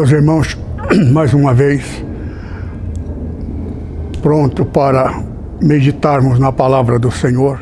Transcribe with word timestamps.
Meus 0.00 0.12
irmãos, 0.12 0.58
mais 1.12 1.34
uma 1.34 1.52
vez, 1.52 2.02
pronto 4.22 4.64
para 4.64 5.22
meditarmos 5.60 6.38
na 6.38 6.50
palavra 6.50 6.98
do 6.98 7.10
Senhor. 7.10 7.60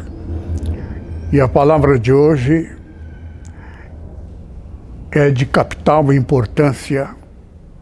E 1.32 1.41
a 1.41 1.48
palavra 1.48 1.98
de 1.98 2.12
hoje 2.12 2.70
é 5.10 5.30
de 5.30 5.46
capital 5.46 6.12
importância 6.12 7.10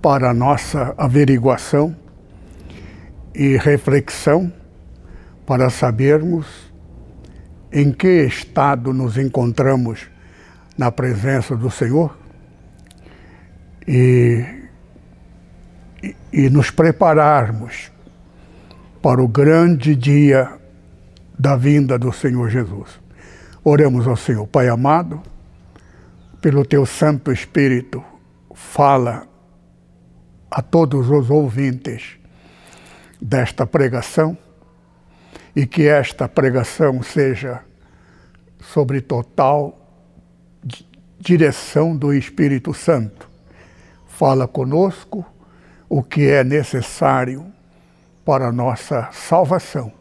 para 0.00 0.30
a 0.30 0.34
nossa 0.34 0.94
averiguação 0.96 1.94
e 3.34 3.58
reflexão, 3.58 4.50
para 5.44 5.68
sabermos 5.68 6.46
em 7.70 7.92
que 7.92 8.24
estado 8.24 8.94
nos 8.94 9.18
encontramos 9.18 10.08
na 10.78 10.90
presença 10.90 11.54
do 11.54 11.70
Senhor 11.70 12.16
e, 13.86 14.44
e, 16.32 16.50
nos 16.50 16.70
prepararmos 16.70 17.92
para 19.00 19.22
o 19.22 19.28
grande 19.28 19.94
dia 19.94 20.52
da 21.38 21.56
vinda 21.56 21.98
do 21.98 22.12
Senhor 22.12 22.48
Jesus. 22.50 23.00
Oremos 23.62 24.06
ao 24.06 24.16
Senhor, 24.16 24.46
Pai 24.46 24.68
amado, 24.68 25.22
pelo 26.40 26.64
teu 26.64 26.84
Santo 26.84 27.30
Espírito, 27.30 28.02
fala 28.54 29.26
a 30.50 30.62
todos 30.62 31.10
os 31.10 31.30
ouvintes 31.30 32.18
desta 33.20 33.66
pregação 33.66 34.36
e 35.54 35.66
que 35.66 35.86
esta 35.86 36.28
pregação 36.28 37.02
seja 37.02 37.60
sobre 38.60 39.00
total 39.00 39.78
direção 41.18 41.96
do 41.96 42.12
Espírito 42.12 42.74
Santo 42.74 43.25
fala 44.18 44.48
conosco 44.48 45.26
o 45.90 46.02
que 46.02 46.26
é 46.26 46.42
necessário 46.42 47.44
para 48.24 48.48
a 48.48 48.52
nossa 48.52 49.10
salvação. 49.12 49.92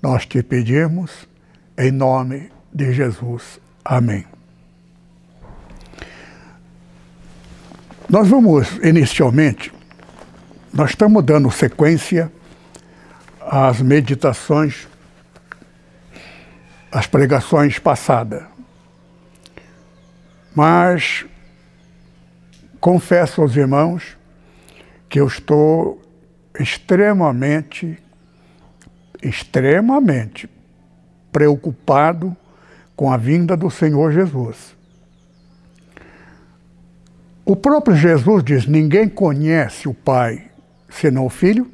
Nós 0.00 0.24
te 0.24 0.42
pedimos 0.44 1.28
em 1.76 1.90
nome 1.90 2.52
de 2.72 2.92
Jesus. 2.92 3.58
Amém. 3.84 4.24
Nós 8.08 8.28
vamos 8.28 8.78
inicialmente, 8.84 9.72
nós 10.72 10.90
estamos 10.90 11.24
dando 11.24 11.50
sequência 11.50 12.30
às 13.40 13.80
meditações, 13.80 14.86
às 16.92 17.08
pregações 17.08 17.78
passadas. 17.80 18.44
Mas 20.54 21.24
confesso 22.82 23.40
aos 23.40 23.54
irmãos 23.54 24.18
que 25.08 25.20
eu 25.20 25.28
estou 25.28 26.02
extremamente, 26.58 27.96
extremamente 29.22 30.50
preocupado 31.30 32.36
com 32.96 33.12
a 33.12 33.16
vinda 33.16 33.56
do 33.56 33.70
Senhor 33.70 34.10
Jesus. 34.10 34.76
O 37.44 37.54
próprio 37.54 37.94
Jesus 37.94 38.42
diz: 38.42 38.66
ninguém 38.66 39.08
conhece 39.08 39.88
o 39.88 39.94
Pai 39.94 40.50
senão 40.90 41.26
o 41.26 41.30
Filho, 41.30 41.70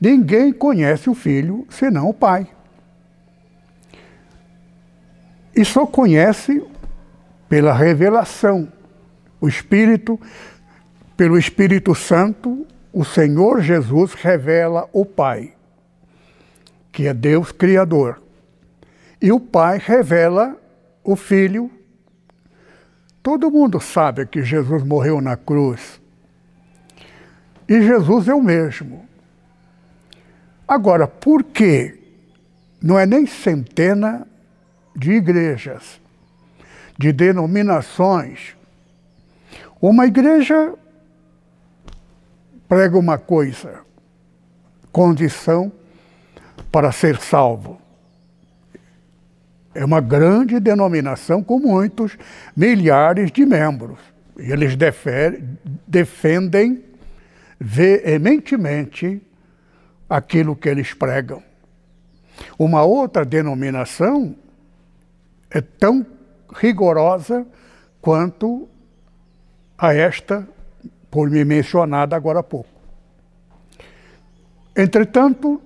ninguém 0.00 0.52
conhece 0.52 1.10
o 1.10 1.14
Filho 1.14 1.66
senão 1.68 2.08
o 2.08 2.14
Pai. 2.14 2.46
E 5.56 5.64
só 5.64 5.84
conhece 5.84 6.64
pela 7.48 7.74
revelação 7.74 8.70
o 9.42 9.48
Espírito, 9.48 10.20
pelo 11.16 11.36
Espírito 11.36 11.96
Santo, 11.96 12.64
o 12.92 13.04
Senhor 13.04 13.60
Jesus 13.60 14.14
revela 14.14 14.88
o 14.92 15.04
Pai, 15.04 15.54
que 16.92 17.08
é 17.08 17.12
Deus 17.12 17.50
Criador. 17.50 18.22
E 19.20 19.32
o 19.32 19.40
Pai 19.40 19.82
revela 19.84 20.56
o 21.02 21.16
Filho. 21.16 21.68
Todo 23.20 23.50
mundo 23.50 23.80
sabe 23.80 24.26
que 24.26 24.44
Jesus 24.44 24.84
morreu 24.84 25.20
na 25.20 25.36
cruz. 25.36 26.00
E 27.68 27.82
Jesus 27.82 28.28
é 28.28 28.34
o 28.34 28.40
mesmo. 28.40 29.04
Agora, 30.68 31.08
por 31.08 31.42
que 31.42 31.98
não 32.80 32.96
é 32.96 33.04
nem 33.04 33.26
centena 33.26 34.24
de 34.94 35.10
igrejas, 35.10 36.00
de 36.96 37.12
denominações 37.12 38.61
uma 39.82 40.06
igreja 40.06 40.74
prega 42.68 42.96
uma 42.96 43.18
coisa, 43.18 43.80
condição 44.92 45.72
para 46.70 46.92
ser 46.92 47.20
salvo. 47.20 47.82
É 49.74 49.84
uma 49.84 50.00
grande 50.00 50.60
denominação 50.60 51.42
com 51.42 51.58
muitos 51.58 52.16
milhares 52.56 53.32
de 53.32 53.44
membros. 53.44 53.98
E 54.38 54.52
eles 54.52 54.76
defendem 55.86 56.84
veementemente 57.58 59.20
aquilo 60.08 60.54
que 60.54 60.68
eles 60.68 60.94
pregam. 60.94 61.42
Uma 62.58 62.82
outra 62.84 63.24
denominação 63.24 64.36
é 65.50 65.60
tão 65.60 66.06
rigorosa 66.54 67.46
quanto 68.00 68.68
a 69.82 69.92
esta, 69.92 70.46
por 71.10 71.28
me 71.28 71.44
mencionada 71.44 72.14
agora 72.14 72.38
há 72.38 72.42
pouco. 72.42 72.70
Entretanto, 74.76 75.60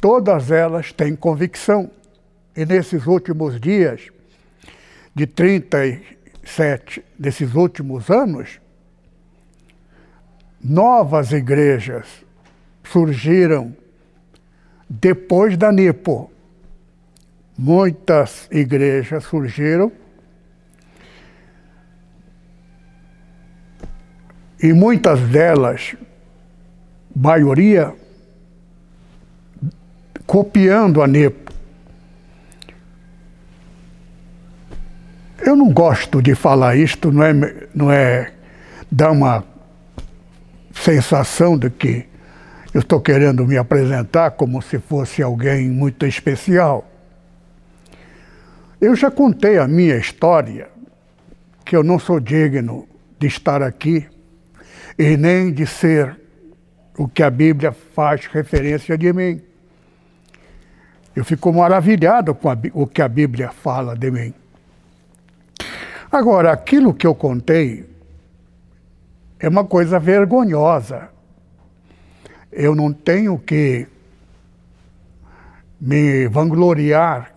todas 0.00 0.50
elas 0.50 0.90
têm 0.92 1.14
convicção. 1.14 1.88
E 2.56 2.66
nesses 2.66 3.06
últimos 3.06 3.60
dias, 3.60 4.08
de 5.14 5.28
37 5.28 7.04
desses 7.16 7.54
últimos 7.54 8.10
anos, 8.10 8.60
novas 10.60 11.30
igrejas 11.30 12.08
surgiram 12.82 13.76
depois 14.90 15.56
da 15.56 15.70
Nipo. 15.70 16.32
Muitas 17.56 18.48
igrejas 18.50 19.22
surgiram 19.22 19.92
e 24.60 24.72
muitas 24.72 25.20
delas, 25.20 25.94
maioria, 27.14 27.94
copiando 30.26 31.02
a 31.02 31.06
NEPO. 31.06 31.52
Eu 35.44 35.56
não 35.56 35.72
gosto 35.72 36.22
de 36.22 36.34
falar 36.34 36.76
isto, 36.76 37.10
não 37.10 37.22
é, 37.22 37.32
não 37.74 37.92
é 37.92 38.32
dar 38.90 39.10
uma 39.10 39.44
sensação 40.72 41.58
de 41.58 41.68
que 41.68 42.06
eu 42.72 42.80
estou 42.80 43.00
querendo 43.00 43.46
me 43.46 43.58
apresentar 43.58 44.30
como 44.32 44.62
se 44.62 44.78
fosse 44.78 45.22
alguém 45.22 45.68
muito 45.68 46.06
especial. 46.06 46.88
Eu 48.80 48.96
já 48.96 49.10
contei 49.10 49.58
a 49.58 49.68
minha 49.68 49.96
história, 49.96 50.68
que 51.64 51.76
eu 51.76 51.84
não 51.84 51.98
sou 51.98 52.18
digno 52.18 52.88
de 53.18 53.26
estar 53.26 53.62
aqui 53.62 54.08
e 54.98 55.16
nem 55.16 55.52
de 55.52 55.66
ser 55.66 56.18
o 56.96 57.08
que 57.08 57.22
a 57.22 57.30
Bíblia 57.30 57.72
faz 57.72 58.26
referência 58.26 58.96
de 58.96 59.12
mim. 59.12 59.42
Eu 61.14 61.24
fico 61.24 61.52
maravilhado 61.52 62.34
com 62.34 62.48
a, 62.48 62.56
o 62.72 62.86
que 62.86 63.02
a 63.02 63.08
Bíblia 63.08 63.50
fala 63.50 63.96
de 63.96 64.10
mim. 64.10 64.34
Agora, 66.10 66.52
aquilo 66.52 66.92
que 66.92 67.06
eu 67.06 67.14
contei 67.14 67.88
é 69.38 69.48
uma 69.48 69.64
coisa 69.64 69.98
vergonhosa. 69.98 71.08
Eu 72.50 72.74
não 72.74 72.92
tenho 72.92 73.38
que 73.38 73.86
me 75.80 76.28
vangloriar 76.28 77.32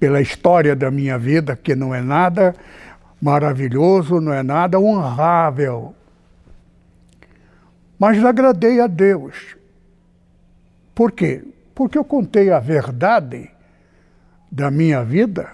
pela 0.00 0.20
história 0.20 0.74
da 0.74 0.90
minha 0.90 1.18
vida, 1.18 1.56
que 1.56 1.74
não 1.74 1.94
é 1.94 2.00
nada 2.00 2.54
maravilhoso, 3.20 4.20
não 4.20 4.32
é 4.32 4.42
nada 4.42 4.78
honrável. 4.78 5.94
Mas 7.98 8.24
agradei 8.24 8.80
a 8.80 8.86
Deus. 8.86 9.56
Por 10.94 11.12
quê? 11.12 11.44
Porque 11.74 11.98
eu 11.98 12.04
contei 12.04 12.50
a 12.50 12.58
verdade 12.58 13.50
da 14.50 14.70
minha 14.70 15.04
vida, 15.04 15.52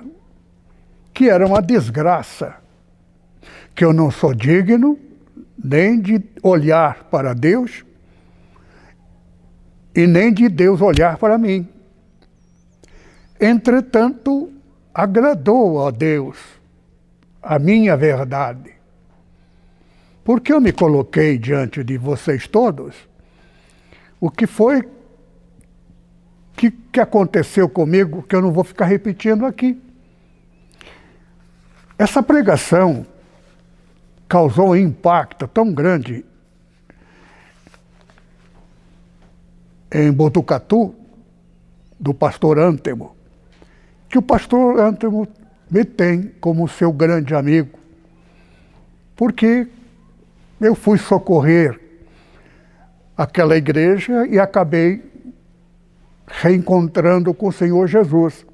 que 1.12 1.28
era 1.28 1.46
uma 1.46 1.60
desgraça, 1.60 2.56
que 3.74 3.84
eu 3.84 3.92
não 3.92 4.10
sou 4.10 4.34
digno 4.34 4.98
nem 5.62 6.00
de 6.00 6.22
olhar 6.42 7.04
para 7.04 7.34
Deus 7.34 7.84
e 9.94 10.06
nem 10.06 10.32
de 10.32 10.48
Deus 10.48 10.80
olhar 10.80 11.16
para 11.16 11.38
mim. 11.38 11.68
Entretanto, 13.40 14.52
agradou 14.92 15.86
a 15.86 15.90
Deus 15.90 16.38
a 17.44 17.58
minha 17.58 17.96
verdade. 17.96 18.72
Porque 20.24 20.52
eu 20.52 20.60
me 20.60 20.72
coloquei 20.72 21.38
diante 21.38 21.84
de 21.84 21.98
vocês 21.98 22.48
todos 22.48 22.94
o 24.18 24.30
que 24.30 24.46
foi 24.46 24.88
que, 26.56 26.70
que 26.70 27.00
aconteceu 27.00 27.68
comigo 27.68 28.22
que 28.22 28.34
eu 28.34 28.40
não 28.40 28.50
vou 28.50 28.64
ficar 28.64 28.86
repetindo 28.86 29.44
aqui. 29.44 29.80
Essa 31.98 32.22
pregação 32.22 33.06
causou 34.26 34.70
um 34.70 34.76
impacto 34.76 35.46
tão 35.46 35.72
grande 35.72 36.24
em 39.92 40.10
Botucatu, 40.10 40.94
do 42.00 42.12
pastor 42.12 42.58
Antemo, 42.58 43.14
que 44.08 44.18
o 44.18 44.22
pastor 44.22 44.80
Antemo 44.80 45.28
me 45.70 45.84
tem 45.84 46.32
como 46.40 46.68
seu 46.68 46.92
grande 46.92 47.34
amigo, 47.34 47.78
porque 49.16 49.66
eu 50.60 50.74
fui 50.74 50.98
socorrer 50.98 51.80
aquela 53.16 53.56
igreja 53.56 54.26
e 54.26 54.38
acabei 54.38 55.02
reencontrando 56.26 57.32
com 57.34 57.48
o 57.48 57.52
Senhor 57.52 57.86
Jesus, 57.86 58.46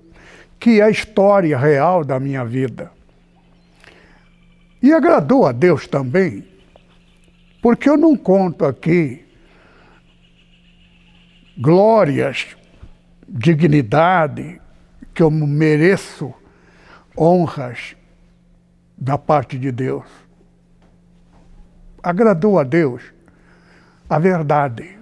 que 0.58 0.80
é 0.80 0.84
a 0.84 0.90
história 0.90 1.56
real 1.56 2.04
da 2.04 2.18
minha 2.20 2.44
vida. 2.44 2.90
E 4.82 4.92
agradou 4.92 5.46
a 5.46 5.52
Deus 5.52 5.86
também, 5.86 6.44
porque 7.62 7.88
eu 7.88 7.96
não 7.96 8.16
conto 8.16 8.64
aqui 8.64 9.24
glórias, 11.58 12.56
dignidade, 13.28 14.60
que 15.12 15.22
eu 15.22 15.30
mereço 15.30 16.32
honras 17.20 17.94
da 18.96 19.18
parte 19.18 19.58
de 19.58 19.70
Deus. 19.70 20.06
Agradou 22.02 22.58
a 22.58 22.64
Deus 22.64 23.02
a 24.08 24.18
verdade. 24.18 24.98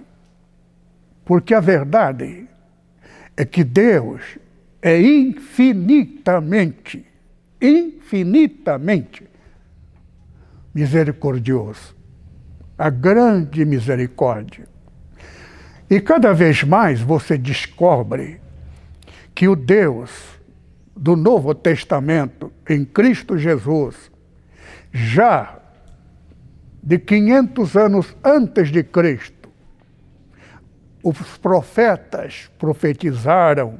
Porque 1.23 1.53
a 1.53 1.61
verdade 1.61 2.45
é 3.37 3.45
que 3.45 3.63
Deus 3.63 4.21
é 4.81 4.99
infinitamente, 4.99 7.05
infinitamente 7.61 9.29
misericordioso. 10.73 11.95
A 12.77 12.89
grande 12.89 13.63
misericórdia. 13.63 14.67
E 15.89 16.01
cada 16.01 16.33
vez 16.33 16.63
mais 16.63 16.99
você 17.01 17.37
descobre 17.37 18.41
que 19.33 19.47
o 19.47 19.55
Deus 19.55 20.38
do 20.99 21.15
Novo 21.15 21.55
Testamento, 21.55 22.51
em 22.67 22.83
Cristo 22.83 23.37
Jesus, 23.37 24.11
já 24.91 25.57
de 26.83 26.99
500 26.99 27.77
anos 27.77 28.17
antes 28.21 28.69
de 28.69 28.83
Cristo, 28.83 29.49
os 31.01 31.37
profetas 31.37 32.51
profetizaram 32.59 33.77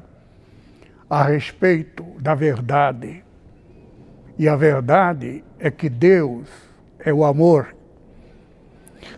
a 1.09 1.23
respeito 1.23 2.05
da 2.21 2.33
verdade. 2.33 3.21
E 4.37 4.47
a 4.47 4.55
verdade 4.55 5.43
é 5.59 5.69
que 5.69 5.89
Deus 5.89 6.47
é 6.99 7.13
o 7.13 7.25
amor. 7.25 7.75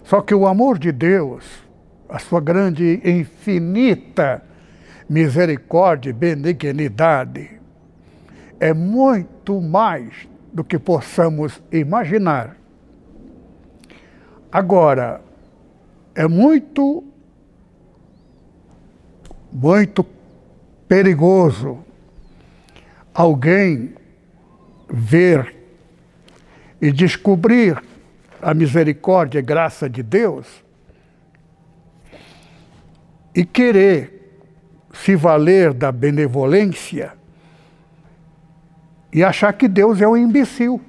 Só 0.03 0.21
que 0.21 0.33
o 0.33 0.47
amor 0.47 0.79
de 0.79 0.91
Deus 0.91 1.45
a 2.09 2.17
sua 2.17 2.41
grande, 2.41 2.99
infinita 3.05 4.43
misericórdia 5.07 6.09
e 6.09 6.13
benignidade 6.13 7.60
é 8.61 8.75
muito 8.75 9.59
mais 9.59 10.29
do 10.53 10.63
que 10.63 10.77
possamos 10.77 11.59
imaginar. 11.71 12.55
Agora, 14.51 15.19
é 16.13 16.27
muito, 16.27 17.03
muito 19.51 20.05
perigoso 20.87 21.79
alguém 23.11 23.95
ver 24.87 25.55
e 26.79 26.91
descobrir 26.91 27.81
a 28.39 28.53
misericórdia 28.53 29.39
e 29.39 29.41
graça 29.41 29.89
de 29.89 30.03
Deus 30.03 30.63
e 33.33 33.43
querer 33.43 34.37
se 34.93 35.15
valer 35.15 35.73
da 35.73 35.91
benevolência 35.91 37.19
e 39.13 39.23
achar 39.23 39.53
que 39.53 39.67
Deus 39.67 40.01
é 40.01 40.07
um 40.07 40.15
imbecil. 40.15 40.81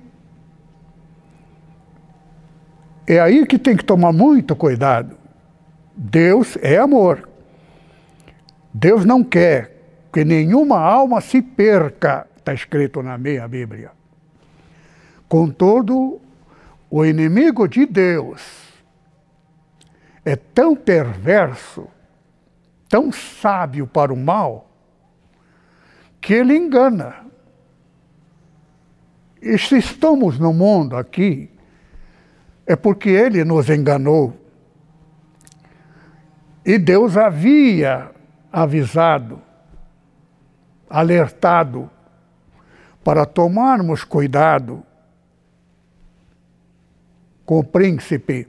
É 3.07 3.21
aí 3.21 3.47
que 3.47 3.59
tem 3.59 3.77
que 3.77 3.85
tomar 3.85 4.13
muito 4.13 4.55
cuidado. 4.55 5.17
Deus 5.97 6.57
é 6.63 6.79
amor. 6.79 7.29
Deus 8.73 9.05
não 9.05 9.23
quer 9.25 9.73
que 10.13 10.25
nenhuma 10.25 10.79
alma 10.79 11.21
se 11.21 11.43
perca, 11.43 12.27
está 12.37 12.55
escrito 12.55 13.03
na 13.03 13.19
minha 13.19 13.47
Bíblia. 13.49 13.91
Contudo, 15.29 16.21
o 16.91 17.05
inimigo 17.05 17.67
de 17.67 17.87
Deus 17.87 18.43
é 20.25 20.37
tão 20.37 20.77
perverso 20.77 21.89
tão 22.93 23.11
sábio 23.11 23.87
para 23.87 24.13
o 24.13 24.17
mal 24.17 24.71
que 26.21 26.35
ele 26.35 26.55
engana. 26.55 27.22
E 29.43 29.59
se 29.59 29.77
estamos 29.77 30.39
no 30.39 30.53
mundo 30.53 30.97
aqui, 30.97 31.51
é 32.65 32.77
porque 32.77 33.11
ele 33.11 33.45
nos 33.45 33.69
enganou. 33.69 34.35
E 36.65 36.79
Deus 36.79 37.17
havia 37.17 38.13
avisado, 38.53 39.43
alertado, 40.89 41.91
para 43.03 43.27
tomarmos 43.27 44.05
cuidado 44.05 44.85
com 47.45 47.59
o 47.59 47.65
príncipe, 47.65 48.47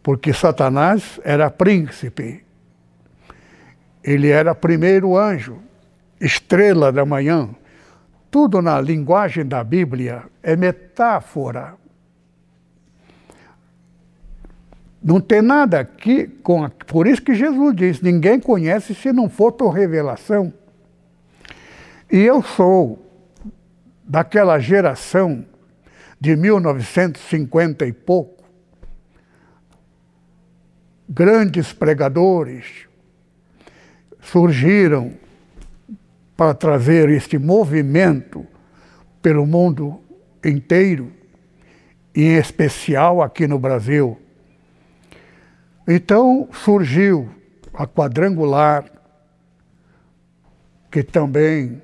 porque 0.00 0.32
Satanás 0.32 1.20
era 1.24 1.50
príncipe 1.50 2.46
ele 4.06 4.28
era 4.28 4.54
primeiro 4.54 5.18
anjo, 5.18 5.58
estrela 6.20 6.92
da 6.92 7.04
manhã. 7.04 7.50
Tudo 8.36 8.60
na 8.60 8.78
linguagem 8.78 9.46
da 9.46 9.64
Bíblia 9.64 10.24
é 10.42 10.54
metáfora. 10.54 11.74
Não 15.02 15.22
tem 15.22 15.40
nada 15.40 15.80
aqui 15.80 16.26
com. 16.42 16.62
A... 16.62 16.68
Por 16.68 17.06
isso 17.06 17.22
que 17.22 17.34
Jesus 17.34 17.74
diz: 17.74 18.02
ninguém 18.02 18.38
conhece 18.38 18.94
se 18.94 19.10
não 19.10 19.30
for 19.30 19.52
tua 19.52 19.72
revelação. 19.72 20.52
E 22.12 22.18
eu 22.18 22.42
sou 22.42 23.10
daquela 24.04 24.58
geração 24.58 25.42
de 26.20 26.36
1950 26.36 27.86
e 27.86 27.92
pouco, 27.94 28.44
grandes 31.08 31.72
pregadores, 31.72 32.86
surgiram 34.20 35.24
para 36.36 36.54
trazer 36.54 37.08
este 37.08 37.38
movimento 37.38 38.46
pelo 39.22 39.46
mundo 39.46 40.00
inteiro, 40.44 41.12
em 42.14 42.36
especial 42.36 43.22
aqui 43.22 43.46
no 43.46 43.58
Brasil. 43.58 44.20
Então 45.88 46.48
surgiu 46.52 47.28
a 47.72 47.86
quadrangular, 47.86 48.84
que 50.90 51.02
também 51.02 51.82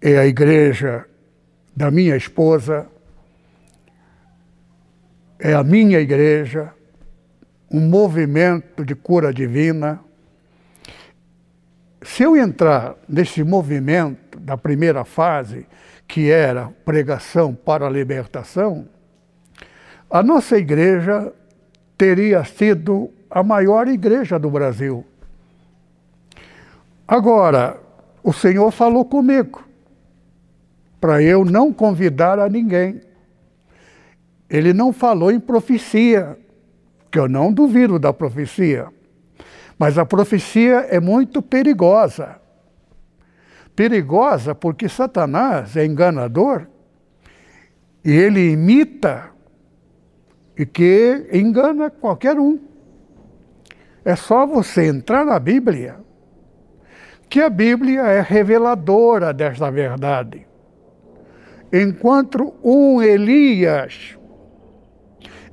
é 0.00 0.18
a 0.18 0.26
igreja 0.26 1.04
da 1.74 1.90
minha 1.90 2.16
esposa, 2.16 2.86
é 5.38 5.52
a 5.52 5.62
minha 5.62 6.00
igreja, 6.00 6.72
um 7.70 7.80
movimento 7.80 8.84
de 8.84 8.94
cura 8.94 9.32
divina, 9.32 10.00
se 12.06 12.22
eu 12.22 12.36
entrar 12.36 12.94
nesse 13.08 13.42
movimento 13.42 14.38
da 14.38 14.56
primeira 14.56 15.04
fase, 15.04 15.66
que 16.06 16.30
era 16.30 16.68
pregação 16.84 17.52
para 17.52 17.88
a 17.88 17.90
libertação, 17.90 18.86
a 20.08 20.22
nossa 20.22 20.56
igreja 20.56 21.32
teria 21.98 22.44
sido 22.44 23.10
a 23.28 23.42
maior 23.42 23.88
igreja 23.88 24.38
do 24.38 24.48
Brasil. 24.48 25.04
Agora, 27.08 27.76
o 28.22 28.32
Senhor 28.32 28.70
falou 28.70 29.04
comigo 29.04 29.66
para 31.00 31.20
eu 31.20 31.44
não 31.44 31.72
convidar 31.72 32.38
a 32.38 32.48
ninguém. 32.48 33.00
Ele 34.48 34.72
não 34.72 34.92
falou 34.92 35.32
em 35.32 35.40
profecia, 35.40 36.38
que 37.10 37.18
eu 37.18 37.28
não 37.28 37.52
duvido 37.52 37.98
da 37.98 38.12
profecia. 38.12 38.86
Mas 39.78 39.98
a 39.98 40.06
profecia 40.06 40.86
é 40.90 40.98
muito 40.98 41.42
perigosa. 41.42 42.40
Perigosa 43.74 44.54
porque 44.54 44.88
Satanás 44.88 45.76
é 45.76 45.84
enganador 45.84 46.66
e 48.02 48.10
ele 48.10 48.52
imita 48.52 49.30
e 50.56 50.64
que 50.64 51.28
engana 51.32 51.90
qualquer 51.90 52.38
um. 52.38 52.58
É 54.04 54.16
só 54.16 54.46
você 54.46 54.86
entrar 54.86 55.26
na 55.26 55.38
Bíblia, 55.38 55.96
que 57.28 57.40
a 57.40 57.50
Bíblia 57.50 58.02
é 58.02 58.20
reveladora 58.20 59.34
desta 59.34 59.70
verdade. 59.70 60.46
Enquanto 61.72 62.54
um 62.62 63.02
Elias 63.02 64.16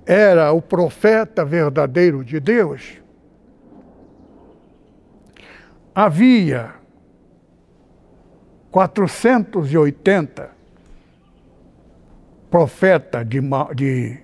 era 0.06 0.52
o 0.52 0.62
profeta 0.62 1.44
verdadeiro 1.44 2.24
de 2.24 2.40
Deus, 2.40 3.03
havia 5.94 6.74
480 8.72 10.50
profetas 12.50 13.28
de, 13.28 13.40
de, 13.76 14.20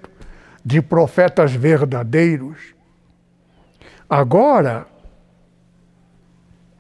de 0.63 0.81
profetas 0.81 1.51
verdadeiros. 1.51 2.75
Agora, 4.07 4.85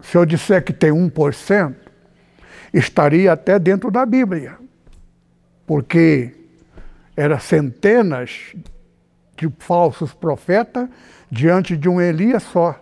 se 0.01 0.15
eu 0.15 0.25
disser 0.25 0.63
que 0.63 0.71
tem 0.71 0.91
1%, 0.91 1.75
estaria 2.71 3.33
até 3.33 3.57
dentro 3.57 3.89
da 3.89 4.05
Bíblia, 4.05 4.57
porque 5.65 6.35
eram 7.17 7.39
centenas 7.39 8.53
de 9.35 9.49
falsos 9.59 10.13
profetas 10.13 10.87
diante 11.29 11.75
de 11.75 11.89
um 11.89 11.99
Elias 11.99 12.43
só. 12.43 12.79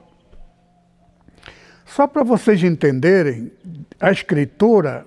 Só 1.86 2.08
para 2.08 2.24
vocês 2.24 2.64
entenderem, 2.64 3.52
a 4.00 4.12
Escritura 4.12 5.06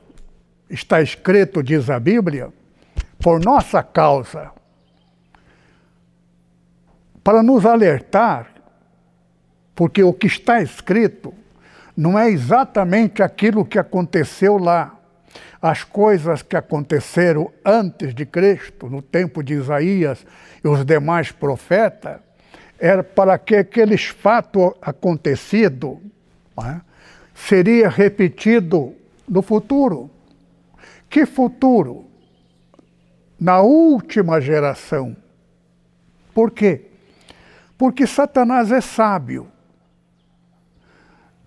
está 0.71 1.01
escrito, 1.01 1.63
diz 1.63 1.91
a 1.91 1.99
Bíblia, 1.99 2.53
por 3.21 3.41
nossa 3.41 3.83
causa, 3.83 4.53
para 7.25 7.43
nos 7.43 7.67
alertar, 7.67 8.53
porque 9.75 10.03
o 10.03 10.13
que 10.13 10.27
está 10.29 10.63
escrito 10.63 11.35
não 11.97 12.19
é 12.19 12.31
exatamente 12.31 13.23
aquilo 13.23 13.65
que 13.65 13.79
aconteceu 13.79 14.59
lá. 14.59 14.95
As 15.67 15.83
coisas 15.83 16.43
que 16.43 16.57
aconteceram 16.57 17.51
antes 17.65 18.15
de 18.15 18.25
Cristo, 18.25 18.89
no 18.89 19.03
tempo 19.03 19.43
de 19.43 19.55
Isaías 19.55 20.25
e 20.63 20.69
os 20.69 20.85
demais 20.85 21.33
profetas, 21.33 22.21
era 22.79 23.03
para 23.03 23.37
que 23.37 23.57
aqueles 23.57 24.05
fatos 24.07 24.75
acontecidos 24.81 25.99
é, 26.57 26.81
seria 27.35 27.89
repetido 27.89 28.95
no 29.29 29.43
futuro. 29.43 30.09
Que 31.11 31.27
futuro? 31.27 32.05
Na 33.37 33.61
última 33.61 34.41
geração. 34.41 35.17
Por 36.33 36.53
quê? 36.53 36.93
Porque 37.77 38.07
Satanás 38.07 38.71
é 38.71 38.81
sábio. 38.81 39.49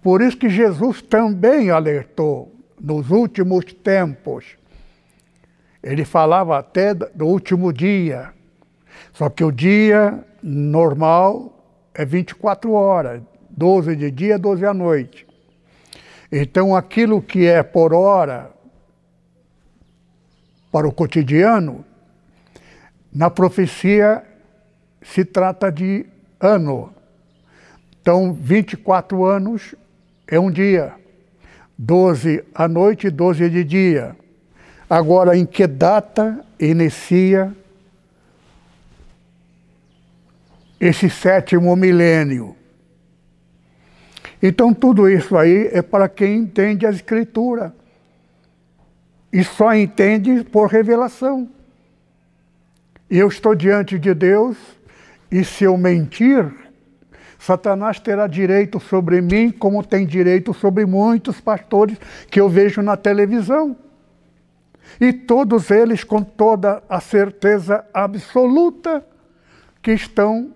Por 0.01 0.21
isso 0.21 0.35
que 0.35 0.49
Jesus 0.49 1.01
também 1.01 1.69
alertou 1.69 2.58
nos 2.79 3.09
últimos 3.09 3.65
tempos. 3.65 4.57
Ele 5.81 6.05
falava 6.05 6.57
até 6.57 6.93
do 6.93 7.25
último 7.25 7.71
dia. 7.71 8.33
Só 9.13 9.29
que 9.29 9.43
o 9.43 9.51
dia 9.51 10.23
normal 10.41 11.63
é 11.93 12.05
24 12.05 12.71
horas, 12.71 13.21
12 13.49 13.95
de 13.95 14.11
dia, 14.11 14.37
12 14.37 14.65
à 14.65 14.73
noite. 14.73 15.27
Então 16.31 16.75
aquilo 16.75 17.21
que 17.21 17.45
é 17.45 17.63
por 17.63 17.93
hora 17.93 18.51
para 20.71 20.87
o 20.87 20.91
cotidiano, 20.91 21.83
na 23.11 23.29
profecia 23.29 24.23
se 25.01 25.25
trata 25.25 25.71
de 25.71 26.05
ano. 26.39 26.93
Então, 28.01 28.33
24 28.33 29.25
anos 29.25 29.75
é 30.27 30.39
um 30.39 30.51
dia. 30.51 30.93
12 31.81 32.43
à 32.53 32.67
noite 32.67 33.07
e 33.07 33.09
12 33.09 33.49
de 33.49 33.63
dia. 33.63 34.13
Agora, 34.89 35.37
em 35.37 35.45
que 35.45 35.65
data 35.65 36.45
inicia 36.59 37.55
esse 40.77 41.09
sétimo 41.09 41.73
milênio? 41.77 42.53
Então, 44.43 44.73
tudo 44.73 45.09
isso 45.09 45.37
aí 45.37 45.69
é 45.71 45.81
para 45.81 46.09
quem 46.09 46.39
entende 46.39 46.85
a 46.85 46.89
Escritura. 46.89 47.73
E 49.31 49.41
só 49.41 49.73
entende 49.73 50.43
por 50.43 50.67
revelação. 50.67 51.49
Eu 53.09 53.29
estou 53.29 53.55
diante 53.55 53.97
de 53.97 54.13
Deus, 54.13 54.57
e 55.31 55.45
se 55.45 55.63
eu 55.63 55.77
mentir, 55.77 56.45
Satanás 57.39 57.99
terá 58.01 58.27
direito 58.27 58.81
sobre 58.81 59.21
mim, 59.21 59.49
como 59.49 59.81
tem 59.81 60.05
direito 60.05 60.53
sobre 60.53 60.85
muitos 60.85 61.39
pastores 61.39 61.97
que 62.29 62.39
eu 62.39 62.49
vejo 62.49 62.81
na 62.81 62.97
televisão. 62.97 63.75
E 64.99 65.13
todos 65.13 65.71
eles, 65.71 66.03
com 66.03 66.21
toda 66.21 66.83
a 66.89 66.99
certeza 66.99 67.85
absoluta, 67.93 69.05
que 69.81 69.93
estão 69.93 70.53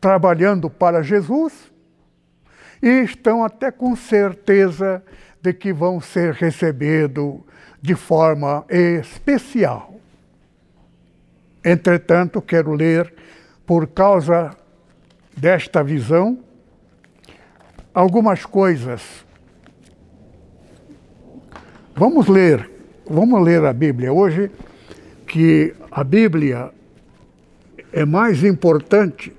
trabalhando 0.00 0.68
para 0.68 1.02
Jesus 1.02 1.70
e 2.82 3.04
estão 3.04 3.44
até 3.44 3.70
com 3.70 3.94
certeza 3.94 5.02
de 5.40 5.52
que 5.52 5.72
vão 5.72 6.00
ser 6.00 6.32
recebidos 6.32 7.40
de 7.80 7.94
forma 7.94 8.64
especial. 8.68 9.94
Entretanto, 11.64 12.42
quero 12.42 12.72
ler, 12.72 13.14
por 13.64 13.86
causa 13.86 14.56
desta 15.40 15.82
visão 15.82 16.38
algumas 17.94 18.44
coisas. 18.44 19.24
Vamos 21.96 22.28
ler, 22.28 22.70
vamos 23.08 23.42
ler 23.42 23.64
a 23.64 23.72
Bíblia 23.72 24.12
hoje, 24.12 24.50
que 25.26 25.74
a 25.90 26.04
Bíblia 26.04 26.70
é 27.90 28.04
mais 28.04 28.44
importante 28.44 29.34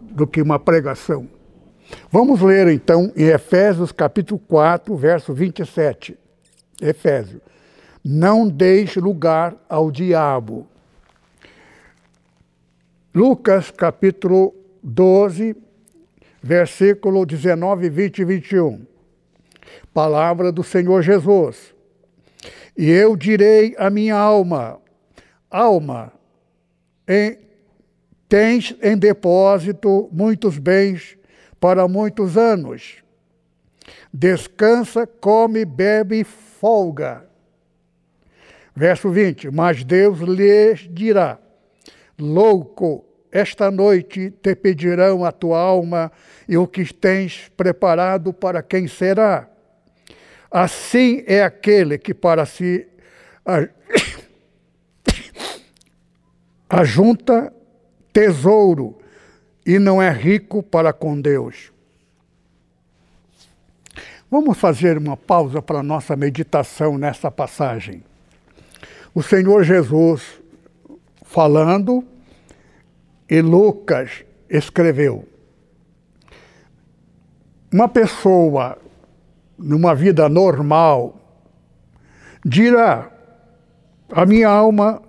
do 0.00 0.26
que 0.26 0.40
uma 0.40 0.58
pregação. 0.58 1.28
Vamos 2.10 2.40
ler 2.40 2.66
então 2.68 3.12
em 3.14 3.24
Efésios 3.24 3.92
capítulo 3.92 4.40
4, 4.48 4.96
verso 4.96 5.34
27. 5.34 6.18
Efésios. 6.80 7.42
Não 8.02 8.48
deixe 8.48 8.98
lugar 8.98 9.54
ao 9.68 9.90
diabo. 9.90 10.66
Lucas 13.14 13.70
capítulo 13.70 14.55
12, 14.88 15.56
versículo 16.40 17.26
19, 17.26 17.90
20 17.90 18.18
e 18.20 18.24
21. 18.24 18.86
Palavra 19.92 20.52
do 20.52 20.62
Senhor 20.62 21.02
Jesus. 21.02 21.74
E 22.78 22.88
eu 22.88 23.16
direi 23.16 23.74
à 23.78 23.90
minha 23.90 24.14
alma: 24.14 24.80
Alma, 25.50 26.12
em, 27.08 27.36
tens 28.28 28.76
em 28.80 28.96
depósito 28.96 30.08
muitos 30.12 30.56
bens 30.56 31.18
para 31.58 31.88
muitos 31.88 32.36
anos. 32.36 33.02
Descansa, 34.14 35.04
come, 35.04 35.64
bebe 35.64 36.20
e 36.20 36.24
folga. 36.24 37.28
Verso 38.72 39.10
20: 39.10 39.50
Mas 39.50 39.82
Deus 39.82 40.20
lhes 40.20 40.88
dirá: 40.88 41.40
Louco, 42.16 43.04
esta 43.36 43.70
noite 43.70 44.30
te 44.42 44.54
pedirão 44.54 45.24
a 45.24 45.30
tua 45.30 45.58
alma 45.58 46.10
e 46.48 46.56
o 46.56 46.66
que 46.66 46.92
tens 46.92 47.50
preparado 47.54 48.32
para 48.32 48.62
quem 48.62 48.88
será. 48.88 49.46
Assim 50.50 51.22
é 51.26 51.42
aquele 51.42 51.98
que 51.98 52.14
para 52.14 52.46
si 52.46 52.86
ajunta 56.68 57.52
tesouro 58.12 58.98
e 59.66 59.78
não 59.78 60.00
é 60.00 60.10
rico 60.10 60.62
para 60.62 60.92
com 60.92 61.20
Deus. 61.20 61.70
Vamos 64.30 64.56
fazer 64.58 64.96
uma 64.96 65.16
pausa 65.16 65.60
para 65.60 65.82
nossa 65.82 66.16
meditação 66.16 66.96
nessa 66.96 67.30
passagem. 67.30 68.02
O 69.14 69.22
Senhor 69.22 69.62
Jesus 69.62 70.40
falando 71.22 72.02
e 73.28 73.40
Lucas 73.40 74.24
escreveu. 74.48 75.26
Uma 77.72 77.88
pessoa 77.88 78.78
numa 79.58 79.94
vida 79.94 80.28
normal 80.28 81.20
dirá: 82.44 83.10
a 84.10 84.24
minha 84.24 84.48
alma 84.48 85.02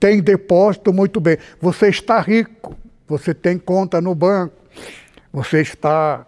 tem 0.00 0.20
depósito 0.20 0.92
muito 0.92 1.20
bem. 1.20 1.38
Você 1.60 1.88
está 1.88 2.20
rico, 2.20 2.76
você 3.06 3.32
tem 3.32 3.58
conta 3.58 4.00
no 4.00 4.14
banco, 4.14 4.54
você 5.32 5.60
está 5.60 6.26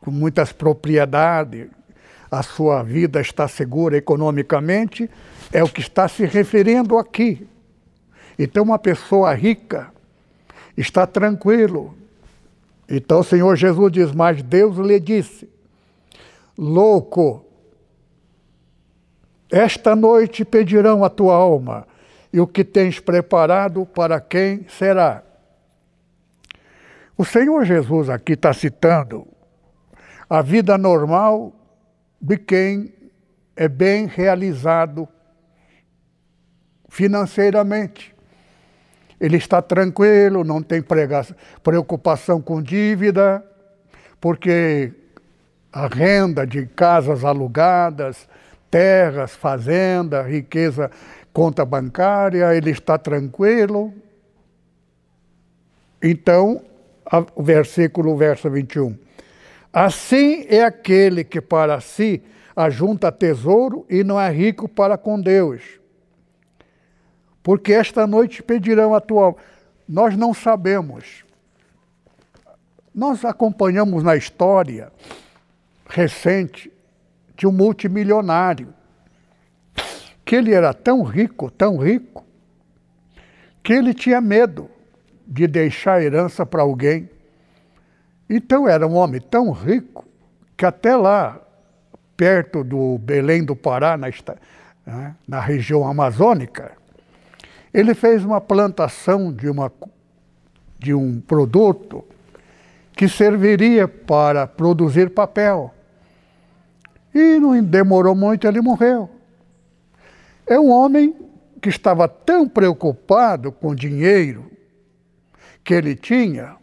com 0.00 0.10
muitas 0.10 0.52
propriedades, 0.52 1.66
a 2.30 2.42
sua 2.42 2.82
vida 2.82 3.20
está 3.20 3.48
segura 3.48 3.96
economicamente, 3.96 5.10
é 5.52 5.62
o 5.64 5.68
que 5.68 5.80
está 5.80 6.06
se 6.06 6.24
referindo 6.24 6.96
aqui. 6.96 7.46
Então, 8.38 8.62
uma 8.62 8.78
pessoa 8.78 9.34
rica 9.34 9.92
está 10.76 11.06
tranquilo. 11.06 11.96
Então, 12.88 13.20
o 13.20 13.24
Senhor 13.24 13.56
Jesus 13.56 13.92
diz: 13.92 14.12
Mas 14.12 14.42
Deus 14.42 14.76
lhe 14.76 15.00
disse, 15.00 15.48
louco, 16.56 17.44
esta 19.50 19.96
noite 19.96 20.44
pedirão 20.44 21.04
a 21.04 21.10
tua 21.10 21.34
alma, 21.34 21.86
e 22.32 22.40
o 22.40 22.46
que 22.46 22.64
tens 22.64 23.00
preparado 23.00 23.84
para 23.86 24.20
quem 24.20 24.66
será? 24.68 25.22
O 27.16 27.24
Senhor 27.24 27.64
Jesus 27.64 28.08
aqui 28.08 28.34
está 28.34 28.52
citando 28.52 29.26
a 30.30 30.42
vida 30.42 30.78
normal 30.78 31.52
de 32.20 32.36
quem 32.36 32.94
é 33.56 33.66
bem 33.66 34.06
realizado 34.06 35.08
financeiramente. 36.88 38.14
Ele 39.20 39.36
está 39.36 39.60
tranquilo, 39.60 40.44
não 40.44 40.62
tem 40.62 40.82
preocupação 41.62 42.40
com 42.40 42.62
dívida, 42.62 43.44
porque 44.20 44.92
a 45.72 45.88
renda 45.88 46.46
de 46.46 46.66
casas 46.66 47.24
alugadas, 47.24 48.28
terras, 48.70 49.34
fazenda, 49.34 50.22
riqueza, 50.22 50.90
conta 51.32 51.64
bancária, 51.64 52.54
ele 52.54 52.70
está 52.70 52.96
tranquilo. 52.96 53.92
Então, 56.00 56.62
o 57.34 57.42
versículo, 57.42 58.16
verso 58.16 58.48
21. 58.48 58.96
Assim 59.72 60.46
é 60.48 60.62
aquele 60.62 61.24
que 61.24 61.40
para 61.40 61.80
si 61.80 62.22
ajunta 62.54 63.10
tesouro 63.10 63.84
e 63.90 64.04
não 64.04 64.20
é 64.20 64.30
rico 64.30 64.68
para 64.68 64.96
com 64.96 65.20
Deus 65.20 65.77
porque 67.48 67.72
esta 67.72 68.06
noite 68.06 68.42
pedirão 68.42 68.94
a 68.94 69.00
tua. 69.00 69.34
Nós 69.88 70.14
não 70.14 70.34
sabemos. 70.34 71.24
Nós 72.94 73.24
acompanhamos 73.24 74.02
na 74.02 74.16
história 74.16 74.92
recente 75.88 76.70
de 77.34 77.46
um 77.46 77.50
multimilionário, 77.50 78.74
que 80.26 80.36
ele 80.36 80.52
era 80.52 80.74
tão 80.74 81.02
rico, 81.02 81.50
tão 81.50 81.78
rico, 81.78 82.22
que 83.62 83.72
ele 83.72 83.94
tinha 83.94 84.20
medo 84.20 84.68
de 85.26 85.46
deixar 85.46 86.02
herança 86.02 86.44
para 86.44 86.60
alguém. 86.60 87.08
Então 88.28 88.68
era 88.68 88.86
um 88.86 88.94
homem 88.94 89.22
tão 89.22 89.52
rico 89.52 90.04
que 90.54 90.66
até 90.66 90.94
lá, 90.94 91.40
perto 92.14 92.62
do 92.62 92.98
Belém 92.98 93.42
do 93.42 93.56
Pará, 93.56 93.96
na, 93.96 94.08
né, 94.84 95.16
na 95.26 95.40
região 95.40 95.88
amazônica, 95.88 96.76
ele 97.78 97.94
fez 97.94 98.24
uma 98.24 98.40
plantação 98.40 99.32
de, 99.32 99.48
uma, 99.48 99.72
de 100.80 100.92
um 100.92 101.20
produto 101.20 102.04
que 102.92 103.08
serviria 103.08 103.86
para 103.86 104.48
produzir 104.48 105.10
papel. 105.10 105.72
E 107.14 107.38
não 107.38 107.62
demorou 107.62 108.16
muito, 108.16 108.48
ele 108.48 108.60
morreu. 108.60 109.08
É 110.44 110.58
um 110.58 110.72
homem 110.72 111.14
que 111.62 111.68
estava 111.68 112.08
tão 112.08 112.48
preocupado 112.48 113.52
com 113.52 113.68
o 113.68 113.76
dinheiro 113.76 114.50
que 115.62 115.72
ele 115.72 115.94
tinha, 115.94 116.56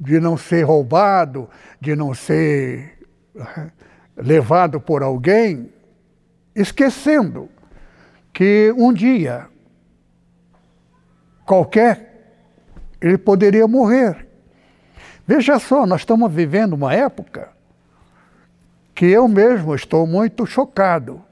de 0.00 0.18
não 0.18 0.38
ser 0.38 0.62
roubado, 0.62 1.50
de 1.78 1.94
não 1.94 2.14
ser 2.14 2.98
eh, 3.34 3.70
levado 4.16 4.80
por 4.80 5.02
alguém, 5.02 5.70
esquecendo 6.54 7.50
que 8.32 8.72
um 8.78 8.90
dia 8.90 9.50
qualquer, 11.46 12.34
ele 13.00 13.16
poderia 13.16 13.66
morrer. 13.66 14.26
Veja 15.26 15.58
só, 15.58 15.86
nós 15.86 16.02
estamos 16.02 16.30
vivendo 16.32 16.74
uma 16.74 16.92
época 16.92 17.48
que 18.94 19.06
eu 19.06 19.28
mesmo 19.28 19.74
estou 19.74 20.06
muito 20.06 20.44
chocado, 20.46 21.22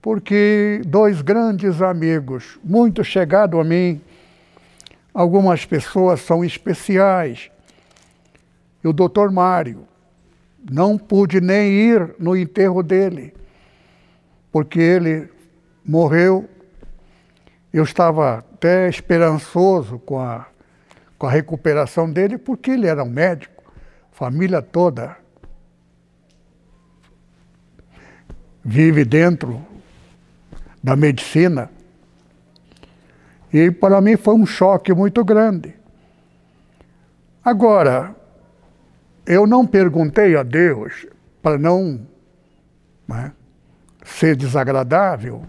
porque 0.00 0.80
dois 0.86 1.20
grandes 1.20 1.82
amigos, 1.82 2.58
muito 2.62 3.02
chegados 3.04 3.60
a 3.60 3.64
mim, 3.64 4.00
algumas 5.12 5.64
pessoas 5.64 6.20
são 6.20 6.44
especiais, 6.44 7.50
e 8.82 8.88
o 8.88 8.92
doutor 8.92 9.32
Mário, 9.32 9.86
não 10.70 10.96
pude 10.96 11.40
nem 11.40 11.72
ir 11.72 12.14
no 12.18 12.36
enterro 12.36 12.82
dele, 12.82 13.34
porque 14.52 14.78
ele 14.78 15.28
morreu. 15.84 16.48
Eu 17.72 17.82
estava 17.82 18.44
até 18.58 18.88
esperançoso 18.88 20.00
com 20.00 20.18
a, 20.18 20.46
com 21.16 21.28
a 21.28 21.30
recuperação 21.30 22.10
dele, 22.10 22.36
porque 22.36 22.72
ele 22.72 22.88
era 22.88 23.04
um 23.04 23.08
médico, 23.08 23.62
família 24.10 24.60
toda 24.60 25.16
vive 28.64 29.04
dentro 29.04 29.64
da 30.82 30.96
medicina. 30.96 31.70
E 33.52 33.70
para 33.70 34.00
mim 34.00 34.16
foi 34.16 34.34
um 34.34 34.44
choque 34.44 34.92
muito 34.92 35.24
grande. 35.24 35.74
Agora, 37.42 38.14
eu 39.24 39.46
não 39.46 39.64
perguntei 39.66 40.36
a 40.36 40.42
Deus 40.42 41.06
para 41.40 41.56
não 41.56 42.06
né, 43.06 43.32
ser 44.04 44.36
desagradável, 44.36 45.46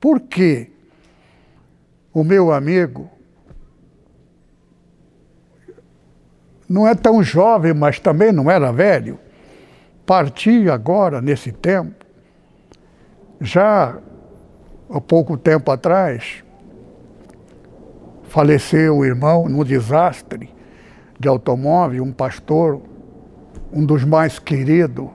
por 0.00 0.18
quê? 0.20 0.72
O 2.18 2.24
meu 2.24 2.52
amigo 2.52 3.08
não 6.68 6.84
é 6.84 6.92
tão 6.92 7.22
jovem, 7.22 7.72
mas 7.72 8.00
também 8.00 8.32
não 8.32 8.50
era 8.50 8.72
velho, 8.72 9.20
partiu 10.04 10.72
agora, 10.72 11.22
nesse 11.22 11.52
tempo, 11.52 12.04
já 13.40 13.96
há 14.90 15.00
pouco 15.00 15.36
tempo 15.36 15.70
atrás, 15.70 16.42
faleceu 18.24 18.96
o 18.96 19.04
irmão 19.04 19.48
num 19.48 19.62
desastre 19.62 20.52
de 21.20 21.28
automóvel, 21.28 22.02
um 22.02 22.12
pastor, 22.12 22.82
um 23.72 23.84
dos 23.86 24.04
mais 24.04 24.40
queridos. 24.40 25.08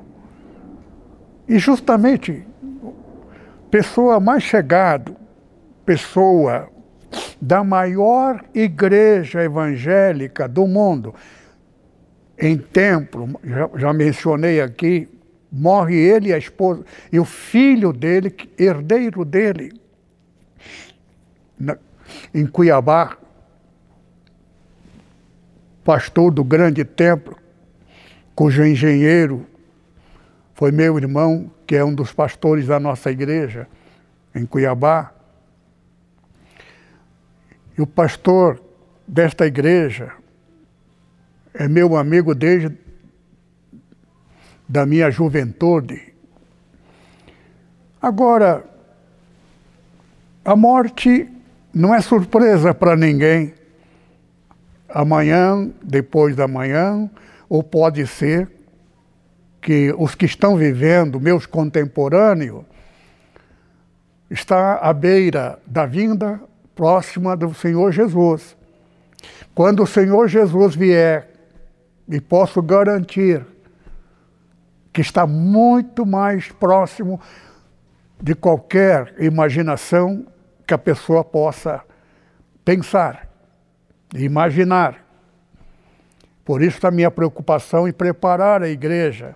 E 1.49 1.59
justamente 1.59 2.47
pessoa 3.69 4.21
mais 4.21 4.41
chegado, 4.41 5.17
pessoa 5.85 6.72
da 7.41 7.63
maior 7.63 8.43
igreja 8.53 9.43
evangélica 9.43 10.47
do 10.47 10.67
mundo, 10.67 11.13
em 12.37 12.57
templo, 12.57 13.39
já, 13.43 13.69
já 13.75 13.93
mencionei 13.93 14.61
aqui, 14.61 15.07
morre 15.51 15.95
ele 15.95 16.29
e 16.29 16.33
a 16.33 16.37
esposa, 16.37 16.83
e 17.11 17.19
o 17.19 17.25
filho 17.25 17.93
dele, 17.93 18.35
herdeiro 18.57 19.23
dele, 19.23 19.71
na, 21.59 21.77
em 22.33 22.45
Cuiabá, 22.45 23.17
pastor 25.83 26.31
do 26.31 26.43
grande 26.43 26.83
templo, 26.83 27.37
cujo 28.35 28.65
engenheiro 28.65 29.45
foi 30.53 30.71
meu 30.71 30.97
irmão, 30.97 31.51
que 31.67 31.75
é 31.75 31.83
um 31.83 31.93
dos 31.93 32.13
pastores 32.13 32.67
da 32.67 32.79
nossa 32.79 33.11
igreja, 33.11 33.67
em 34.33 34.45
Cuiabá. 34.45 35.11
E 37.77 37.81
o 37.81 37.87
pastor 37.87 38.61
desta 39.07 39.45
igreja 39.45 40.11
é 41.53 41.67
meu 41.67 41.95
amigo 41.95 42.33
desde 42.33 42.75
da 44.67 44.85
minha 44.85 45.11
juventude. 45.11 46.13
Agora, 48.01 48.63
a 50.43 50.55
morte 50.55 51.29
não 51.73 51.93
é 51.93 52.01
surpresa 52.01 52.73
para 52.73 52.95
ninguém. 52.95 53.53
Amanhã, 54.89 55.71
depois 55.81 56.35
da 56.35 56.47
manhã, 56.47 57.09
ou 57.49 57.63
pode 57.63 58.05
ser 58.07 58.49
que 59.61 59.93
os 59.97 60.13
que 60.13 60.25
estão 60.25 60.57
vivendo, 60.57 61.19
meus 61.19 61.45
contemporâneos, 61.45 62.65
está 64.29 64.75
à 64.77 64.91
beira 64.91 65.59
da 65.65 65.85
vinda 65.85 66.41
próxima 66.75 67.35
do 67.35 67.53
Senhor 67.53 67.91
Jesus. 67.91 68.55
Quando 69.53 69.83
o 69.83 69.87
Senhor 69.87 70.27
Jesus 70.27 70.75
vier, 70.75 71.33
e 72.07 72.19
posso 72.19 72.61
garantir 72.61 73.45
que 74.91 75.01
está 75.01 75.25
muito 75.25 76.05
mais 76.05 76.51
próximo 76.51 77.19
de 78.21 78.35
qualquer 78.35 79.15
imaginação 79.19 80.25
que 80.67 80.73
a 80.73 80.77
pessoa 80.77 81.23
possa 81.23 81.81
pensar, 82.63 83.27
imaginar. 84.13 85.03
Por 86.45 86.61
isso 86.61 86.85
a 86.85 86.91
minha 86.91 87.09
preocupação 87.09 87.87
em 87.87 87.93
preparar 87.93 88.61
a 88.61 88.69
igreja. 88.69 89.35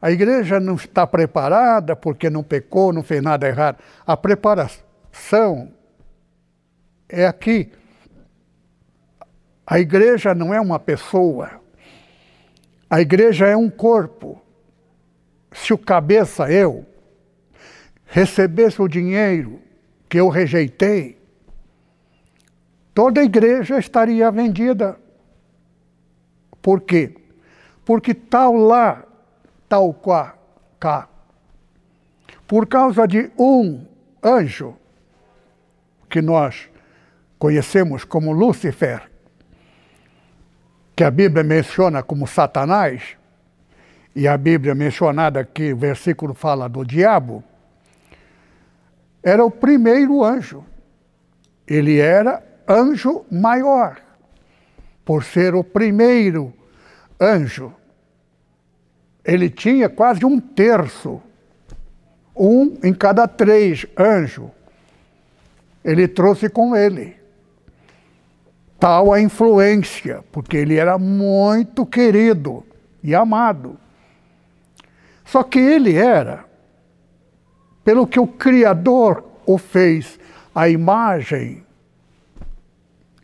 A 0.00 0.10
igreja 0.10 0.60
não 0.60 0.74
está 0.74 1.06
preparada 1.06 1.96
porque 1.96 2.28
não 2.28 2.42
pecou, 2.42 2.92
não 2.92 3.02
fez 3.02 3.22
nada 3.22 3.48
errado. 3.48 3.78
A 4.06 4.16
preparação 4.16 5.72
é 7.08 7.26
aqui. 7.26 7.72
A 9.66 9.78
igreja 9.78 10.34
não 10.34 10.52
é 10.52 10.60
uma 10.60 10.78
pessoa. 10.78 11.60
A 12.88 13.00
igreja 13.00 13.46
é 13.46 13.56
um 13.56 13.70
corpo. 13.70 14.40
Se 15.52 15.72
o 15.72 15.78
cabeça, 15.78 16.50
eu, 16.50 16.86
recebesse 18.04 18.80
o 18.80 18.88
dinheiro 18.88 19.60
que 20.08 20.18
eu 20.18 20.28
rejeitei, 20.28 21.18
toda 22.94 23.20
a 23.20 23.24
igreja 23.24 23.78
estaria 23.78 24.30
vendida. 24.30 24.98
Por 26.62 26.80
quê? 26.80 27.14
Porque 27.84 28.14
tal 28.14 28.54
lá, 28.54 29.04
tal 29.68 29.92
qua, 29.94 30.34
cá, 30.78 31.08
por 32.46 32.66
causa 32.66 33.06
de 33.06 33.30
um 33.38 33.86
anjo 34.22 34.74
que 36.08 36.22
nós 36.22 36.68
conhecemos 37.38 38.04
como 38.04 38.32
Lúcifer, 38.32 39.02
que 40.96 41.04
a 41.04 41.10
Bíblia 41.10 41.44
menciona 41.44 42.02
como 42.02 42.26
Satanás, 42.26 43.16
e 44.14 44.26
a 44.26 44.36
Bíblia 44.36 44.74
mencionada 44.74 45.38
aqui, 45.38 45.72
o 45.72 45.76
versículo 45.76 46.34
fala 46.34 46.68
do 46.68 46.84
diabo, 46.84 47.44
era 49.22 49.44
o 49.44 49.50
primeiro 49.50 50.24
anjo. 50.24 50.64
Ele 51.66 51.98
era 51.98 52.42
anjo 52.66 53.24
maior, 53.30 54.00
por 55.04 55.22
ser 55.22 55.54
o 55.54 55.62
primeiro 55.62 56.52
anjo. 57.20 57.72
Ele 59.24 59.48
tinha 59.48 59.88
quase 59.88 60.24
um 60.24 60.40
terço, 60.40 61.22
um 62.34 62.76
em 62.82 62.92
cada 62.92 63.28
três 63.28 63.86
anjos. 63.96 64.50
Ele 65.84 66.08
trouxe 66.08 66.48
com 66.48 66.74
ele 66.74 67.17
tal 68.78 69.12
a 69.12 69.20
influência, 69.20 70.24
porque 70.30 70.56
ele 70.56 70.76
era 70.76 70.98
muito 70.98 71.84
querido 71.84 72.64
e 73.02 73.14
amado. 73.14 73.78
Só 75.24 75.42
que 75.42 75.58
ele 75.58 75.96
era, 75.96 76.44
pelo 77.84 78.06
que 78.06 78.20
o 78.20 78.26
Criador 78.26 79.24
o 79.44 79.58
fez, 79.58 80.18
a 80.54 80.68
imagem, 80.68 81.64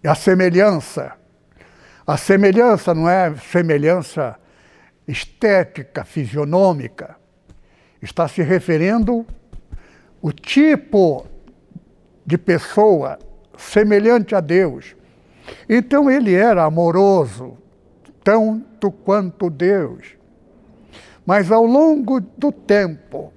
a 0.05 0.15
semelhança. 0.15 1.13
A 2.07 2.17
semelhança 2.17 2.93
não 2.93 3.09
é 3.09 3.35
semelhança 3.37 4.39
estética, 5.07 6.05
fisionômica. 6.05 7.17
Está 8.03 8.29
se 8.29 8.43
referindo 8.43 9.27
o 10.21 10.33
tipo 10.33 11.27
de 12.27 12.37
pessoa 12.37 13.19
semelhante 13.57 14.35
a 14.35 14.41
Deus 14.41 14.95
então 15.69 16.11
ele 16.11 16.35
era 16.35 16.65
amoroso, 16.65 17.57
tanto 18.23 18.91
quanto 18.91 19.51
Deus. 19.51 20.17
Mas 21.27 21.51
ao 21.51 21.65
longo 21.65 22.21
do 22.21 22.53
tempo, 22.53 23.33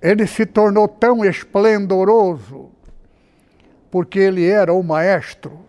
ele 0.00 0.26
se 0.26 0.44
tornou 0.46 0.88
tão 0.88 1.24
esplendoroso, 1.24 2.70
porque 3.90 4.18
ele 4.18 4.46
era 4.48 4.72
o 4.72 4.82
maestro 4.82 5.60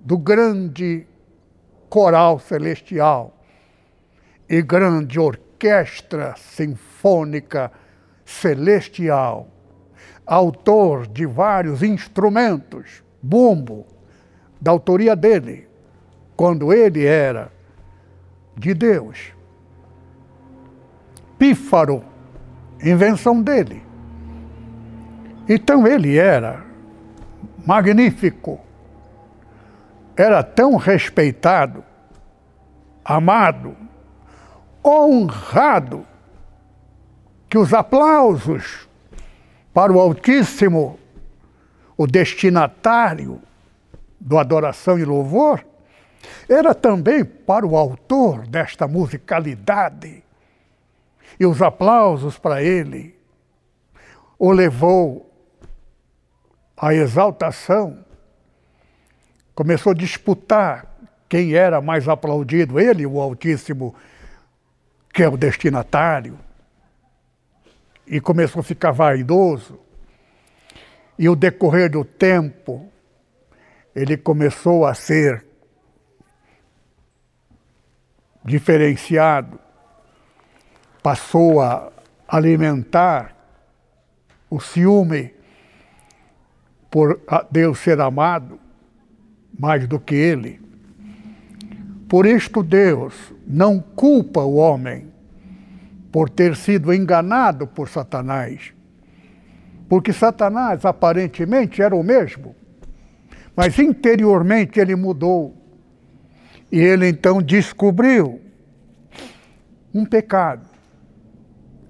do 0.00 0.18
grande 0.18 1.06
coral 1.88 2.38
celestial 2.38 3.38
e 4.48 4.60
grande 4.60 5.20
orquestra 5.20 6.34
sinfônica 6.36 7.70
celestial, 8.24 9.48
autor 10.26 11.06
de 11.06 11.26
vários 11.26 11.82
instrumentos, 11.82 13.02
bumbo, 13.22 13.86
da 14.64 14.70
autoria 14.70 15.14
dele, 15.14 15.68
quando 16.34 16.72
ele 16.72 17.04
era 17.04 17.52
de 18.56 18.72
Deus. 18.72 19.34
Pífaro, 21.38 22.02
invenção 22.82 23.42
dele. 23.42 23.82
Então 25.46 25.86
ele 25.86 26.16
era 26.16 26.64
magnífico, 27.66 28.58
era 30.16 30.42
tão 30.42 30.76
respeitado, 30.76 31.84
amado, 33.04 33.76
honrado, 34.82 36.06
que 37.50 37.58
os 37.58 37.74
aplausos 37.74 38.88
para 39.74 39.92
o 39.92 40.00
Altíssimo, 40.00 40.98
o 41.98 42.06
destinatário 42.06 43.42
do 44.24 44.38
adoração 44.38 44.98
e 44.98 45.04
louvor, 45.04 45.62
era 46.48 46.74
também 46.74 47.22
para 47.22 47.66
o 47.66 47.76
autor 47.76 48.46
desta 48.46 48.88
musicalidade. 48.88 50.24
E 51.38 51.44
os 51.44 51.60
aplausos 51.60 52.38
para 52.38 52.62
ele 52.62 53.14
o 54.38 54.50
levou 54.50 55.30
à 56.74 56.94
exaltação. 56.94 58.02
Começou 59.54 59.92
a 59.92 59.94
disputar 59.94 60.86
quem 61.28 61.54
era 61.54 61.82
mais 61.82 62.08
aplaudido, 62.08 62.80
ele, 62.80 63.04
o 63.04 63.20
Altíssimo, 63.20 63.94
que 65.12 65.22
é 65.22 65.28
o 65.28 65.36
destinatário. 65.36 66.38
E 68.06 68.20
começou 68.20 68.60
a 68.60 68.62
ficar 68.62 68.90
vaidoso. 68.90 69.78
E 71.18 71.28
o 71.28 71.36
decorrer 71.36 71.90
do 71.90 72.04
tempo, 72.04 72.90
ele 73.94 74.16
começou 74.16 74.84
a 74.84 74.94
ser 74.94 75.44
diferenciado, 78.44 79.58
passou 81.02 81.60
a 81.60 81.92
alimentar 82.26 83.34
o 84.50 84.60
ciúme 84.60 85.32
por 86.90 87.20
Deus 87.50 87.78
ser 87.78 88.00
amado 88.00 88.58
mais 89.58 89.86
do 89.86 89.98
que 89.98 90.14
ele. 90.14 90.60
Por 92.08 92.26
isto 92.26 92.62
Deus 92.62 93.32
não 93.46 93.80
culpa 93.80 94.40
o 94.40 94.56
homem 94.56 95.12
por 96.12 96.30
ter 96.30 96.54
sido 96.54 96.92
enganado 96.92 97.66
por 97.66 97.88
Satanás. 97.88 98.72
Porque 99.88 100.12
Satanás 100.12 100.84
aparentemente 100.84 101.82
era 101.82 101.94
o 101.94 102.02
mesmo, 102.02 102.54
mas 103.56 103.78
interiormente 103.78 104.80
ele 104.80 104.96
mudou. 104.96 105.54
E 106.70 106.78
ele 106.78 107.08
então 107.08 107.40
descobriu 107.40 108.40
um 109.94 110.04
pecado. 110.04 110.68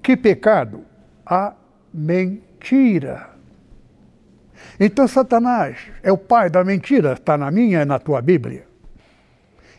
Que 0.03 0.17
pecado? 0.17 0.85
A 1.25 1.55
mentira. 1.93 3.31
Então, 4.79 5.07
Satanás 5.07 5.79
é 6.03 6.13
o 6.13 6.19
pai 6.19 6.51
da 6.51 6.65
mentira, 6.65 7.13
está 7.13 7.39
na 7.39 7.51
minha 7.51 7.83
e 7.83 7.85
na 7.85 7.99
tua 7.99 8.21
Bíblia. 8.21 8.67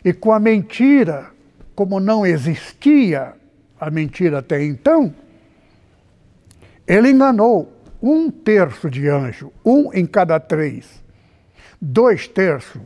E 0.04 0.12
com 0.12 0.32
a 0.32 0.40
mentira, 0.40 1.30
como 1.74 2.00
não 2.00 2.24
existia 2.24 3.34
a 3.78 3.90
mentira 3.90 4.38
até 4.38 4.64
então, 4.64 5.14
ele 6.86 7.10
enganou 7.10 7.72
um 8.02 8.30
terço 8.30 8.88
de 8.88 9.08
anjo, 9.08 9.52
um 9.64 9.92
em 9.92 10.06
cada 10.06 10.38
três, 10.38 11.02
dois 11.80 12.28
terços. 12.28 12.82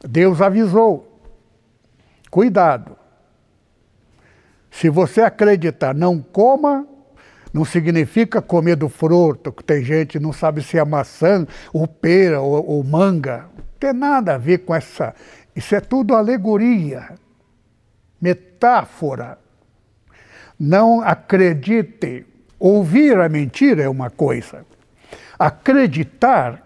Deus 0.00 0.40
avisou: 0.40 1.20
cuidado. 2.30 2.96
Se 4.70 4.90
você 4.90 5.20
acreditar, 5.20 5.94
não 5.94 6.20
coma 6.20 6.86
não 7.54 7.64
significa 7.64 8.42
comer 8.42 8.74
do 8.74 8.88
fruto, 8.88 9.52
que 9.52 9.62
tem 9.62 9.84
gente 9.84 10.18
que 10.18 10.18
não 10.18 10.32
sabe 10.32 10.60
se 10.60 10.76
é 10.76 10.84
maçã, 10.84 11.46
ou 11.72 11.86
pera, 11.86 12.40
ou, 12.40 12.66
ou 12.66 12.82
manga. 12.82 13.48
Não 13.56 13.64
tem 13.78 13.92
nada 13.92 14.34
a 14.34 14.38
ver 14.38 14.58
com 14.64 14.74
essa. 14.74 15.14
Isso 15.54 15.72
é 15.72 15.80
tudo 15.80 16.16
alegoria, 16.16 17.14
metáfora. 18.20 19.38
Não 20.58 21.00
acredite. 21.00 22.26
Ouvir 22.58 23.20
a 23.20 23.28
mentira 23.28 23.84
é 23.84 23.88
uma 23.88 24.10
coisa. 24.10 24.66
Acreditar 25.38 26.60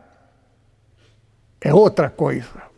é 1.61 1.73
outra 1.73 2.09
coisa. 2.09 2.69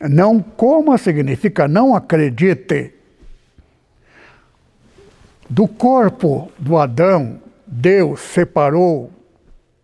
Não 0.00 0.40
coma 0.40 0.96
significa 0.98 1.68
não 1.68 1.94
acredite. 1.94 2.94
Do 5.50 5.66
corpo 5.66 6.52
do 6.58 6.76
Adão, 6.76 7.40
Deus 7.66 8.20
separou 8.20 9.10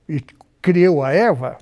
e 0.08 0.20
criou 0.60 1.02
a 1.02 1.12
Eva, 1.12 1.58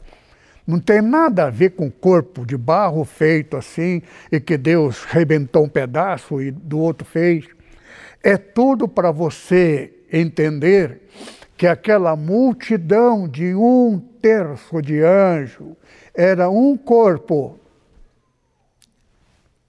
não 0.66 0.78
tem 0.78 1.00
nada 1.00 1.46
a 1.46 1.50
ver 1.50 1.70
com 1.70 1.90
corpo 1.90 2.46
de 2.46 2.56
barro 2.56 3.04
feito 3.04 3.56
assim 3.56 4.02
e 4.30 4.40
que 4.40 4.56
Deus 4.56 5.04
rebentou 5.04 5.64
um 5.64 5.68
pedaço 5.68 6.40
e 6.40 6.50
do 6.50 6.78
outro 6.78 7.06
fez. 7.06 7.46
É 8.22 8.36
tudo 8.36 8.86
para 8.86 9.10
você 9.10 9.92
entender 10.12 11.01
que 11.62 11.66
aquela 11.68 12.16
multidão 12.16 13.28
de 13.28 13.54
um 13.54 13.96
terço 14.20 14.82
de 14.82 15.00
anjo 15.00 15.76
era 16.12 16.50
um 16.50 16.76
corpo. 16.76 17.56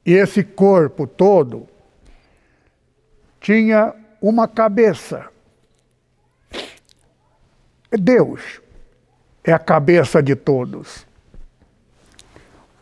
E 0.03 0.13
esse 0.13 0.43
corpo 0.43 1.05
todo 1.05 1.67
tinha 3.39 3.93
uma 4.19 4.47
cabeça. 4.47 5.27
Deus 7.91 8.59
é 9.43 9.53
a 9.53 9.59
cabeça 9.59 10.23
de 10.23 10.35
todos. 10.35 11.05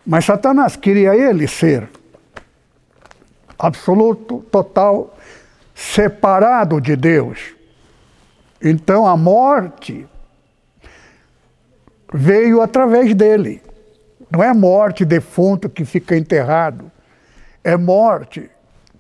Mas 0.06 0.24
Satanás 0.24 0.78
queria 0.78 1.13
ele 1.17 1.50
ser 1.50 1.89
absoluto, 3.60 4.39
total, 4.50 5.17
separado 5.76 6.80
de 6.80 6.95
Deus. 6.95 7.60
Então 8.62 9.08
a 9.08 9.17
morte 9.17 10.08
veio 12.13 12.62
através 12.62 13.15
dele. 13.15 13.62
Não 14.30 14.43
é 14.43 14.54
morte 14.54 15.04
defunto 15.04 15.69
que 15.69 15.84
fica 15.84 16.15
enterrado, 16.15 16.89
é 17.63 17.76
morte 17.76 18.50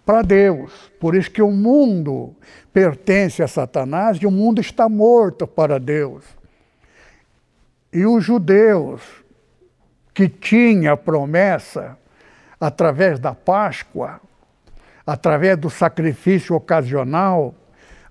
para 0.05 0.21
Deus. 0.21 0.91
Por 0.99 1.15
isso 1.15 1.31
que 1.31 1.41
o 1.41 1.51
mundo 1.51 2.35
pertence 2.73 3.41
a 3.41 3.47
Satanás 3.47 4.17
e 4.17 4.25
o 4.25 4.31
mundo 4.31 4.59
está 4.59 4.89
morto 4.89 5.47
para 5.47 5.79
Deus. 5.79 6.25
E 7.93 8.05
os 8.05 8.23
judeus 8.23 9.01
que 10.13 10.27
tinham 10.27 10.93
a 10.93 10.97
promessa 10.97 11.97
através 12.59 13.19
da 13.19 13.33
Páscoa, 13.33 14.19
através 15.05 15.57
do 15.57 15.69
sacrifício 15.69 16.55
ocasional, 16.55 17.55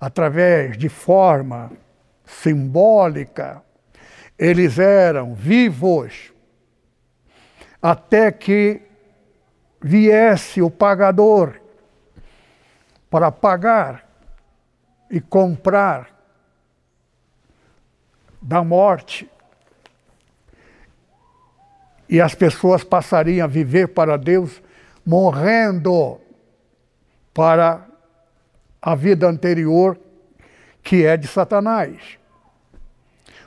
através 0.00 0.78
de 0.78 0.88
forma 0.88 1.70
simbólica, 2.24 3.62
eles 4.38 4.78
eram 4.78 5.34
vivos 5.34 6.32
até 7.82 8.32
que 8.32 8.80
viesse 9.82 10.62
o 10.62 10.70
pagador 10.70 11.60
para 13.10 13.30
pagar 13.30 14.08
e 15.10 15.20
comprar 15.20 16.16
da 18.40 18.62
morte. 18.64 19.28
E 22.08 22.20
as 22.20 22.34
pessoas 22.34 22.82
passariam 22.82 23.44
a 23.44 23.48
viver 23.48 23.88
para 23.88 24.16
Deus 24.16 24.62
morrendo 25.04 26.20
para 27.34 27.89
a 28.80 28.94
vida 28.94 29.28
anterior, 29.28 29.98
que 30.82 31.04
é 31.04 31.16
de 31.16 31.26
Satanás. 31.26 32.18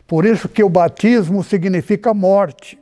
Por 0.08 0.26
isso 0.26 0.48
que 0.48 0.64
o 0.64 0.70
batismo 0.70 1.44
significa 1.44 2.14
morte. 2.14 2.80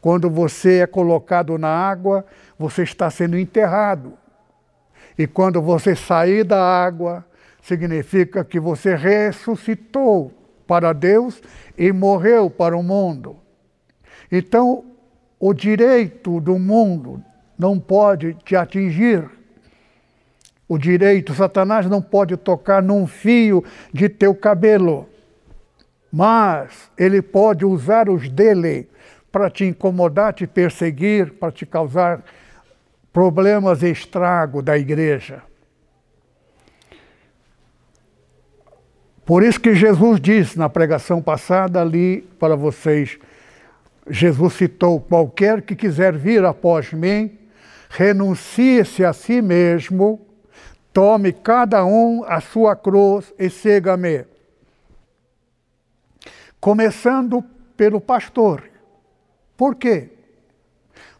Quando 0.00 0.28
você 0.28 0.80
é 0.80 0.86
colocado 0.86 1.56
na 1.58 1.68
água, 1.68 2.24
você 2.58 2.82
está 2.82 3.10
sendo 3.10 3.38
enterrado. 3.38 4.14
E 5.18 5.26
quando 5.26 5.60
você 5.60 5.94
sair 5.94 6.44
da 6.44 6.62
água, 6.62 7.24
significa 7.62 8.44
que 8.44 8.58
você 8.58 8.94
ressuscitou 8.94 10.32
para 10.66 10.92
Deus 10.92 11.40
e 11.76 11.92
morreu 11.92 12.50
para 12.50 12.76
o 12.76 12.82
mundo. 12.82 13.36
Então, 14.30 14.84
o 15.38 15.52
direito 15.52 16.40
do 16.40 16.58
mundo 16.58 17.22
não 17.58 17.78
pode 17.78 18.34
te 18.44 18.56
atingir. 18.56 19.28
O 20.72 20.78
direito, 20.78 21.34
Satanás 21.34 21.84
não 21.84 22.00
pode 22.00 22.34
tocar 22.34 22.82
num 22.82 23.06
fio 23.06 23.62
de 23.92 24.08
teu 24.08 24.34
cabelo, 24.34 25.06
mas 26.10 26.90
ele 26.96 27.20
pode 27.20 27.62
usar 27.62 28.08
os 28.08 28.26
dele 28.26 28.88
para 29.30 29.50
te 29.50 29.66
incomodar, 29.66 30.32
te 30.32 30.46
perseguir, 30.46 31.34
para 31.34 31.52
te 31.52 31.66
causar 31.66 32.24
problemas 33.12 33.82
e 33.82 33.90
estrago 33.90 34.62
da 34.62 34.78
igreja. 34.78 35.42
Por 39.26 39.42
isso 39.42 39.60
que 39.60 39.74
Jesus 39.74 40.18
disse 40.18 40.58
na 40.58 40.70
pregação 40.70 41.20
passada 41.20 41.82
ali 41.82 42.22
para 42.38 42.56
vocês, 42.56 43.18
Jesus 44.08 44.54
citou: 44.54 45.02
qualquer 45.02 45.60
que 45.60 45.76
quiser 45.76 46.16
vir 46.16 46.42
após 46.46 46.94
mim, 46.94 47.38
renuncie-se 47.90 49.04
a 49.04 49.12
si 49.12 49.42
mesmo, 49.42 50.31
tome 50.92 51.32
cada 51.32 51.84
um 51.84 52.24
a 52.24 52.40
sua 52.40 52.76
cruz 52.76 53.32
e 53.38 53.48
siga-me. 53.48 54.26
Começando 56.60 57.42
pelo 57.76 58.00
pastor. 58.00 58.70
Por 59.56 59.74
quê? 59.74 60.10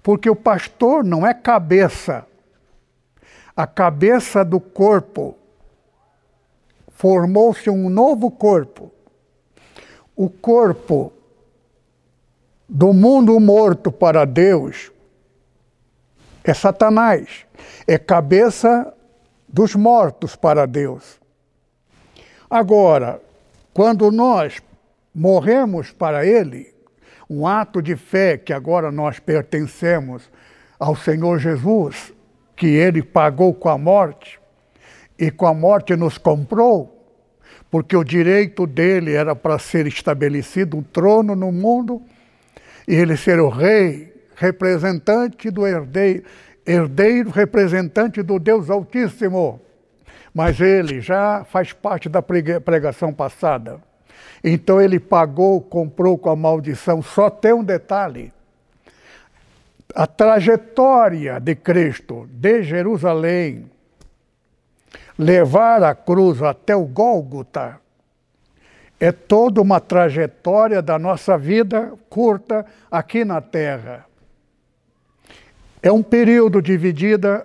Porque 0.02 0.28
o 0.28 0.37
pastor 0.37 1.04
não 1.04 1.26
é 1.26 1.32
cabeça. 1.32 2.26
A 3.56 3.66
cabeça 3.66 4.44
do 4.44 4.61
corpo 4.61 5.37
formou-se 6.90 7.68
um 7.68 7.88
novo 7.88 8.30
corpo. 8.30 8.92
O 10.14 10.28
corpo 10.28 11.12
do 12.68 12.92
mundo 12.92 13.38
morto 13.40 13.90
para 13.90 14.24
Deus 14.24 14.92
é 16.44 16.54
Satanás, 16.54 17.46
é 17.87 17.98
cabeça 17.98 18.92
dos 19.53 19.75
mortos 19.75 20.35
para 20.35 20.67
Deus. 20.67 21.21
Agora, 22.49 23.21
quando 23.75 24.11
nós 24.11 24.62
morremos 25.15 25.91
para 25.91 26.27
Ele, 26.27 26.73
um 27.29 27.47
ato 27.47 27.81
de 27.81 27.97
fé 27.97 28.37
que 28.37 28.53
agora 28.53 28.93
nós 28.93 29.19
pertencemos 29.19 30.31
ao 30.79 30.97
Senhor 30.97 31.38
Jesus, 31.38 32.12
que 32.57 32.67
ele 32.67 33.03
pagou 33.03 33.55
com 33.55 33.69
a 33.69 33.79
morte, 33.79 34.38
e 35.19 35.31
com 35.31 35.47
a 35.47 35.55
morte 35.55 35.97
nos 35.97 36.19
comprou, 36.19 37.07
porque 37.71 37.97
o 37.97 38.05
direito 38.05 38.67
dele 38.67 39.15
era 39.15 39.35
para 39.35 39.59
ser 39.59 39.87
estabelecido 39.87 40.77
um 40.77 40.83
trono 40.83 41.35
no 41.35 41.51
mundo, 41.51 42.03
e 42.87 42.95
ele 42.95 43.17
ser 43.17 43.41
o 43.41 43.49
rei, 43.49 44.12
representante 44.37 45.51
do 45.51 45.67
herdeiro, 45.67 46.25
herdeiro 46.66 47.31
representante 47.31 48.22
do 48.22 48.38
Deus 48.38 48.70
Altíssimo. 48.70 49.61
Mas 50.35 50.61
ele 50.61 51.01
já 51.01 51.44
faz 51.44 51.72
parte 51.72 52.09
da 52.09 52.22
pregação 52.22 53.12
passada. 53.12 53.81
Então 54.42 54.81
ele 54.81 54.98
pagou, 54.98 55.61
comprou 55.61 56.16
com 56.18 56.31
a 56.31 56.37
maldição. 56.37 57.03
Só 57.03 57.29
tem 57.29 57.53
um 57.53 57.62
detalhe: 57.62 58.33
a 59.94 60.07
trajetória 60.07 61.38
de 61.38 61.55
Cristo 61.55 62.27
de 62.33 62.62
Jerusalém, 62.62 63.70
levar 65.18 65.83
a 65.83 65.94
cruz 65.94 66.42
até 66.42 66.75
o 66.75 66.85
Gólgota, 66.85 67.79
é 68.98 69.12
toda 69.12 69.61
uma 69.61 69.81
trajetória 69.81 70.81
da 70.81 70.98
nossa 70.98 71.37
vida 71.37 71.92
curta 72.09 72.64
aqui 72.90 73.25
na 73.25 73.40
Terra. 73.40 74.07
É 75.83 75.90
um 75.90 76.03
período 76.03 76.62
dividido 76.62 77.42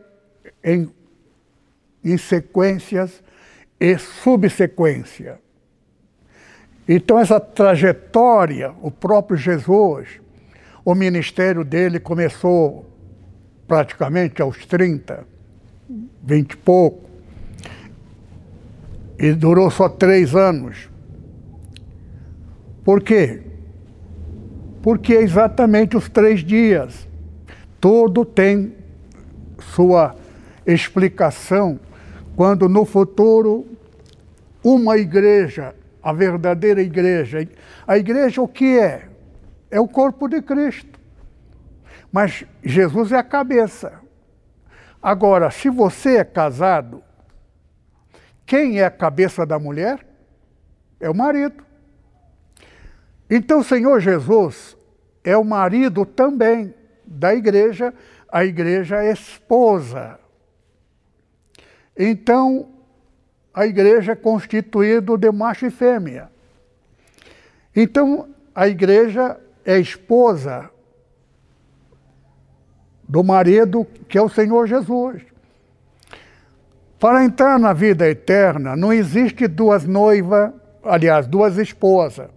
em, 0.64 0.90
em 2.04 2.18
sequências 2.18 3.24
e 3.80 3.98
subsequência. 3.98 5.40
Então, 6.88 7.20
essa 7.20 7.40
trajetória, 7.40 8.74
o 8.82 8.92
próprio 8.92 9.36
Jesus, 9.36 10.22
o 10.86 10.96
ministério 10.96 11.66
dele 11.66 12.00
começou 12.00 12.86
praticamente 13.68 14.42
aos 14.42 14.66
30, 14.66 15.26
20 16.24 16.52
e 16.52 16.58
pouco, 16.58 17.10
e 19.20 19.34
durou 19.34 19.70
só 19.70 19.90
três 19.90 20.36
anos. 20.36 20.90
Por 22.86 23.02
quê? 23.02 23.42
Porque 24.82 25.14
é 25.14 25.22
exatamente 25.22 25.98
os 25.98 26.08
três 26.08 26.42
dias. 26.42 27.07
Tudo 27.90 28.26
tem 28.26 28.76
sua 29.74 30.14
explicação 30.66 31.80
quando 32.36 32.68
no 32.68 32.84
futuro 32.84 33.66
uma 34.62 34.98
igreja, 34.98 35.74
a 36.04 36.12
verdadeira 36.12 36.82
igreja, 36.82 37.48
a 37.88 37.98
igreja 37.98 38.42
o 38.42 38.48
que 38.48 38.78
é? 38.78 39.08
É 39.72 39.80
o 39.80 39.88
corpo 39.88 40.28
de 40.28 40.42
Cristo. 40.42 41.00
Mas 42.12 42.46
Jesus 42.62 43.14
é 43.14 43.20
a 43.20 43.24
cabeça. 43.24 43.94
Agora, 45.02 45.50
se 45.50 45.70
você 45.70 46.18
é 46.18 46.26
casado, 46.26 47.02
quem 48.46 48.82
é 48.82 48.84
a 48.84 48.92
cabeça 48.92 49.46
da 49.46 49.58
mulher? 49.58 50.06
É 51.00 51.10
o 51.10 51.16
marido. 51.16 51.64
Então, 53.30 53.64
Senhor 53.64 54.02
Jesus 54.02 54.76
é 55.24 55.38
o 55.38 55.46
marido 55.46 56.06
também 56.06 56.76
da 57.08 57.34
igreja, 57.34 57.94
a 58.30 58.44
igreja 58.44 59.02
é 59.02 59.12
esposa. 59.12 60.20
Então, 61.98 62.70
a 63.54 63.66
igreja 63.66 64.12
é 64.12 64.16
constituída 64.16 65.18
de 65.18 65.32
macho 65.32 65.66
e 65.66 65.72
fêmea. 65.72 66.30
Então, 67.76 68.30
a 68.54 68.68
igreja 68.68 69.40
é 69.66 69.80
esposa 69.80 70.70
do 73.08 73.24
marido 73.24 73.86
que 74.08 74.18
é 74.18 74.22
o 74.22 74.30
Senhor 74.30 74.68
Jesus. 74.68 75.24
Para 77.00 77.24
entrar 77.24 77.60
na 77.60 77.74
vida 77.74 78.08
eterna, 78.10 78.76
não 78.76 78.92
existe 78.92 79.48
duas 79.48 79.86
noivas, 79.86 80.52
aliás, 80.84 81.28
duas 81.28 81.58
esposas. 81.58 82.30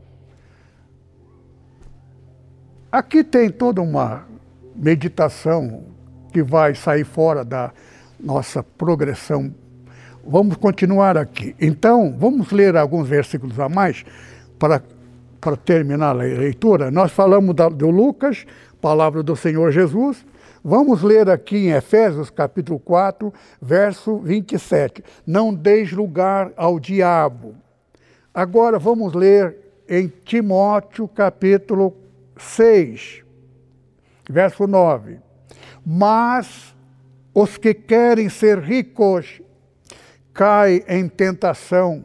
Aqui 2.92 3.24
tem 3.24 3.48
toda 3.50 3.80
uma 3.80 4.29
meditação 4.80 5.84
que 6.32 6.42
vai 6.42 6.74
sair 6.74 7.04
fora 7.04 7.44
da 7.44 7.72
nossa 8.18 8.62
progressão. 8.62 9.54
Vamos 10.26 10.56
continuar 10.56 11.16
aqui. 11.16 11.54
Então, 11.60 12.16
vamos 12.18 12.50
ler 12.50 12.76
alguns 12.76 13.08
versículos 13.08 13.58
a 13.60 13.68
mais 13.68 14.04
para 14.58 14.82
para 15.40 15.56
terminar 15.56 16.10
a 16.10 16.12
leitura, 16.12 16.90
nós 16.90 17.10
falamos 17.10 17.54
da, 17.54 17.68
do 17.68 17.88
Lucas, 17.88 18.44
palavra 18.80 19.22
do 19.22 19.34
Senhor 19.34 19.72
Jesus. 19.72 20.24
Vamos 20.62 21.02
ler 21.02 21.30
aqui 21.30 21.56
em 21.56 21.70
Efésios 21.70 22.28
capítulo 22.28 22.78
4, 22.78 23.32
verso 23.60 24.18
27. 24.18 25.02
Não 25.26 25.54
deis 25.54 25.90
lugar 25.90 26.52
ao 26.54 26.78
diabo. 26.78 27.54
Agora 28.34 28.78
vamos 28.78 29.14
ler 29.14 29.56
em 29.88 30.12
Timóteo 30.24 31.08
capítulo 31.08 31.96
6, 32.36 33.22
verso 34.30 34.66
9. 34.66 35.18
Mas 35.84 36.74
os 37.34 37.56
que 37.56 37.74
querem 37.74 38.28
ser 38.28 38.58
ricos 38.58 39.42
caem 40.32 40.82
em 40.88 41.08
tentação, 41.08 42.04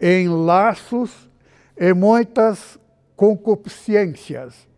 em 0.00 0.28
laços 0.28 1.30
e 1.76 1.94
muitas 1.94 2.78
concupiscências 3.16 4.70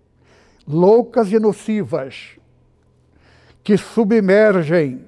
loucas 0.66 1.30
e 1.32 1.38
nocivas 1.38 2.38
que 3.62 3.76
submergem 3.76 5.04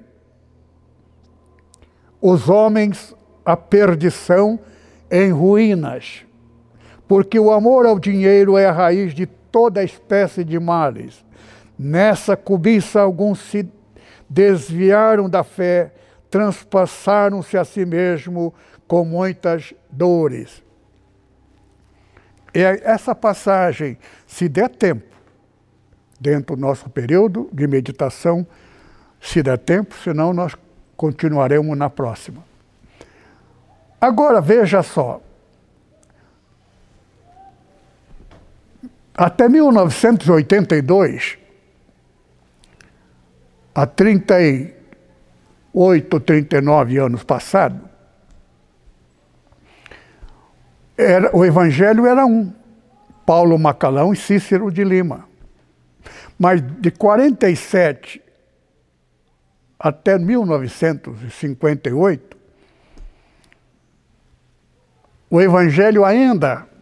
os 2.21 2.49
homens 2.49 3.13
à 3.43 3.55
perdição 3.55 4.59
em 5.11 5.31
ruínas, 5.31 6.25
porque 7.07 7.39
o 7.39 7.51
amor 7.51 7.85
ao 7.85 7.99
dinheiro 7.99 8.57
é 8.57 8.65
a 8.65 8.71
raiz 8.71 9.13
de 9.13 9.27
toda 9.55 9.81
espécie 9.81 10.43
de 10.43 10.59
males. 10.59 11.23
Nessa 11.79 12.35
cobiça 12.35 12.99
alguns 12.99 13.39
se 13.39 13.65
desviaram 14.29 15.29
da 15.29 15.45
fé, 15.45 15.93
transpassaram-se 16.29 17.57
a 17.57 17.63
si 17.63 17.85
mesmo 17.85 18.53
com 18.85 19.05
muitas 19.05 19.73
dores. 19.89 20.61
E 22.53 22.59
essa 22.59 23.15
passagem, 23.15 23.97
se 24.27 24.49
der 24.49 24.67
tempo, 24.67 25.15
dentro 26.19 26.57
do 26.57 26.61
nosso 26.61 26.89
período 26.89 27.47
de 27.53 27.65
meditação, 27.65 28.45
se 29.21 29.41
der 29.41 29.57
tempo, 29.57 29.95
senão 30.03 30.33
nós 30.33 30.53
continuaremos 30.97 31.77
na 31.77 31.89
próxima. 31.89 32.43
Agora 34.01 34.41
veja 34.41 34.83
só. 34.83 35.21
Até 39.17 39.47
1982, 39.47 41.37
há 43.73 43.85
38, 43.85 46.19
39 46.19 46.97
anos 46.97 47.23
passados, 47.23 47.79
era, 50.97 51.33
o 51.33 51.45
evangelho 51.45 52.05
era 52.05 52.25
um, 52.25 52.53
Paulo 53.25 53.57
Macalão 53.57 54.11
e 54.11 54.17
Cícero 54.17 54.69
de 54.69 54.83
Lima. 54.83 55.23
Mas 56.37 56.61
de 56.61 56.91
47 56.91 58.21
até 59.79 60.19
1958, 60.19 62.35
o 65.29 65.41
evangelho 65.41 66.03
ainda 66.03 66.74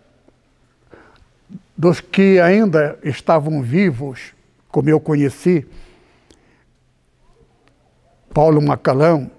dos 1.76 2.00
que 2.00 2.40
ainda 2.40 2.98
estavam 3.04 3.62
vivos, 3.62 4.34
como 4.70 4.90
eu 4.90 5.00
conheci, 5.00 5.66
Paulo 8.34 8.62
Macalão, 8.62 9.30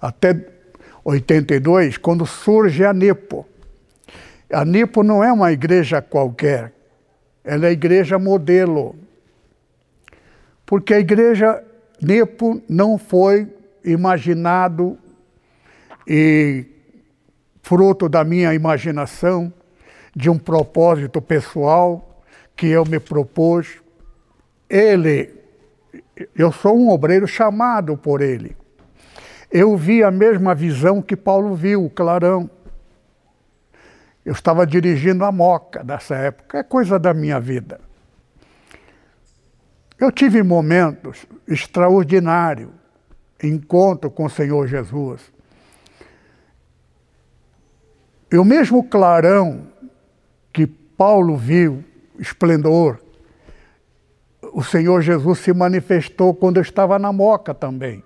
até 0.00 0.36
82, 1.04 1.96
quando 1.98 2.26
surge 2.26 2.84
a 2.84 2.92
NEPO. 2.92 3.46
A 4.52 4.64
Nipo 4.64 5.02
não 5.02 5.22
é 5.22 5.32
uma 5.32 5.52
igreja 5.52 6.02
qualquer, 6.02 6.72
ela 7.42 7.66
é 7.66 7.68
a 7.68 7.72
igreja 7.72 8.18
modelo. 8.18 8.96
Porque 10.66 10.94
a 10.94 10.98
igreja 10.98 11.62
Nipo 12.00 12.62
não 12.68 12.98
foi 12.98 13.48
imaginado 13.84 14.98
e 16.06 16.66
fruto 17.62 18.08
da 18.08 18.24
minha 18.24 18.52
imaginação, 18.52 19.52
de 20.14 20.30
um 20.30 20.38
propósito 20.38 21.20
pessoal 21.20 22.22
que 22.56 22.66
eu 22.66 22.84
me 22.84 23.00
propus. 23.00 23.82
Ele, 24.68 25.34
eu 26.36 26.52
sou 26.52 26.76
um 26.78 26.90
obreiro 26.90 27.26
chamado 27.26 27.96
por 27.96 28.20
ele. 28.20 28.56
Eu 29.50 29.76
vi 29.76 30.02
a 30.02 30.10
mesma 30.10 30.54
visão 30.54 31.02
que 31.02 31.16
Paulo 31.16 31.54
viu, 31.54 31.90
clarão. 31.90 32.50
Eu 34.24 34.32
estava 34.32 34.66
dirigindo 34.66 35.24
a 35.24 35.30
Moca 35.30 35.84
nessa 35.84 36.14
época, 36.16 36.58
é 36.58 36.62
coisa 36.62 36.98
da 36.98 37.12
minha 37.12 37.38
vida. 37.38 37.80
Eu 39.98 40.10
tive 40.10 40.42
momentos 40.42 41.26
extraordinários, 41.46 42.70
encontro 43.42 44.10
com 44.10 44.24
o 44.24 44.30
Senhor 44.30 44.66
Jesus. 44.66 45.20
E 48.32 48.36
o 48.36 48.44
mesmo 48.44 48.82
clarão 48.82 49.68
Paulo 50.96 51.36
viu, 51.36 51.84
esplendor, 52.18 53.00
o 54.52 54.62
Senhor 54.62 55.00
Jesus 55.00 55.40
se 55.40 55.52
manifestou 55.52 56.34
quando 56.34 56.58
eu 56.58 56.62
estava 56.62 56.98
na 56.98 57.12
Moca 57.12 57.52
também. 57.52 58.04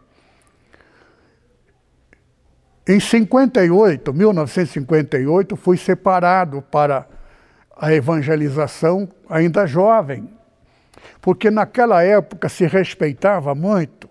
Em 2.86 2.98
58, 2.98 4.14
1958, 4.14 5.56
fui 5.56 5.76
separado 5.76 6.62
para 6.62 7.06
a 7.76 7.92
evangelização 7.92 9.06
ainda 9.28 9.66
jovem, 9.66 10.32
porque 11.20 11.50
naquela 11.50 12.02
época 12.02 12.48
se 12.48 12.66
respeitava 12.66 13.54
muito 13.54 14.08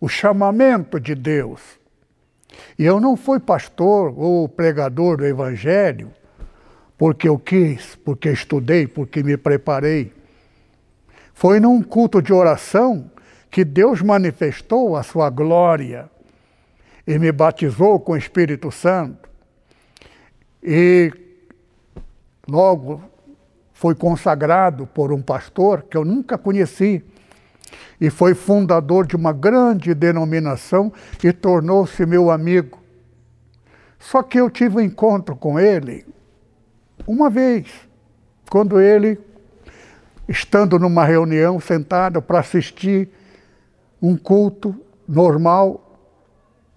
o 0.00 0.08
chamamento 0.08 0.98
de 0.98 1.14
Deus. 1.14 1.60
E 2.76 2.84
eu 2.84 3.00
não 3.00 3.16
fui 3.16 3.38
pastor 3.38 4.12
ou 4.16 4.48
pregador 4.48 5.18
do 5.18 5.24
Evangelho 5.24 6.10
porque 7.02 7.28
eu 7.28 7.36
quis, 7.36 7.96
porque 7.96 8.30
estudei, 8.30 8.86
porque 8.86 9.24
me 9.24 9.36
preparei. 9.36 10.12
Foi 11.34 11.58
num 11.58 11.82
culto 11.82 12.22
de 12.22 12.32
oração 12.32 13.10
que 13.50 13.64
Deus 13.64 14.00
manifestou 14.00 14.96
a 14.96 15.02
sua 15.02 15.28
glória 15.28 16.08
e 17.04 17.18
me 17.18 17.32
batizou 17.32 17.98
com 17.98 18.12
o 18.12 18.16
Espírito 18.16 18.70
Santo. 18.70 19.28
E 20.62 21.12
logo 22.46 23.02
foi 23.72 23.96
consagrado 23.96 24.86
por 24.86 25.12
um 25.12 25.20
pastor 25.20 25.82
que 25.82 25.96
eu 25.96 26.04
nunca 26.04 26.38
conheci 26.38 27.04
e 28.00 28.10
foi 28.10 28.32
fundador 28.32 29.08
de 29.08 29.16
uma 29.16 29.32
grande 29.32 29.92
denominação 29.92 30.92
e 31.20 31.32
tornou-se 31.32 32.06
meu 32.06 32.30
amigo. 32.30 32.80
Só 33.98 34.22
que 34.22 34.38
eu 34.38 34.48
tive 34.48 34.76
um 34.76 34.80
encontro 34.80 35.34
com 35.34 35.58
ele 35.58 36.06
uma 37.06 37.28
vez, 37.28 37.66
quando 38.50 38.80
ele, 38.80 39.18
estando 40.28 40.78
numa 40.78 41.04
reunião, 41.04 41.58
sentado 41.58 42.22
para 42.22 42.40
assistir 42.40 43.08
um 44.00 44.16
culto 44.16 44.74
normal, 45.06 45.98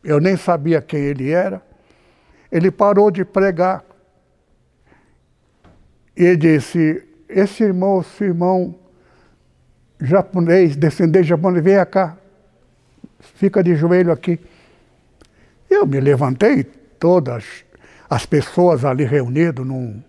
eu 0.03 0.19
nem 0.19 0.37
sabia 0.37 0.81
quem 0.81 0.99
ele 0.99 1.31
era, 1.31 1.61
ele 2.51 2.71
parou 2.71 3.09
de 3.09 3.25
pregar 3.25 3.83
e 6.15 6.35
disse: 6.35 7.03
Esse 7.27 7.63
irmão, 7.63 8.01
esse 8.01 8.23
irmão 8.23 8.75
japonês, 9.99 10.75
descendente 10.75 11.27
japonês, 11.27 11.63
vem 11.63 11.85
cá, 11.85 12.17
fica 13.19 13.63
de 13.63 13.75
joelho 13.75 14.11
aqui. 14.11 14.39
Eu 15.69 15.85
me 15.85 15.99
levantei, 15.99 16.63
todas 16.63 17.65
as 18.09 18.25
pessoas 18.25 18.85
ali 18.85 19.03
reunidas 19.03 19.65
num, 19.65 20.03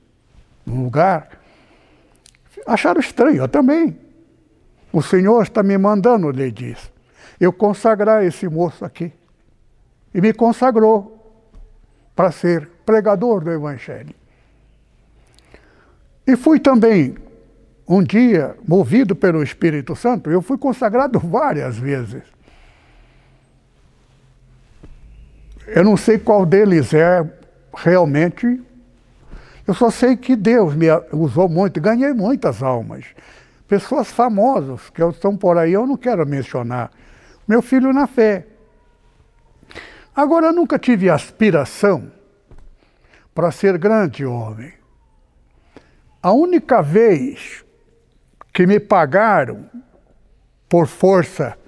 num 0.67 0.83
lugar, 0.83 1.41
acharam 2.67 3.01
estranho, 3.01 3.37
eu 3.37 3.49
também. 3.49 3.97
O 4.93 5.01
Senhor 5.01 5.43
está 5.43 5.63
me 5.63 5.79
mandando, 5.79 6.29
ele 6.29 6.51
disse, 6.51 6.91
eu 7.39 7.53
consagrar 7.53 8.25
esse 8.25 8.49
moço 8.49 8.85
aqui. 8.85 9.13
E 10.13 10.21
me 10.21 10.33
consagrou 10.33 11.13
para 12.15 12.33
ser 12.33 12.69
pregador 12.85 13.45
do 13.45 13.53
Evangelho. 13.53 14.15
E 16.27 16.35
fui 16.35 16.59
também, 16.59 17.17
um 17.87 18.03
dia, 18.03 18.57
movido 18.67 19.15
pelo 19.15 19.43
Espírito 19.43 19.95
Santo, 19.95 20.31
eu 20.31 20.43
fui 20.43 20.59
consagrado 20.59 21.21
várias 21.21 21.79
vezes. 21.79 22.23
Eu 25.67 25.85
não 25.85 25.97
sei 25.97 26.19
qual 26.19 26.47
deles 26.47 26.93
é 26.95 27.29
realmente. 27.75 28.63
Eu 29.67 29.75
só 29.75 29.91
sei 29.91 30.17
que 30.17 30.37
Deus 30.37 30.75
me 30.75 30.87
usou 31.13 31.49
muito, 31.49 31.81
ganhei 31.81 32.13
muitas 32.13 32.63
almas. 32.63 33.05
Pessoas 33.67 34.09
famosas 34.09 34.89
que 34.91 35.03
estão 35.03 35.37
por 35.37 35.59
aí, 35.59 35.73
eu 35.73 35.87
não 35.87 35.97
quero 35.97 36.25
mencionar. 36.25 36.91
Meu 37.49 37.61
filho 37.61 37.93
na 37.93 38.07
fé. 38.07 38.47
Agora, 40.15 40.47
eu 40.47 40.53
nunca 40.53 40.79
tive 40.79 41.11
aspiração 41.11 42.11
para 43.35 43.51
ser 43.51 43.77
grande 43.77 44.25
homem. 44.25 44.73
A 46.23 46.33
única 46.33 46.81
vez 46.81 47.65
que 48.53 48.67
me 48.67 48.81
pagaram 48.81 49.69
por 50.69 50.87
força 50.87 51.59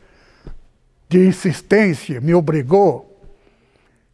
de 1.09 1.27
insistência, 1.27 2.21
me 2.21 2.35
obrigou, 2.35 3.23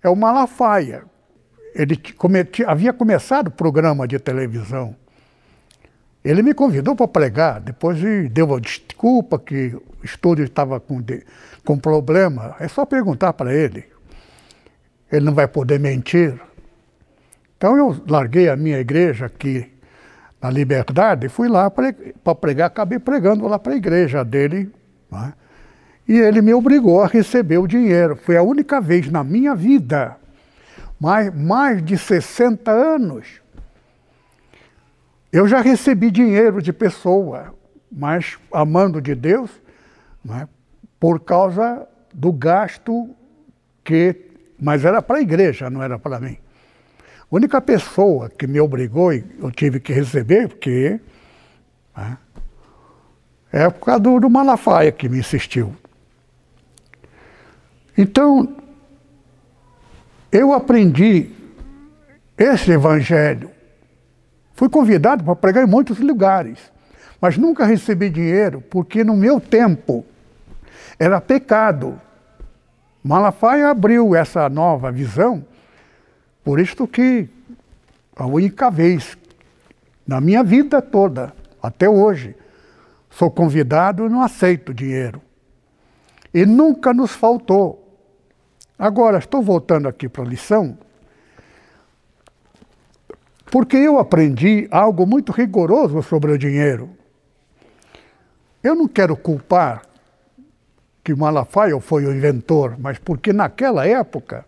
é 0.02 0.08
o 0.08 0.16
Malafaia. 0.16 1.04
Ele 1.74 2.00
havia 2.66 2.92
começado 2.92 3.48
o 3.48 3.50
programa 3.50 4.06
de 4.06 4.18
televisão. 4.18 4.94
Ele 6.24 6.42
me 6.42 6.54
convidou 6.54 6.96
para 6.96 7.08
pregar, 7.08 7.60
depois 7.60 7.98
deu 8.30 8.54
a 8.54 8.60
desculpa 8.60 9.38
que 9.38 9.74
o 9.74 10.04
estúdio 10.04 10.44
estava 10.44 10.80
com, 10.80 11.02
com 11.64 11.78
problema. 11.78 12.56
É 12.60 12.68
só 12.68 12.86
perguntar 12.86 13.32
para 13.34 13.52
ele. 13.52 13.84
Ele 15.12 15.26
não 15.26 15.34
vai 15.34 15.46
poder 15.46 15.78
mentir. 15.78 16.40
Então 17.56 17.76
eu 17.76 18.02
larguei 18.08 18.48
a 18.48 18.56
minha 18.56 18.78
igreja 18.78 19.26
aqui 19.26 19.70
na 20.40 20.50
Liberdade, 20.50 21.28
fui 21.28 21.48
lá 21.48 21.70
para 21.70 22.34
pregar, 22.34 22.66
acabei 22.66 22.98
pregando 22.98 23.48
lá 23.48 23.58
para 23.58 23.72
a 23.72 23.76
igreja 23.76 24.22
dele. 24.22 24.70
Né? 25.10 25.32
E 26.06 26.18
ele 26.18 26.42
me 26.42 26.52
obrigou 26.52 27.02
a 27.02 27.06
receber 27.06 27.58
o 27.58 27.66
dinheiro. 27.66 28.16
Foi 28.16 28.36
a 28.36 28.42
única 28.42 28.80
vez 28.80 29.10
na 29.10 29.24
minha 29.24 29.54
vida, 29.54 30.16
mais, 31.04 31.34
mais 31.34 31.84
de 31.84 31.98
60 31.98 32.70
anos, 32.70 33.42
eu 35.30 35.46
já 35.46 35.60
recebi 35.60 36.10
dinheiro 36.10 36.62
de 36.62 36.72
pessoa, 36.72 37.54
mas 37.92 38.38
amando 38.50 39.02
de 39.02 39.14
Deus, 39.14 39.50
né? 40.24 40.48
por 40.98 41.20
causa 41.20 41.86
do 42.14 42.32
gasto 42.32 43.14
que. 43.84 44.30
Mas 44.58 44.82
era 44.82 45.02
para 45.02 45.18
a 45.18 45.20
igreja, 45.20 45.68
não 45.68 45.82
era 45.82 45.98
para 45.98 46.18
mim. 46.18 46.38
A 47.20 47.36
única 47.36 47.60
pessoa 47.60 48.30
que 48.30 48.46
me 48.46 48.58
obrigou 48.58 49.12
e 49.12 49.22
eu 49.38 49.50
tive 49.50 49.80
que 49.80 49.92
receber, 49.92 50.48
porque. 50.48 50.98
Né, 51.94 52.16
é 53.52 53.68
por 53.68 53.84
causa 53.84 54.00
do, 54.00 54.20
do 54.20 54.30
Malafaia 54.30 54.90
que 54.90 55.06
me 55.06 55.18
insistiu. 55.18 55.76
Então, 57.96 58.63
eu 60.34 60.52
aprendi 60.52 61.30
esse 62.36 62.70
evangelho. 62.72 63.50
Fui 64.52 64.68
convidado 64.68 65.24
para 65.24 65.34
pregar 65.34 65.66
em 65.66 65.70
muitos 65.70 65.98
lugares, 65.98 66.58
mas 67.20 67.38
nunca 67.38 67.64
recebi 67.64 68.10
dinheiro, 68.10 68.60
porque 68.60 69.02
no 69.02 69.16
meu 69.16 69.40
tempo 69.40 70.04
era 70.98 71.20
pecado. 71.20 71.98
Malafaia 73.02 73.70
abriu 73.70 74.14
essa 74.14 74.48
nova 74.48 74.92
visão 74.92 75.44
por 76.44 76.60
isso 76.60 76.86
que 76.86 77.26
a 78.14 78.26
única 78.26 78.70
vez 78.70 79.16
na 80.06 80.20
minha 80.20 80.44
vida 80.44 80.82
toda, 80.82 81.32
até 81.62 81.88
hoje, 81.88 82.36
sou 83.08 83.30
convidado 83.30 84.04
e 84.04 84.10
não 84.10 84.20
aceito 84.20 84.74
dinheiro. 84.74 85.22
E 86.32 86.44
nunca 86.44 86.92
nos 86.92 87.12
faltou. 87.12 87.83
Agora, 88.78 89.18
estou 89.18 89.40
voltando 89.40 89.88
aqui 89.88 90.08
para 90.08 90.24
a 90.24 90.26
lição, 90.26 90.76
porque 93.46 93.76
eu 93.76 93.98
aprendi 93.98 94.66
algo 94.70 95.06
muito 95.06 95.30
rigoroso 95.30 96.02
sobre 96.02 96.32
o 96.32 96.38
dinheiro. 96.38 96.90
Eu 98.62 98.74
não 98.74 98.88
quero 98.88 99.16
culpar 99.16 99.82
que 101.04 101.14
Malafaia 101.14 101.78
foi 101.80 102.04
o 102.04 102.12
inventor, 102.12 102.76
mas 102.78 102.98
porque 102.98 103.32
naquela 103.32 103.86
época 103.86 104.44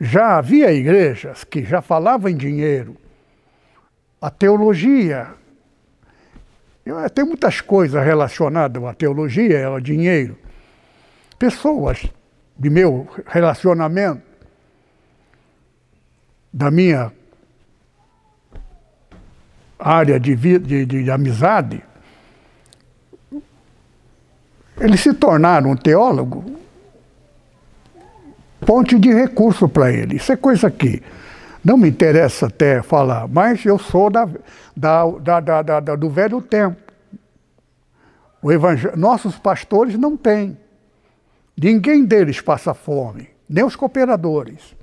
já 0.00 0.36
havia 0.38 0.72
igrejas 0.72 1.44
que 1.44 1.64
já 1.64 1.80
falavam 1.80 2.30
em 2.30 2.36
dinheiro. 2.36 2.96
A 4.20 4.30
teologia, 4.30 5.28
tem 7.14 7.24
muitas 7.24 7.60
coisas 7.60 8.04
relacionadas 8.04 8.82
à 8.82 8.94
teologia, 8.94 9.66
ao 9.66 9.78
dinheiro. 9.78 10.36
Pessoas 11.38 12.10
de 12.58 12.68
meu 12.68 13.06
relacionamento, 13.26 14.22
da 16.52 16.70
minha 16.70 17.12
área 19.78 20.18
de, 20.18 20.34
de, 20.34 20.86
de 20.86 21.10
amizade, 21.10 21.82
eles 24.80 25.00
se 25.00 25.12
tornaram 25.14 25.70
um 25.70 25.76
teólogo 25.76 26.58
ponte 28.64 28.98
de 28.98 29.12
recurso 29.12 29.68
para 29.68 29.92
ele. 29.92 30.16
Isso 30.16 30.32
é 30.32 30.36
coisa 30.36 30.70
que 30.70 31.02
não 31.64 31.76
me 31.76 31.88
interessa 31.88 32.46
até 32.46 32.82
falar, 32.82 33.28
mas 33.28 33.64
eu 33.64 33.78
sou 33.78 34.10
da, 34.10 34.28
da, 34.76 35.40
da, 35.40 35.62
da, 35.62 35.96
do 35.96 36.10
velho 36.10 36.40
tempo. 36.40 36.76
O 38.40 38.50
Nossos 38.96 39.36
pastores 39.36 39.98
não 39.98 40.16
têm. 40.16 40.56
Ninguém 41.60 42.04
deles 42.04 42.40
passa 42.40 42.72
fome, 42.72 43.28
nem 43.48 43.64
os 43.64 43.74
cooperadores. 43.74 44.76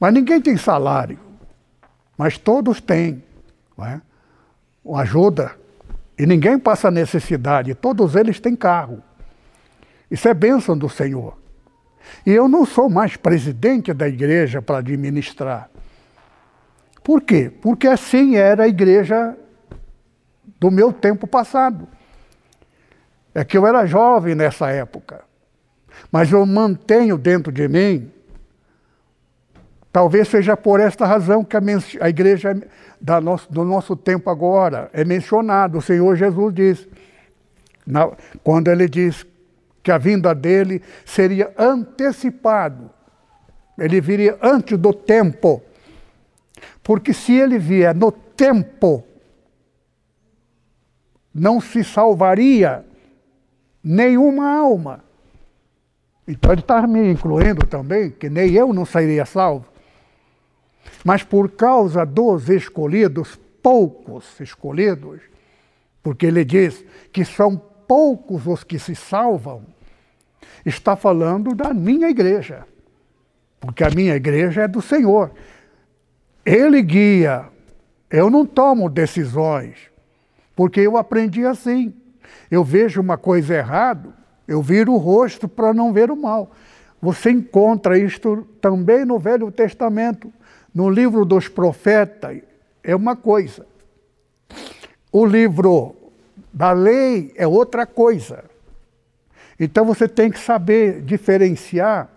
Mas 0.00 0.12
ninguém 0.12 0.40
tem 0.40 0.56
salário. 0.56 1.18
Mas 2.18 2.36
todos 2.36 2.80
têm. 2.80 3.22
É? 3.78 4.00
Ajuda 4.94 5.56
E 6.18 6.26
ninguém 6.26 6.58
passa 6.58 6.90
necessidade, 6.90 7.74
todos 7.74 8.14
eles 8.14 8.40
têm 8.40 8.54
carro. 8.54 9.02
Isso 10.10 10.28
é 10.28 10.34
bênção 10.34 10.76
do 10.76 10.88
Senhor. 10.88 11.38
E 12.26 12.30
eu 12.30 12.48
não 12.48 12.66
sou 12.66 12.90
mais 12.90 13.16
presidente 13.16 13.94
da 13.94 14.08
igreja 14.08 14.60
para 14.60 14.78
administrar. 14.78 15.70
Por 17.02 17.22
quê? 17.22 17.50
Porque 17.62 17.86
assim 17.86 18.36
era 18.36 18.64
a 18.64 18.68
igreja 18.68 19.36
do 20.58 20.70
meu 20.70 20.92
tempo 20.92 21.26
passado. 21.26 21.88
É 23.34 23.44
que 23.44 23.56
eu 23.56 23.66
era 23.66 23.86
jovem 23.86 24.34
nessa 24.34 24.68
época. 24.70 25.29
Mas 26.10 26.30
eu 26.32 26.44
mantenho 26.44 27.16
dentro 27.16 27.52
de 27.52 27.68
mim, 27.68 28.10
talvez 29.92 30.28
seja 30.28 30.56
por 30.56 30.80
esta 30.80 31.06
razão 31.06 31.44
que 31.44 31.56
a, 31.56 31.60
a 32.00 32.08
igreja 32.08 32.54
nosso, 33.22 33.50
do 33.50 33.64
nosso 33.64 33.96
tempo 33.96 34.30
agora 34.30 34.90
é 34.92 35.04
mencionada. 35.04 35.78
O 35.78 35.82
Senhor 35.82 36.16
Jesus 36.16 36.54
diz, 36.54 36.88
na, 37.86 38.10
quando 38.42 38.68
ele 38.68 38.88
diz 38.88 39.26
que 39.82 39.90
a 39.90 39.98
vinda 39.98 40.34
dele 40.34 40.82
seria 41.04 41.52
antecipado, 41.58 42.90
ele 43.78 44.00
viria 44.00 44.38
antes 44.42 44.76
do 44.76 44.92
tempo. 44.92 45.62
Porque 46.82 47.12
se 47.12 47.32
ele 47.32 47.58
vier 47.58 47.94
no 47.94 48.12
tempo, 48.12 49.04
não 51.32 51.60
se 51.60 51.82
salvaria 51.82 52.84
nenhuma 53.82 54.50
alma. 54.58 55.04
Então 56.30 56.52
ele 56.52 56.60
está 56.60 56.86
me 56.86 57.10
incluindo 57.10 57.66
também, 57.66 58.08
que 58.08 58.30
nem 58.30 58.52
eu 58.52 58.72
não 58.72 58.86
sairia 58.86 59.26
salvo. 59.26 59.66
Mas 61.04 61.24
por 61.24 61.50
causa 61.50 62.06
dos 62.06 62.48
escolhidos, 62.48 63.36
poucos 63.60 64.38
escolhidos, 64.38 65.20
porque 66.00 66.26
ele 66.26 66.44
diz 66.44 66.84
que 67.12 67.24
são 67.24 67.56
poucos 67.56 68.46
os 68.46 68.62
que 68.62 68.78
se 68.78 68.94
salvam, 68.94 69.64
está 70.64 70.94
falando 70.94 71.52
da 71.52 71.74
minha 71.74 72.08
igreja. 72.08 72.64
Porque 73.58 73.82
a 73.82 73.90
minha 73.90 74.14
igreja 74.14 74.62
é 74.62 74.68
do 74.68 74.80
Senhor. 74.80 75.32
Ele 76.46 76.80
guia. 76.80 77.46
Eu 78.08 78.30
não 78.30 78.46
tomo 78.46 78.88
decisões, 78.88 79.90
porque 80.54 80.80
eu 80.80 80.96
aprendi 80.96 81.44
assim. 81.44 81.92
Eu 82.48 82.62
vejo 82.62 83.00
uma 83.00 83.18
coisa 83.18 83.54
errada, 83.54 84.19
eu 84.50 84.60
viro 84.60 84.92
o 84.92 84.96
rosto 84.96 85.46
para 85.46 85.72
não 85.72 85.92
ver 85.92 86.10
o 86.10 86.16
mal. 86.16 86.50
Você 87.00 87.30
encontra 87.30 87.96
isto 87.96 88.44
também 88.60 89.04
no 89.04 89.16
Velho 89.16 89.48
Testamento, 89.52 90.32
no 90.74 90.90
livro 90.90 91.24
dos 91.24 91.46
profetas, 91.46 92.38
é 92.82 92.96
uma 92.96 93.14
coisa. 93.14 93.64
O 95.12 95.24
livro 95.24 95.94
da 96.52 96.72
lei 96.72 97.32
é 97.36 97.46
outra 97.46 97.86
coisa. 97.86 98.42
Então 99.58 99.84
você 99.84 100.08
tem 100.08 100.28
que 100.32 100.38
saber 100.40 101.00
diferenciar 101.02 102.08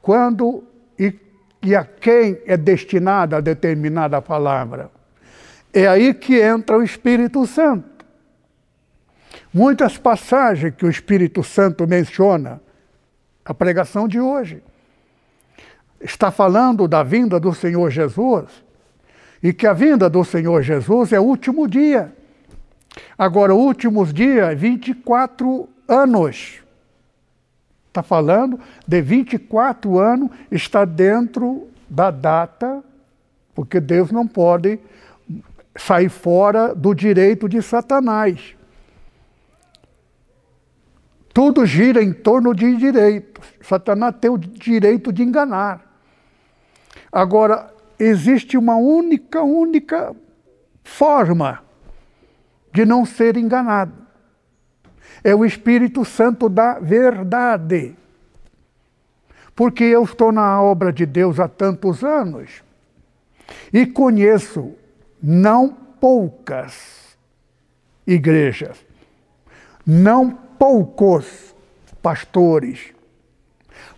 quando 0.00 0.62
e, 0.96 1.12
e 1.60 1.74
a 1.74 1.84
quem 1.84 2.38
é 2.46 2.56
destinada 2.56 3.38
a 3.38 3.40
determinada 3.40 4.22
palavra. 4.22 4.92
É 5.72 5.88
aí 5.88 6.14
que 6.14 6.40
entra 6.40 6.78
o 6.78 6.84
Espírito 6.84 7.44
Santo. 7.48 7.97
Muitas 9.58 9.98
passagens 9.98 10.72
que 10.76 10.86
o 10.86 10.88
Espírito 10.88 11.42
Santo 11.42 11.84
menciona, 11.84 12.60
a 13.44 13.52
pregação 13.52 14.06
de 14.06 14.20
hoje, 14.20 14.62
está 16.00 16.30
falando 16.30 16.86
da 16.86 17.02
vinda 17.02 17.40
do 17.40 17.52
Senhor 17.52 17.90
Jesus 17.90 18.44
e 19.42 19.52
que 19.52 19.66
a 19.66 19.72
vinda 19.72 20.08
do 20.08 20.22
Senhor 20.22 20.62
Jesus 20.62 21.12
é 21.12 21.18
o 21.18 21.24
último 21.24 21.66
dia. 21.66 22.12
Agora, 23.18 23.52
últimos 23.52 24.14
dias, 24.14 24.56
24 24.56 25.68
anos. 25.88 26.62
Está 27.88 28.04
falando 28.04 28.60
de 28.86 29.02
24 29.02 29.98
anos, 29.98 30.30
está 30.52 30.84
dentro 30.84 31.66
da 31.90 32.12
data, 32.12 32.80
porque 33.56 33.80
Deus 33.80 34.12
não 34.12 34.24
pode 34.24 34.78
sair 35.76 36.08
fora 36.08 36.72
do 36.72 36.94
direito 36.94 37.48
de 37.48 37.60
Satanás. 37.60 38.56
Tudo 41.38 41.64
gira 41.64 42.02
em 42.02 42.12
torno 42.12 42.52
de 42.52 42.74
direitos. 42.74 43.46
Satanás 43.60 44.16
tem 44.20 44.28
o 44.28 44.36
direito 44.36 45.12
de 45.12 45.22
enganar. 45.22 45.88
Agora, 47.12 47.72
existe 47.96 48.58
uma 48.58 48.74
única, 48.74 49.40
única 49.40 50.16
forma 50.82 51.62
de 52.72 52.84
não 52.84 53.06
ser 53.06 53.36
enganado. 53.36 53.92
É 55.22 55.32
o 55.32 55.44
Espírito 55.44 56.04
Santo 56.04 56.48
da 56.48 56.80
verdade. 56.80 57.94
Porque 59.54 59.84
eu 59.84 60.02
estou 60.02 60.32
na 60.32 60.60
obra 60.60 60.92
de 60.92 61.06
Deus 61.06 61.38
há 61.38 61.46
tantos 61.46 62.02
anos 62.02 62.64
e 63.72 63.86
conheço 63.86 64.74
não 65.22 65.68
poucas 66.00 67.16
igrejas, 68.04 68.84
não 69.86 70.47
poucos 70.58 71.54
pastores, 72.02 72.92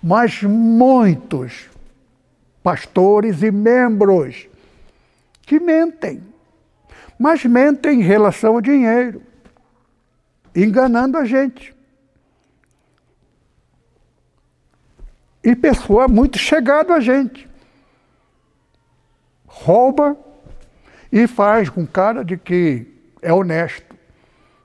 mas 0.02 0.42
muitos 0.42 1.68
pastores 2.62 3.42
e 3.42 3.50
membros 3.50 4.48
que 5.42 5.58
mentem. 5.58 6.22
Mas 7.18 7.44
mentem 7.44 8.00
em 8.00 8.02
relação 8.02 8.54
ao 8.54 8.60
dinheiro, 8.60 9.22
enganando 10.54 11.18
a 11.18 11.24
gente. 11.24 11.74
E 15.42 15.56
pessoa 15.56 16.06
muito 16.06 16.38
chegada 16.38 16.94
a 16.94 17.00
gente. 17.00 17.48
Rouba 19.46 20.16
e 21.10 21.26
faz 21.26 21.68
com 21.68 21.86
cara 21.86 22.24
de 22.24 22.36
que 22.36 22.86
é 23.20 23.32
honesto. 23.32 23.89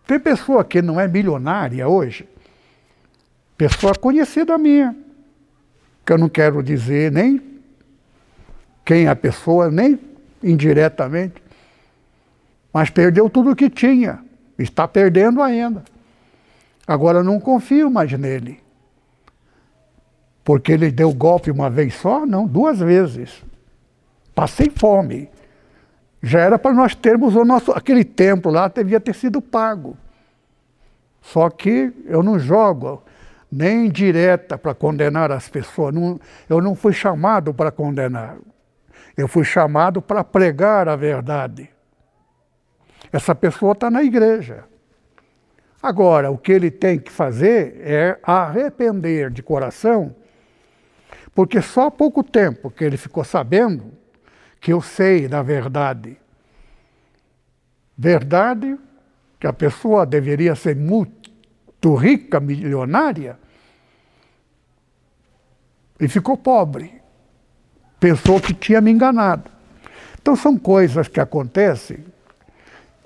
Tem 0.07 0.19
pessoa 0.19 0.63
que 0.63 0.81
não 0.81 0.99
é 0.99 1.07
milionária 1.07 1.87
hoje, 1.87 2.27
pessoa 3.57 3.95
conhecida 3.95 4.57
minha, 4.57 4.95
que 6.05 6.13
eu 6.13 6.17
não 6.17 6.29
quero 6.29 6.61
dizer 6.61 7.11
nem 7.11 7.41
quem 8.83 9.05
é 9.05 9.09
a 9.09 9.15
pessoa, 9.15 9.71
nem 9.71 9.99
indiretamente, 10.43 11.41
mas 12.71 12.89
perdeu 12.89 13.29
tudo 13.29 13.51
o 13.51 13.55
que 13.55 13.69
tinha, 13.69 14.23
está 14.59 14.87
perdendo 14.87 15.41
ainda. 15.41 15.83
Agora 16.85 17.23
não 17.23 17.39
confio 17.39 17.89
mais 17.89 18.11
nele. 18.11 18.59
Porque 20.43 20.71
ele 20.71 20.91
deu 20.91 21.11
golpe 21.11 21.49
uma 21.49 21.71
vez 21.71 21.95
só? 21.95 22.23
Não, 22.27 22.45
duas 22.45 22.77
vezes. 22.77 23.43
Passei 24.35 24.69
fome 24.69 25.27
já 26.25 26.39
era 26.39 26.57
para 26.57 26.73
nós 26.73 26.95
termos 26.95 27.35
o 27.35 27.45
nosso. 27.45 27.71
Aquele 27.71 28.03
templo 28.03 28.51
lá 28.51 28.67
devia 28.67 28.99
ter 28.99 29.13
sido 29.13 29.39
pago. 29.39 29.95
Só 31.21 31.51
que 31.51 31.93
eu 32.07 32.23
não 32.23 32.39
jogo 32.39 33.03
nem 33.51 33.87
direta 33.91 34.57
para 34.57 34.73
condenar 34.73 35.31
as 35.31 35.47
pessoas. 35.47 35.93
Não, 35.93 36.19
eu 36.49 36.59
não 36.59 36.73
fui 36.73 36.93
chamado 36.93 37.53
para 37.53 37.71
condenar. 37.71 38.37
Eu 39.15 39.27
fui 39.27 39.43
chamado 39.43 40.01
para 40.01 40.23
pregar 40.23 40.89
a 40.89 40.95
verdade. 40.95 41.69
Essa 43.13 43.35
pessoa 43.35 43.73
está 43.73 43.91
na 43.91 44.01
igreja. 44.01 44.63
Agora, 45.79 46.31
o 46.31 46.39
que 46.39 46.51
ele 46.51 46.71
tem 46.71 46.97
que 46.97 47.11
fazer 47.11 47.79
é 47.81 48.17
arrepender 48.23 49.29
de 49.29 49.43
coração, 49.43 50.15
porque 51.35 51.61
só 51.61 51.85
há 51.85 51.91
pouco 51.91 52.23
tempo 52.23 52.71
que 52.71 52.83
ele 52.83 52.97
ficou 52.97 53.23
sabendo 53.23 53.93
que 54.65 54.73
eu 54.73 54.81
sei 54.81 55.27
da 55.27 55.43
verdade. 55.43 56.17
Verdade 57.95 58.75
que 59.39 59.45
a 59.45 59.53
pessoa 59.53 60.07
deveria 60.07 60.55
ser 60.55 60.75
muito 60.75 61.93
rica, 61.93 62.39
milionária, 62.39 63.37
e 65.99 66.07
ficou 66.07 66.35
pobre. 66.35 66.99
Pensou 67.99 68.41
que 68.41 68.55
tinha 68.55 68.81
me 68.81 68.89
enganado. 68.89 69.51
Então 70.19 70.35
são 70.35 70.57
coisas 70.57 71.07
que 71.07 71.19
acontecem, 71.19 72.03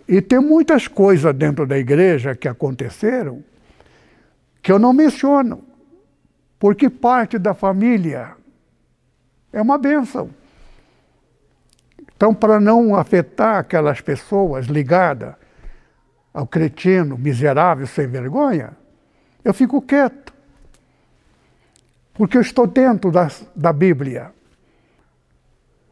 e 0.08 0.22
tem 0.22 0.40
muitas 0.40 0.88
coisas 0.88 1.36
dentro 1.36 1.68
da 1.68 1.78
igreja 1.78 2.38
que 2.38 2.48
aconteceram 2.48 3.44
que 4.62 4.72
eu 4.72 4.80
não 4.80 4.94
menciono, 4.94 5.62
porque 6.58 6.90
parte 6.90 7.38
da 7.38 7.54
família 7.54 8.38
é 9.52 9.62
uma 9.62 9.78
bênção. 9.78 10.39
Então, 12.20 12.34
para 12.34 12.60
não 12.60 12.96
afetar 12.96 13.60
aquelas 13.60 14.02
pessoas 14.02 14.66
ligadas 14.66 15.36
ao 16.34 16.46
cretino, 16.46 17.18
miserável, 17.18 17.88
sem 17.88 18.08
vergonha, 18.08 18.76
eu 19.42 19.54
fico 19.54 19.82
quieto. 19.82 20.34
Porque 22.14 22.36
eu 22.36 22.42
estou 22.42 22.68
dentro 22.68 23.10
da, 23.10 23.30
da 23.56 23.72
Bíblia. 23.72 24.34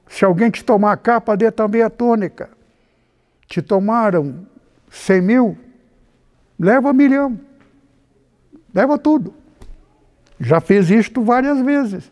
Se 0.10 0.26
alguém 0.26 0.52
te 0.52 0.66
tomar 0.66 0.92
a 0.92 0.98
capa, 0.98 1.38
dê 1.38 1.50
também 1.50 1.82
a 1.82 1.90
túnica. 1.90 2.50
Te 3.48 3.62
tomaram 3.62 4.46
cem 4.92 5.22
mil, 5.22 5.58
leva 6.60 6.92
milhão, 6.92 7.40
leva 8.74 8.98
tudo. 8.98 9.34
Já 10.42 10.60
fiz 10.60 10.90
isto 10.90 11.24
várias 11.24 11.62
vezes. 11.62 12.12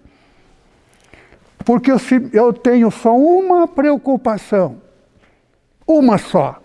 Porque 1.66 1.92
eu 2.32 2.54
tenho 2.54 2.92
só 2.92 3.18
uma 3.18 3.68
preocupação, 3.68 4.80
uma 5.86 6.20
só: 6.20 6.62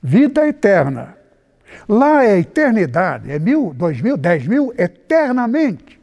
vida 0.00 0.46
eterna. 0.46 1.18
Lá 1.88 2.24
é 2.24 2.38
eternidade, 2.38 3.30
é 3.30 3.38
mil, 3.38 3.74
dois 3.74 4.00
mil, 4.00 4.16
dez 4.16 4.46
mil, 4.46 4.72
eternamente. 4.78 6.00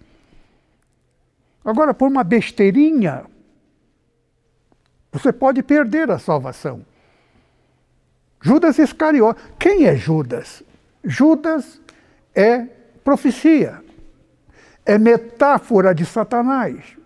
Agora, 1.64 1.94
por 1.94 2.10
uma 2.10 2.24
besteirinha, 2.24 3.26
você 5.12 5.32
pode 5.32 5.64
perder 5.64 6.12
a 6.12 6.20
salvação. 6.20 6.86
Judas 8.42 8.78
Iscariote. 8.78 9.42
Quem 9.58 9.86
é 9.86 9.96
Judas? 9.96 10.64
Judas 11.04 11.82
é 12.36 12.66
profecia, 13.04 13.82
é 14.86 14.98
metáfora 14.98 15.96
de 15.96 16.06
Satanás. 16.06 16.97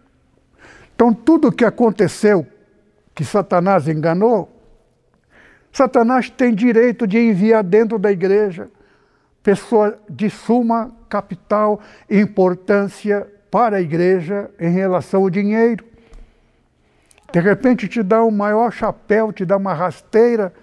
Então, 1.02 1.16
tudo 1.16 1.48
o 1.48 1.52
que 1.52 1.66
aconteceu, 1.66 2.46
que 3.16 3.26
Satanás 3.26 3.88
enganou, 3.88 4.56
Satanás 5.74 6.30
tem 6.30 6.54
direito 6.54 7.08
de 7.08 7.18
enviar 7.18 7.64
dentro 7.64 7.98
da 7.98 8.12
igreja 8.12 8.70
pessoa 9.42 9.98
de 10.08 10.30
suma 10.30 10.96
capital 11.10 11.82
importância 12.08 13.28
para 13.50 13.78
a 13.78 13.82
igreja 13.82 14.52
em 14.60 14.70
relação 14.70 15.24
ao 15.24 15.30
dinheiro. 15.32 15.84
De 17.34 17.40
repente 17.40 17.88
te 17.88 18.04
dá 18.04 18.24
um 18.24 18.30
maior 18.30 18.72
chapéu, 18.72 19.34
te 19.34 19.44
dá 19.44 19.58
uma 19.58 19.74
rasteira, 19.74 20.54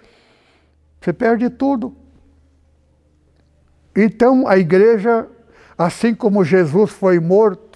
você 1.01 1.11
perde 1.11 1.49
tudo. 1.49 1.93
Então 3.93 4.47
a 4.47 4.57
igreja, 4.57 5.27
assim 5.77 6.15
como 6.15 6.45
Jesus 6.45 6.91
foi 6.91 7.19
morto, 7.19 7.68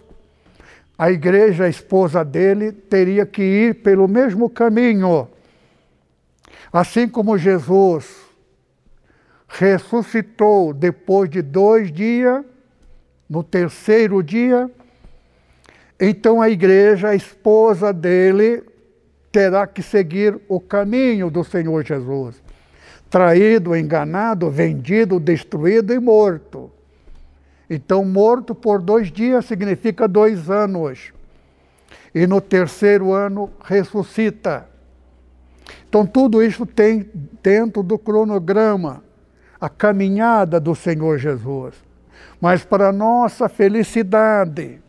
a 0.97 1.11
igreja, 1.11 1.65
a 1.65 1.69
esposa 1.69 2.23
dele, 2.23 2.71
teria 2.71 3.25
que 3.25 3.41
ir 3.41 3.75
pelo 3.75 4.07
mesmo 4.07 4.49
caminho. 4.49 5.27
Assim 6.71 7.07
como 7.07 7.37
Jesus 7.37 8.23
ressuscitou 9.47 10.73
depois 10.73 11.29
de 11.29 11.41
dois 11.41 11.91
dias, 11.91 12.43
no 13.29 13.43
terceiro 13.43 14.21
dia, 14.21 14.69
então 15.99 16.41
a 16.41 16.49
igreja, 16.49 17.09
a 17.09 17.15
esposa 17.15 17.93
dele, 17.93 18.63
terá 19.31 19.65
que 19.65 19.81
seguir 19.81 20.39
o 20.47 20.59
caminho 20.59 21.29
do 21.29 21.43
Senhor 21.43 21.83
Jesus. 21.83 22.41
Traído, 23.09 23.75
enganado, 23.75 24.49
vendido, 24.49 25.19
destruído 25.19 25.93
e 25.93 25.99
morto. 25.99 26.71
Então, 27.73 28.05
morto 28.05 28.53
por 28.53 28.79
dois 28.79 29.11
dias 29.11 29.45
significa 29.45 30.07
dois 30.07 30.47
anos. 30.47 31.11
E 32.13 32.27
no 32.27 32.39
terceiro 32.39 33.11
ano 33.11 33.49
ressuscita. 33.63 34.69
Então, 35.89 36.05
tudo 36.05 36.43
isso 36.43 36.67
tem 36.67 37.09
dentro 37.41 37.81
do 37.81 37.97
cronograma 37.97 39.03
a 39.59 39.67
caminhada 39.67 40.59
do 40.59 40.75
Senhor 40.75 41.17
Jesus. 41.17 41.73
Mas, 42.39 42.63
para 42.63 42.91
nossa 42.91 43.49
felicidade, 43.49 44.79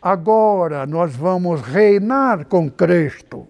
agora 0.00 0.86
nós 0.86 1.14
vamos 1.14 1.60
reinar 1.60 2.46
com 2.46 2.70
Cristo. 2.70 3.46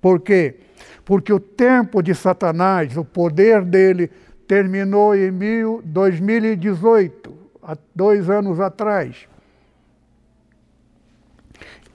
Por 0.00 0.20
quê? 0.20 0.60
Porque 1.04 1.30
o 1.30 1.38
tempo 1.38 2.00
de 2.02 2.14
Satanás, 2.14 2.96
o 2.96 3.04
poder 3.04 3.62
dele, 3.66 4.10
terminou 4.48 5.14
em 5.14 5.30
mil, 5.30 5.82
2018, 5.84 7.39
há 7.62 7.76
dois 7.94 8.28
anos 8.28 8.60
atrás. 8.60 9.28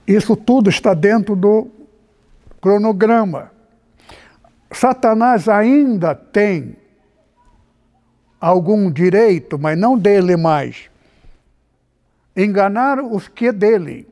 Isso 0.06 0.36
tudo 0.36 0.70
está 0.70 0.94
dentro 0.94 1.34
do 1.34 1.68
cronograma. 2.60 3.50
Satanás 4.70 5.48
ainda 5.48 6.14
tem 6.14 6.76
algum 8.40 8.90
direito, 8.90 9.58
mas 9.58 9.78
não 9.78 9.98
dele 9.98 10.36
mais 10.36 10.90
enganar 12.36 13.00
os 13.00 13.28
que 13.28 13.50
dele, 13.50 14.06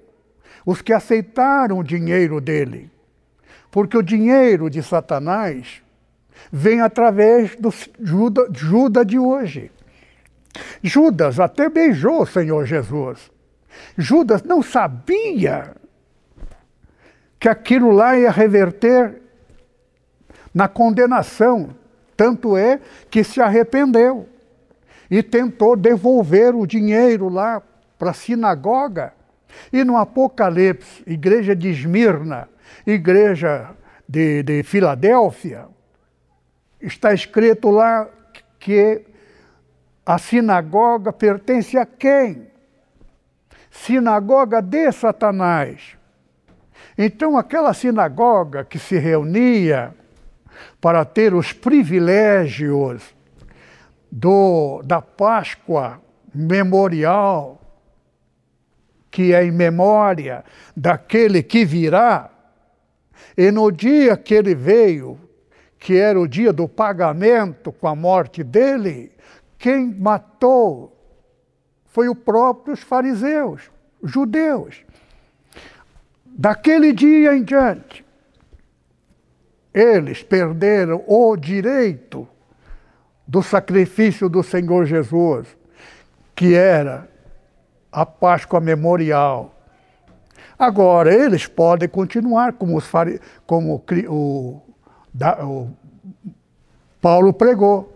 os 0.65 0.81
que 0.81 0.93
aceitaram 0.93 1.79
o 1.79 1.85
dinheiro 1.85 2.41
dele. 2.41 2.91
Porque 3.71 3.99
o 3.99 4.03
dinheiro 4.03 4.71
de 4.71 4.83
Satanás 4.83 5.83
vem 6.51 6.81
através 6.81 7.55
do 7.57 7.73
Judas, 8.01 8.49
Judas 8.53 9.07
de 9.07 9.19
hoje. 9.19 9.71
Judas 10.83 11.41
até 11.41 11.69
beijou 11.69 12.23
o 12.23 12.27
Senhor 12.27 12.65
Jesus. 12.65 13.31
Judas 13.97 14.43
não 14.43 14.63
sabia 14.63 15.75
que 17.39 17.49
aquilo 17.49 17.91
lá 17.91 18.17
ia 18.17 18.31
reverter 18.31 19.21
na 20.55 20.69
condenação. 20.69 21.71
Tanto 22.17 22.57
é 22.57 22.81
que 23.11 23.25
se 23.25 23.41
arrependeu 23.41 24.29
e 25.11 25.23
tentou 25.23 25.77
devolver 25.77 26.55
o 26.55 26.67
dinheiro 26.67 27.29
lá 27.29 27.61
para 27.99 28.11
a 28.11 28.15
sinagoga. 28.15 29.13
E 29.73 29.85
no 29.85 29.97
Apocalipse, 29.97 31.03
igreja 31.07 31.55
de 31.55 31.71
Esmirna, 31.71 32.49
igreja 32.87 33.71
de, 34.09 34.43
de 34.43 34.63
Filadélfia, 34.63 35.67
está 36.81 37.13
escrito 37.13 37.71
lá 37.71 38.09
que 38.59 39.05
a 40.05 40.19
sinagoga 40.19 41.13
pertence 41.13 41.79
a 41.79 41.87
quem? 41.87 42.49
Sinagoga 43.71 44.61
de 44.61 44.93
Satanás. 44.93 45.97
Então, 46.97 47.37
aquela 47.37 47.73
sinagoga 47.75 48.65
que 48.65 48.79
se 48.79 48.99
reunia 48.99 49.95
para 50.81 51.05
ter 51.05 51.35
os 51.35 51.53
privilégios 51.53 53.03
do, 54.11 54.81
da 54.85 55.03
Páscoa 55.03 56.01
memorial, 56.33 57.61
que 59.11 59.33
é 59.33 59.45
em 59.45 59.51
memória 59.51 60.45
daquele 60.77 61.43
que 61.43 61.65
virá, 61.65 62.31
e 63.37 63.51
no 63.51 63.73
dia 63.73 64.17
que 64.17 64.35
ele 64.35 64.55
veio, 64.55 65.19
que 65.79 65.97
era 65.97 66.19
o 66.19 66.29
dia 66.29 66.53
do 66.53 66.69
pagamento 66.69 67.73
com 67.73 67.89
a 67.89 67.95
morte 67.95 68.45
dele, 68.45 69.14
quem 69.65 69.95
matou 69.95 70.95
foi 71.87 72.07
o 72.07 72.15
próprio 72.15 72.75
os 72.75 72.81
fariseus, 72.81 73.71
judeus. 74.03 74.85
Daquele 76.27 76.93
dia 76.93 77.35
em 77.35 77.43
diante, 77.43 78.05
eles 79.73 80.23
perderam 80.23 81.03
o 81.07 81.35
direito 81.35 82.29
do 83.27 83.43
sacrifício 83.43 84.29
do 84.29 84.43
Senhor 84.43 84.85
Jesus, 84.85 85.57
que 86.37 86.55
era 86.55 87.09
a 87.91 88.05
Páscoa 88.05 88.61
memorial. 88.61 89.55
Agora, 90.59 91.11
eles 91.11 91.47
podem 91.47 91.89
continuar 91.89 92.53
como, 92.53 92.77
os 92.77 92.85
fari... 92.85 93.19
como 93.47 93.83
o, 94.11 94.61
da, 95.15 95.43
o 95.43 95.71
Paulo 97.01 97.33
pregou. 97.33 97.94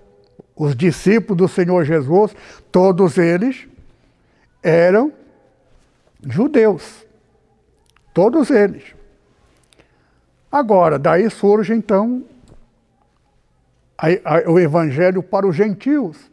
Os 0.58 0.74
discípulos 0.74 1.38
do 1.38 1.48
Senhor 1.48 1.84
Jesus, 1.84 2.34
todos 2.72 3.16
eles 3.16 3.68
eram 4.60 5.12
judeus. 6.20 7.06
Todos 8.12 8.50
eles. 8.50 8.82
Agora, 10.50 10.98
daí 10.98 11.30
surge 11.30 11.72
então 11.72 12.24
o 14.46 14.58
evangelho 14.58 15.22
para 15.22 15.46
os 15.46 15.54
gentios, 15.54 16.30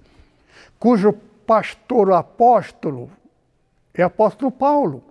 cujo 0.80 1.13
pastor 1.45 2.11
apóstolo 2.11 3.11
é 3.93 4.01
apóstolo 4.01 4.51
Paulo. 4.51 5.03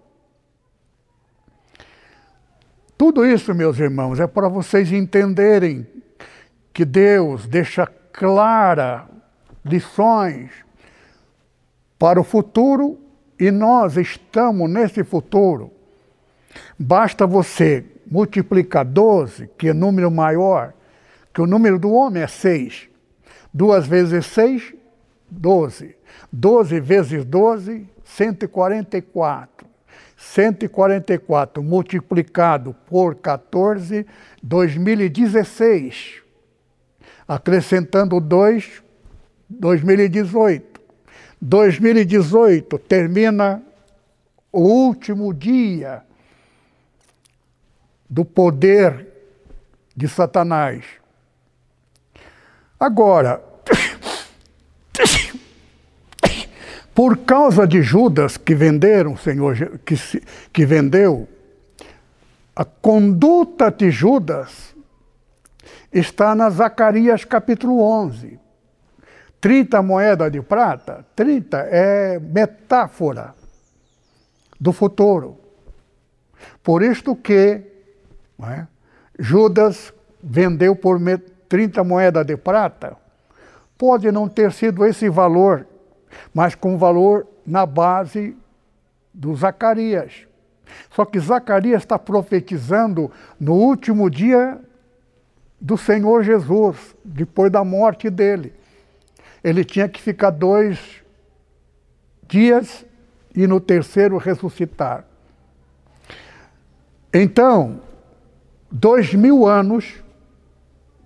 Tudo 2.98 3.24
isso, 3.24 3.54
meus 3.54 3.78
irmãos, 3.78 4.18
é 4.18 4.26
para 4.26 4.48
vocês 4.48 4.90
entenderem 4.90 5.86
que 6.72 6.84
Deus 6.84 7.46
deixa 7.46 7.86
clara 8.14 9.08
lições 9.64 10.52
para 11.98 12.20
o 12.20 12.24
futuro 12.24 12.98
e 13.38 13.50
nós 13.50 13.96
estamos 13.96 14.70
nesse 14.70 15.02
futuro. 15.02 15.72
Basta 16.78 17.26
você 17.26 17.84
multiplicar 18.06 18.84
12, 18.84 19.50
que 19.58 19.68
é 19.68 19.74
número 19.74 20.10
maior, 20.10 20.72
que 21.32 21.40
o 21.40 21.46
número 21.46 21.76
do 21.76 21.92
homem 21.92 22.22
é 22.22 22.28
6. 22.28 22.88
Duas 23.52 23.86
vezes 23.86 24.26
6, 24.26 24.74
12. 25.28 25.96
12 26.32 26.80
vezes 26.80 27.24
12, 27.24 27.88
144. 28.04 29.66
144 30.16 31.62
multiplicado 31.62 32.76
por 32.86 33.16
14, 33.16 34.06
2016. 34.40 36.23
Acrescentando 37.26 38.20
dois, 38.20 38.82
2018. 39.48 40.80
2018 41.40 42.78
termina 42.78 43.62
o 44.52 44.60
último 44.60 45.34
dia 45.34 46.02
do 48.08 48.24
poder 48.24 49.06
de 49.96 50.08
Satanás. 50.08 50.84
Agora, 52.78 53.42
por 56.94 57.18
causa 57.18 57.66
de 57.66 57.82
Judas 57.82 58.36
que 58.36 58.54
venderam, 58.54 59.16
Senhor, 59.16 59.78
que, 59.84 59.96
que 60.52 60.64
vendeu, 60.64 61.28
a 62.54 62.64
conduta 62.64 63.70
de 63.70 63.90
Judas 63.90 64.73
está 65.94 66.34
na 66.34 66.50
Zacarias 66.50 67.24
capítulo 67.24 67.80
11. 67.80 68.40
30 69.40 69.80
moedas 69.82 70.32
de 70.32 70.42
prata, 70.42 71.06
30 71.14 71.58
é 71.70 72.18
metáfora 72.18 73.34
do 74.58 74.72
futuro. 74.72 75.38
Por 76.62 76.82
isto 76.82 77.14
que 77.14 77.62
é, 78.42 78.66
Judas 79.18 79.92
vendeu 80.22 80.74
por 80.74 80.98
30 81.48 81.84
moedas 81.84 82.26
de 82.26 82.36
prata. 82.36 82.96
Pode 83.78 84.10
não 84.10 84.28
ter 84.28 84.50
sido 84.52 84.84
esse 84.84 85.08
valor, 85.08 85.66
mas 86.32 86.54
com 86.54 86.76
valor 86.76 87.26
na 87.46 87.66
base 87.66 88.36
do 89.12 89.34
Zacarias. 89.36 90.26
Só 90.90 91.04
que 91.04 91.20
Zacarias 91.20 91.82
está 91.82 91.98
profetizando 91.98 93.12
no 93.38 93.54
último 93.54 94.08
dia 94.08 94.58
do 95.64 95.78
Senhor 95.78 96.22
Jesus, 96.22 96.94
depois 97.02 97.50
da 97.50 97.64
morte 97.64 98.10
dele. 98.10 98.52
Ele 99.42 99.64
tinha 99.64 99.88
que 99.88 99.98
ficar 99.98 100.28
dois 100.28 101.02
dias 102.28 102.84
e 103.34 103.46
no 103.46 103.58
terceiro 103.58 104.18
ressuscitar. 104.18 105.06
Então, 107.10 107.80
dois 108.70 109.14
mil 109.14 109.46
anos 109.46 110.04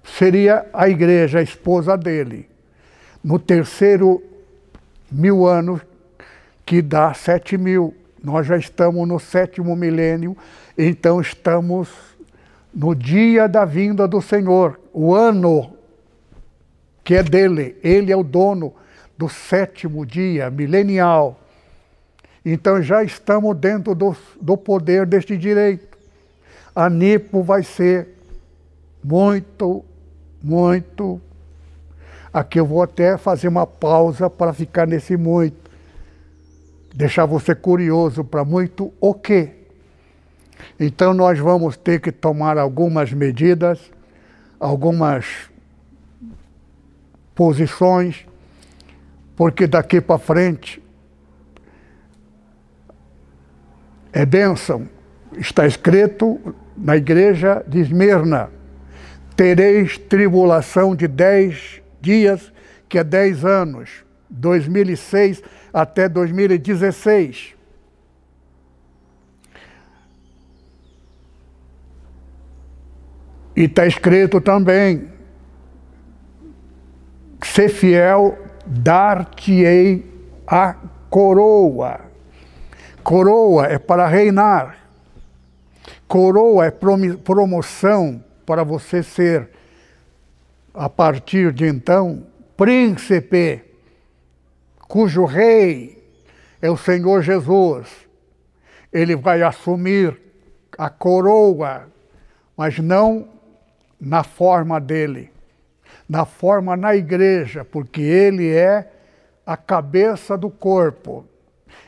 seria 0.02 0.68
a 0.72 0.88
igreja, 0.88 1.38
a 1.38 1.42
esposa 1.42 1.96
dele. 1.96 2.50
No 3.22 3.38
terceiro 3.38 4.20
mil 5.08 5.46
anos, 5.46 5.80
que 6.66 6.82
dá 6.82 7.14
sete 7.14 7.56
mil. 7.56 7.94
Nós 8.20 8.44
já 8.44 8.56
estamos 8.56 9.06
no 9.06 9.20
sétimo 9.20 9.76
milênio, 9.76 10.36
então 10.76 11.20
estamos 11.20 12.07
no 12.74 12.94
dia 12.94 13.48
da 13.48 13.64
vinda 13.64 14.06
do 14.06 14.20
Senhor, 14.20 14.78
o 14.92 15.14
ano 15.14 15.72
que 17.02 17.14
é 17.14 17.22
dele. 17.22 17.76
Ele 17.82 18.12
é 18.12 18.16
o 18.16 18.22
dono 18.22 18.74
do 19.16 19.28
sétimo 19.28 20.04
dia 20.04 20.50
milenial. 20.50 21.40
Então 22.44 22.82
já 22.82 23.02
estamos 23.02 23.56
dentro 23.56 23.94
do, 23.94 24.16
do 24.40 24.56
poder 24.56 25.06
deste 25.06 25.36
direito. 25.36 25.98
A 26.74 26.88
NIPO 26.88 27.42
vai 27.42 27.62
ser 27.62 28.08
muito, 29.02 29.84
muito. 30.42 31.20
Aqui 32.32 32.60
eu 32.60 32.66
vou 32.66 32.82
até 32.82 33.16
fazer 33.16 33.48
uma 33.48 33.66
pausa 33.66 34.30
para 34.30 34.52
ficar 34.52 34.86
nesse 34.86 35.16
muito 35.16 35.68
deixar 36.98 37.26
você 37.26 37.54
curioso 37.54 38.24
para 38.24 38.44
muito 38.44 38.92
o 39.00 39.14
quê. 39.14 39.57
Então 40.78 41.12
nós 41.12 41.38
vamos 41.38 41.76
ter 41.76 42.00
que 42.00 42.12
tomar 42.12 42.58
algumas 42.58 43.12
medidas, 43.12 43.78
algumas 44.58 45.50
posições, 47.34 48.26
porque 49.36 49.66
daqui 49.66 50.00
para 50.00 50.18
frente 50.18 50.82
é 54.12 54.26
bênção. 54.26 54.88
Está 55.36 55.66
escrito 55.66 56.40
na 56.76 56.96
igreja 56.96 57.64
de 57.66 57.80
Esmirna: 57.80 58.50
tereis 59.36 59.98
tribulação 59.98 60.96
de 60.96 61.06
dez 61.06 61.80
dias, 62.00 62.52
que 62.88 62.98
é 62.98 63.04
dez 63.04 63.44
anos. 63.44 64.04
2006 64.30 65.42
até 65.72 66.08
2016. 66.08 67.57
E 73.58 73.64
está 73.64 73.84
escrito 73.88 74.40
também: 74.40 75.08
ser 77.42 77.68
fiel, 77.68 78.38
dar-te-ei 78.64 80.08
a 80.46 80.76
coroa. 81.10 82.02
Coroa 83.02 83.66
é 83.66 83.76
para 83.76 84.06
reinar. 84.06 84.78
Coroa 86.06 86.66
é 86.66 86.70
promoção 86.70 88.22
para 88.46 88.62
você 88.62 89.02
ser, 89.02 89.50
a 90.72 90.88
partir 90.88 91.52
de 91.52 91.66
então, 91.66 92.28
príncipe 92.56 93.64
cujo 94.86 95.24
rei 95.24 96.00
é 96.62 96.70
o 96.70 96.76
Senhor 96.76 97.22
Jesus. 97.22 97.88
Ele 98.92 99.16
vai 99.16 99.42
assumir 99.42 100.16
a 100.78 100.88
coroa, 100.88 101.88
mas 102.56 102.78
não 102.78 103.36
na 104.00 104.22
forma 104.22 104.80
dele, 104.80 105.30
na 106.08 106.24
forma 106.24 106.76
na 106.76 106.94
igreja, 106.94 107.64
porque 107.64 108.00
ele 108.00 108.54
é 108.54 108.90
a 109.44 109.56
cabeça 109.56 110.36
do 110.36 110.50
corpo. 110.50 111.26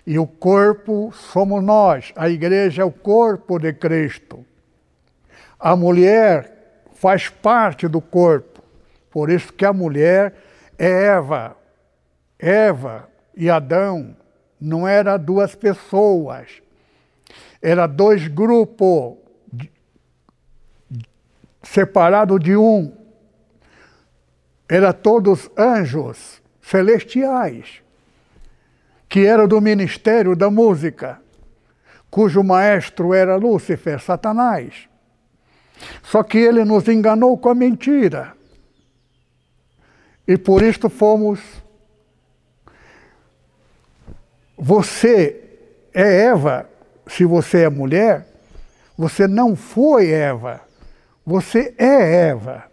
E 0.07 0.19
o 0.19 0.27
corpo 0.27 1.13
somos 1.13 1.63
nós, 1.63 2.13
a 2.17 2.29
igreja 2.29 2.83
é 2.83 2.85
o 2.85 2.91
corpo 2.91 3.59
de 3.59 3.73
Cristo. 3.73 4.45
A 5.59 5.77
mulher 5.77 6.85
faz 6.95 7.29
parte 7.29 7.87
do 7.87 8.01
corpo, 8.01 8.63
por 9.11 9.31
isso 9.31 9.53
que 9.53 9.65
a 9.65 9.73
mulher 9.73 10.35
é 10.79 11.05
Eva, 11.07 11.57
Eva 12.39 13.09
e 13.37 13.51
Adão 13.51 14.17
não 14.61 14.89
eram 14.89 15.19
duas 15.19 15.55
pessoas, 15.55 16.63
era 17.63 17.87
dois 17.87 18.27
grupos 18.27 19.20
separados 21.63 22.41
de 22.41 22.57
um. 22.57 22.93
Era 24.69 24.93
todos 24.93 25.51
anjos 25.57 26.41
celestiais, 26.63 27.83
que 29.09 29.27
eram 29.27 29.49
do 29.49 29.61
ministério 29.61 30.37
da 30.37 30.51
música, 30.51 31.21
cujo 32.11 32.43
maestro 32.43 33.13
era 33.13 33.37
Lúcifer, 33.37 34.01
Satanás. 34.01 34.89
Só 36.03 36.23
que 36.23 36.39
ele 36.39 36.65
nos 36.65 36.87
enganou 36.89 37.37
com 37.37 37.49
a 37.49 37.55
mentira. 37.55 38.35
E 40.27 40.37
por 40.37 40.63
isto 40.63 40.89
fomos 40.89 41.41
você 44.57 45.43
é 45.95 46.27
Eva, 46.27 46.69
se 47.07 47.25
você 47.25 47.63
é 47.63 47.71
mulher, 47.71 48.27
você 48.97 49.27
não 49.27 49.57
foi 49.57 50.11
Eva, 50.11 50.61
você 51.25 51.75
é 51.79 52.29
Eva. 52.29 52.65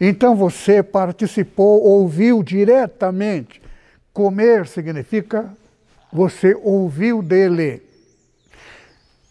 Então 0.00 0.34
você 0.34 0.82
participou, 0.82 1.82
ouviu 1.82 2.42
diretamente. 2.42 3.62
Comer 4.12 4.66
significa 4.66 5.56
você 6.12 6.54
ouviu 6.62 7.22
dele. 7.22 7.82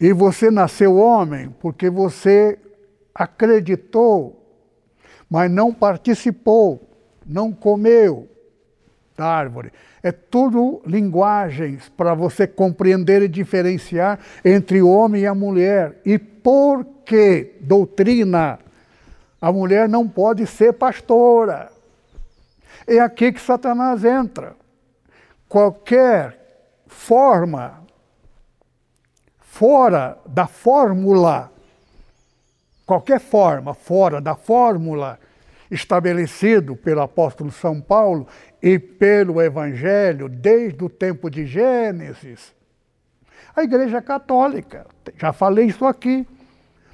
E 0.00 0.12
você 0.12 0.50
nasceu 0.50 0.96
homem 0.96 1.54
porque 1.60 1.88
você 1.88 2.58
acreditou, 3.14 4.42
mas 5.30 5.50
não 5.50 5.72
participou, 5.72 6.80
não 7.24 7.52
comeu 7.52 8.31
da 9.22 9.28
árvore. 9.28 9.72
É 10.02 10.10
tudo 10.10 10.82
linguagens 10.84 11.88
para 11.96 12.12
você 12.12 12.44
compreender 12.44 13.22
e 13.22 13.28
diferenciar 13.28 14.18
entre 14.44 14.82
o 14.82 14.90
homem 14.90 15.22
e 15.22 15.26
a 15.26 15.34
mulher. 15.34 16.00
E 16.04 16.18
por 16.18 16.84
que 17.06 17.54
doutrina? 17.60 18.58
A 19.40 19.52
mulher 19.52 19.88
não 19.88 20.08
pode 20.08 20.44
ser 20.46 20.72
pastora. 20.72 21.70
É 22.84 22.98
aqui 22.98 23.32
que 23.32 23.40
Satanás 23.40 24.04
entra. 24.04 24.56
Qualquer 25.48 26.36
forma 26.88 27.80
fora 29.38 30.18
da 30.26 30.48
fórmula, 30.48 31.52
qualquer 32.84 33.20
forma 33.20 33.72
fora 33.72 34.20
da 34.20 34.34
fórmula 34.34 35.18
estabelecido 35.70 36.76
pelo 36.76 37.00
apóstolo 37.00 37.50
São 37.50 37.80
Paulo 37.80 38.26
e 38.62 38.78
pelo 38.78 39.42
Evangelho 39.42 40.28
desde 40.28 40.84
o 40.84 40.88
tempo 40.88 41.28
de 41.28 41.44
Gênesis. 41.44 42.54
A 43.54 43.62
Igreja 43.64 44.00
Católica, 44.00 44.86
já 45.18 45.32
falei 45.32 45.66
isso 45.66 45.84
aqui, 45.84 46.26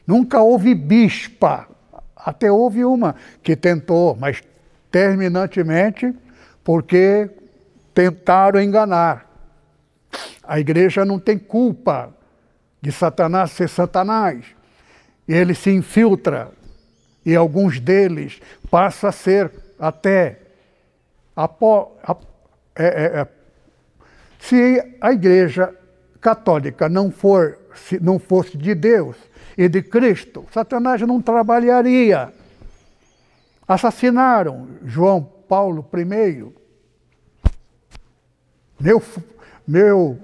nunca 0.06 0.40
houve 0.40 0.74
bispa. 0.74 1.68
Até 2.16 2.50
houve 2.50 2.84
uma 2.84 3.14
que 3.42 3.54
tentou, 3.54 4.16
mas 4.16 4.42
terminantemente 4.90 6.12
porque 6.64 7.30
tentaram 7.94 8.60
enganar. 8.60 9.26
A 10.42 10.58
igreja 10.58 11.04
não 11.04 11.18
tem 11.18 11.38
culpa 11.38 12.14
de 12.80 12.90
Satanás 12.90 13.52
ser 13.52 13.68
Satanás. 13.68 14.44
Ele 15.26 15.54
se 15.54 15.70
infiltra 15.70 16.50
e 17.24 17.36
alguns 17.36 17.78
deles 17.78 18.40
passam 18.70 19.10
a 19.10 19.12
ser 19.12 19.52
até 19.78 20.47
é, 22.76 22.84
é, 22.84 23.20
é, 23.20 23.28
se 24.40 24.96
a 25.00 25.12
igreja 25.12 25.74
católica 26.20 26.88
não 26.88 27.10
for 27.10 27.58
se 27.74 28.02
não 28.02 28.18
fosse 28.18 28.56
de 28.56 28.74
Deus 28.74 29.16
e 29.56 29.68
de 29.68 29.82
Cristo, 29.82 30.44
Satanás 30.52 31.00
não 31.02 31.22
trabalharia. 31.22 32.32
Assassinaram 33.66 34.68
João 34.84 35.22
Paulo 35.22 35.88
I. 35.94 36.52
Meu, 38.80 39.02
meu 39.66 40.18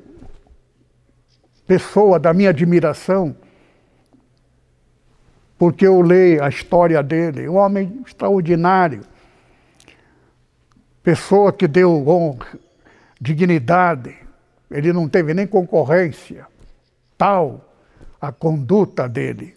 pessoa 1.66 2.18
da 2.18 2.32
minha 2.32 2.50
admiração, 2.50 3.36
porque 5.58 5.86
eu 5.86 6.00
leio 6.00 6.42
a 6.42 6.48
história 6.48 7.02
dele, 7.02 7.48
um 7.48 7.56
homem 7.56 8.02
extraordinário, 8.06 9.02
pessoa 11.04 11.52
que 11.52 11.68
deu 11.68 12.08
honra, 12.08 12.58
dignidade, 13.20 14.16
ele 14.68 14.92
não 14.92 15.08
teve 15.08 15.32
nem 15.32 15.46
concorrência, 15.46 16.46
tal 17.16 17.72
a 18.20 18.32
conduta 18.32 19.08
dele. 19.08 19.54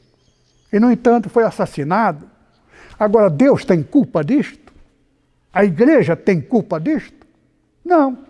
E, 0.72 0.80
no 0.80 0.92
entanto, 0.92 1.30
foi 1.30 1.46
assassinado. 1.46 2.30
Agora, 3.00 3.30
Deus 3.30 3.64
tem 3.64 3.82
culpa 3.82 4.24
disto? 4.24 4.74
A 5.54 5.64
igreja 5.64 6.16
tem 6.16 6.42
culpa 6.42 6.80
disto? 6.80 7.26
Não. 7.84 8.26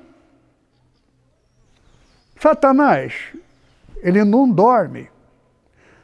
Satanás 2.39 3.34
ele 4.01 4.24
não 4.24 4.49
dorme. 4.49 5.09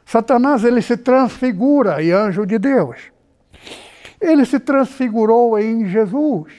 Satanás 0.04 0.64
ele 0.64 0.82
se 0.82 0.96
transfigura 0.96 2.02
em 2.02 2.10
anjo 2.10 2.44
de 2.44 2.58
Deus. 2.58 3.12
Ele 4.20 4.44
se 4.44 4.58
transfigurou 4.58 5.58
em 5.58 5.86
Jesus. 5.86 6.52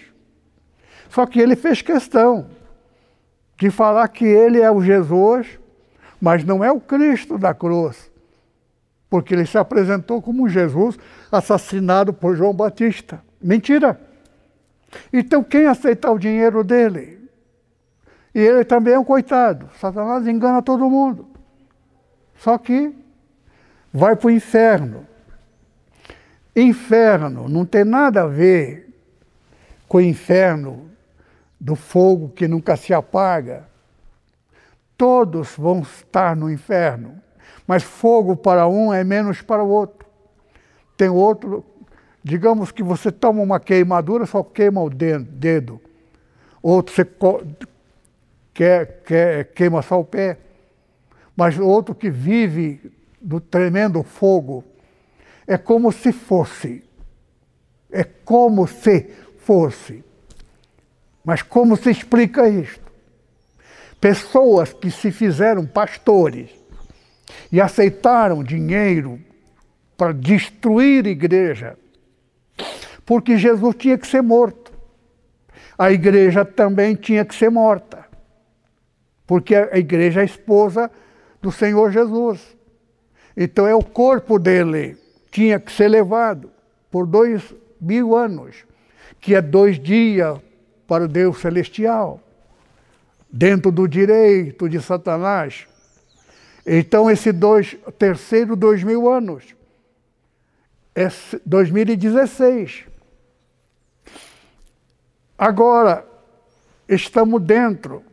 Só 1.10 1.26
que 1.26 1.40
ele 1.40 1.56
fez 1.56 1.82
questão 1.82 2.48
de 3.58 3.70
falar 3.70 4.08
que 4.10 4.26
ele 4.26 4.60
é 4.60 4.70
o 4.70 4.82
Jesus, 4.82 5.60
mas 6.20 6.44
não 6.44 6.64
é 6.64 6.72
o 6.72 6.80
Cristo 6.80 7.38
da 7.38 7.54
cruz. 7.54 8.12
Porque 9.10 9.34
ele 9.34 9.46
se 9.46 9.58
apresentou 9.58 10.22
como 10.22 10.50
Jesus 10.50 10.98
assassinado 11.32 12.14
por 12.14 12.36
João 12.36 12.54
Batista. 12.54 13.22
Mentira! 13.42 14.00
Então 15.12 15.44
quem 15.44 15.68
aceitar 15.68 16.12
o 16.12 16.20
dinheiro 16.20 16.64
dele? 16.64 17.30
E 18.34 18.40
ele 18.40 18.66
também 18.66 18.94
é 18.94 19.00
um 19.00 19.04
coitado. 19.04 19.70
Satanás 19.80 20.28
engana 20.28 20.62
todo 20.62 20.90
mundo. 20.90 21.28
Só 22.38 22.58
que 22.58 22.94
vai 23.94 24.16
para 24.16 24.28
o 24.28 24.32
inferno. 24.32 25.08
Inferno 26.54 27.48
não 27.48 27.66
tem 27.66 27.86
nada 27.86 28.24
a 28.24 28.28
ver 28.28 28.94
com 29.88 30.00
o 30.00 30.02
inferno 30.02 30.90
do 31.66 31.76
fogo 31.76 32.30
que 32.30 32.48
nunca 32.48 32.78
se 32.78 32.94
apaga. 32.94 33.68
Todos 34.96 35.56
vão 35.58 35.80
estar 35.80 36.36
no 36.36 36.52
inferno, 36.52 37.20
mas 37.66 37.82
fogo 37.82 38.38
para 38.38 38.68
um 38.68 38.94
é 38.94 39.04
menos 39.04 39.42
para 39.42 39.64
o 39.64 39.70
outro. 39.70 40.08
Tem 40.96 41.10
outro, 41.10 41.66
digamos 42.24 42.72
que 42.72 42.84
você 42.84 43.12
toma 43.12 43.42
uma 43.42 43.60
queimadura, 43.60 44.28
só 44.28 44.44
queima 44.44 44.80
o 44.80 44.92
dedo. 44.92 45.82
Outro 46.62 46.94
você 46.94 47.08
quer, 48.54 49.02
quer, 49.04 49.46
queima 49.46 49.82
só 49.82 50.00
o 50.00 50.06
pé, 50.06 50.38
mas 51.36 51.58
outro 51.58 51.96
que 51.96 52.12
vive 52.12 52.92
do 53.20 53.42
tremendo 53.42 54.04
fogo, 54.04 54.64
é 55.48 55.58
como 55.58 55.92
se 55.92 56.12
fosse. 56.12 56.84
É 57.90 58.04
como 58.04 58.68
se 58.68 59.10
fosse. 59.40 60.05
Mas 61.26 61.42
como 61.42 61.76
se 61.76 61.90
explica 61.90 62.48
isto? 62.48 62.86
Pessoas 64.00 64.72
que 64.72 64.92
se 64.92 65.12
fizeram 65.12 65.66
pastores 65.66 66.50
e 67.52 67.60
aceitaram 67.60 68.44
dinheiro 68.44 69.20
para 69.98 70.14
destruir 70.14 71.06
a 71.08 71.10
igreja, 71.10 71.78
porque 73.06 73.38
Jesus 73.38 73.76
tinha 73.76 73.98
que 73.98 74.08
ser 74.08 74.22
morto. 74.22 74.72
A 75.78 75.92
igreja 75.92 76.46
também 76.46 76.96
tinha 76.96 77.26
que 77.26 77.34
ser 77.34 77.50
morta 77.50 78.06
porque 79.28 79.56
a 79.56 79.78
igreja 79.78 80.20
é 80.20 80.24
a 80.24 80.26
esposa 80.26 80.92
do 81.42 81.52
Senhor 81.52 81.92
Jesus. 81.92 82.56
Então 83.36 83.68
é 83.68 83.76
o 83.76 83.84
corpo 83.84 84.40
dele, 84.40 84.98
tinha 85.32 85.60
que 85.60 85.72
ser 85.72 85.88
levado 85.88 86.52
por 86.90 87.06
dois 87.06 87.54
mil 87.82 88.16
anos, 88.16 88.64
que 89.20 89.36
é 89.36 89.42
dois 89.42 89.80
dias 89.80 90.40
para 90.88 91.06
o 91.06 91.08
Deus 91.08 91.40
celestial, 91.40 92.20
dentro 93.32 93.72
do 93.72 93.88
direito 93.88 94.70
de 94.70 94.82
Satanás. 94.82 95.68
Então 96.66 97.10
esse 97.10 97.32
dois, 97.32 97.78
terceiro 97.98 98.56
dois 98.56 98.84
mil 98.84 99.10
anos 99.10 99.56
é 100.96 101.08
2016. 101.46 102.86
Agora 105.38 106.06
estamos 106.88 107.42
dentro 107.42 108.04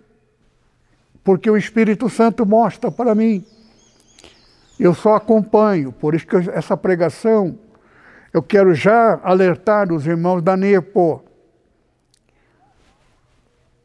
porque 1.22 1.48
o 1.48 1.56
Espírito 1.56 2.08
Santo 2.10 2.44
mostra 2.44 2.90
para 2.90 3.14
mim. 3.14 3.44
Eu 4.78 4.92
só 4.94 5.14
acompanho, 5.14 5.92
por 5.92 6.14
isso 6.14 6.26
que 6.26 6.36
essa 6.50 6.76
pregação 6.76 7.56
eu 8.32 8.42
quero 8.42 8.74
já 8.74 9.20
alertar 9.22 9.92
os 9.92 10.06
irmãos 10.06 10.42
da 10.42 10.56
NEPO. 10.56 11.22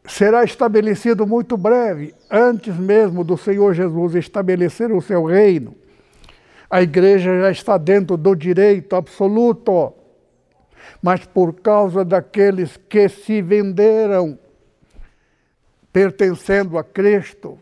Será 0.08 0.44
estabelecido 0.46 1.28
muito 1.28 1.58
breve, 1.58 2.16
antes 2.32 2.76
mesmo 2.78 3.26
do 3.26 3.38
Senhor 3.38 3.74
Jesus 3.74 4.16
estabelecer 4.16 4.90
o 4.92 5.02
seu 5.02 5.26
reino. 5.26 5.76
A 6.70 6.82
igreja 6.82 7.42
já 7.42 7.52
está 7.52 7.78
dentro 7.78 8.16
do 8.16 8.34
direito 8.34 8.96
absoluto, 8.96 9.94
mas 11.02 11.26
por 11.26 11.54
causa 11.56 12.06
daqueles 12.06 12.78
que 12.78 13.10
se 13.10 13.42
venderam 13.42 14.40
pertencendo 15.92 16.78
a 16.78 16.84
Cristo. 16.86 17.60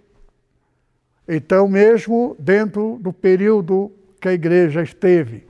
Então, 1.28 1.68
mesmo 1.68 2.36
dentro 2.38 3.00
do 3.02 3.12
período 3.12 3.92
que 4.22 4.28
a 4.28 4.34
igreja 4.34 4.84
esteve, 4.84 5.48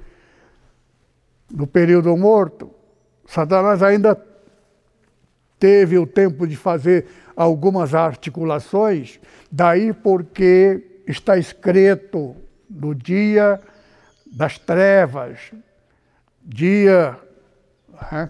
no 1.53 1.67
período 1.67 2.15
morto, 2.15 2.71
Satanás 3.25 3.83
ainda 3.83 4.15
teve 5.59 5.97
o 5.97 6.05
tempo 6.05 6.47
de 6.47 6.55
fazer 6.55 7.05
algumas 7.35 7.93
articulações, 7.93 9.19
daí 9.51 9.93
porque 9.93 11.01
está 11.07 11.37
escrito 11.37 12.35
no 12.69 12.95
dia 12.95 13.59
das 14.25 14.57
trevas, 14.57 15.51
dia 16.43 17.17
né, 18.11 18.29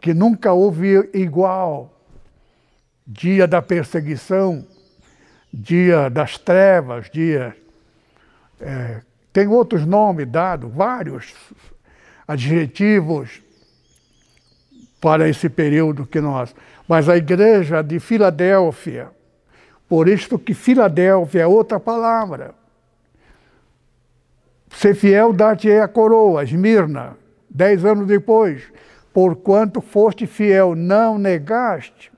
que 0.00 0.14
nunca 0.14 0.52
houve 0.52 1.10
igual 1.12 1.94
dia 3.06 3.46
da 3.46 3.62
perseguição, 3.62 4.66
dia 5.52 6.10
das 6.10 6.36
trevas, 6.36 7.08
dia. 7.10 7.56
É, 8.60 9.00
tem 9.32 9.46
outros 9.46 9.86
nomes 9.86 10.26
dados, 10.26 10.70
vários 10.72 11.34
adjetivos 12.26 13.40
para 15.00 15.28
esse 15.28 15.48
período 15.48 16.06
que 16.06 16.20
nós. 16.20 16.54
Mas 16.88 17.08
a 17.08 17.16
igreja 17.16 17.82
de 17.82 18.00
Filadélfia, 18.00 19.08
por 19.88 20.08
isto 20.08 20.38
que 20.38 20.54
Filadélfia 20.54 21.42
é 21.42 21.46
outra 21.46 21.78
palavra. 21.78 22.54
Ser 24.70 24.94
fiel, 24.94 25.32
dar-te 25.32 25.70
a 25.72 25.88
coroa, 25.88 26.44
Esmirna, 26.44 27.16
dez 27.48 27.84
anos 27.84 28.06
depois. 28.06 28.62
Porquanto 29.12 29.80
foste 29.80 30.26
fiel, 30.26 30.74
não 30.74 31.18
negaste 31.18 32.12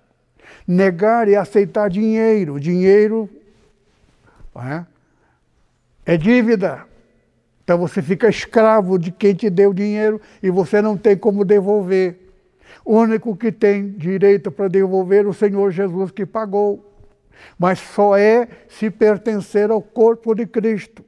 negar 0.70 1.28
e 1.28 1.34
aceitar 1.34 1.90
dinheiro. 1.90 2.60
Dinheiro 2.60 3.28
é, 4.56 4.84
é 6.06 6.16
dívida. 6.16 6.84
Então 7.64 7.76
você 7.76 8.00
fica 8.00 8.28
escravo 8.28 8.98
de 8.98 9.10
quem 9.10 9.34
te 9.34 9.50
deu 9.50 9.74
dinheiro 9.74 10.20
e 10.40 10.48
você 10.48 10.80
não 10.80 10.96
tem 10.96 11.16
como 11.16 11.44
devolver. 11.44 12.18
O 12.90 12.96
único 12.96 13.36
que 13.36 13.52
tem 13.52 13.92
direito 13.92 14.50
para 14.50 14.66
devolver 14.66 15.24
o 15.24 15.32
Senhor 15.32 15.70
Jesus 15.70 16.10
que 16.10 16.26
pagou. 16.26 16.92
Mas 17.56 17.78
só 17.78 18.16
é 18.16 18.48
se 18.68 18.90
pertencer 18.90 19.70
ao 19.70 19.80
corpo 19.80 20.34
de 20.34 20.44
Cristo. 20.44 21.04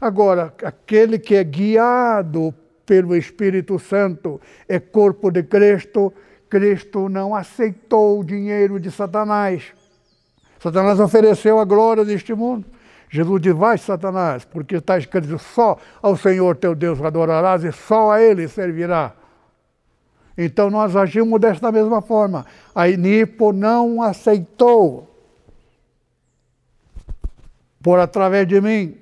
Agora, 0.00 0.54
aquele 0.64 1.18
que 1.18 1.34
é 1.34 1.44
guiado 1.44 2.54
pelo 2.86 3.14
Espírito 3.14 3.78
Santo, 3.78 4.40
é 4.66 4.80
corpo 4.80 5.30
de 5.30 5.42
Cristo, 5.42 6.10
Cristo 6.48 7.10
não 7.10 7.34
aceitou 7.34 8.20
o 8.20 8.24
dinheiro 8.24 8.80
de 8.80 8.90
Satanás. 8.90 9.74
Satanás 10.58 10.98
ofereceu 10.98 11.58
a 11.58 11.66
glória 11.66 12.02
deste 12.02 12.32
mundo. 12.32 12.64
Jesus 13.10 13.42
diz: 13.42 13.52
Vai, 13.52 13.76
Satanás, 13.76 14.46
porque 14.46 14.76
está 14.76 14.96
escrito: 14.96 15.38
só 15.38 15.76
ao 16.00 16.16
Senhor 16.16 16.56
teu 16.56 16.74
Deus 16.74 16.98
adorarás 17.02 17.62
e 17.62 17.70
só 17.72 18.12
a 18.12 18.22
Ele 18.22 18.48
servirá. 18.48 19.19
Então 20.42 20.70
nós 20.70 20.96
agimos 20.96 21.38
desta 21.38 21.70
mesma 21.70 22.00
forma. 22.00 22.46
A 22.74 22.88
Inipo 22.88 23.52
não 23.52 24.02
aceitou 24.02 25.06
por 27.82 27.98
através 27.98 28.48
de 28.48 28.58
mim, 28.58 28.96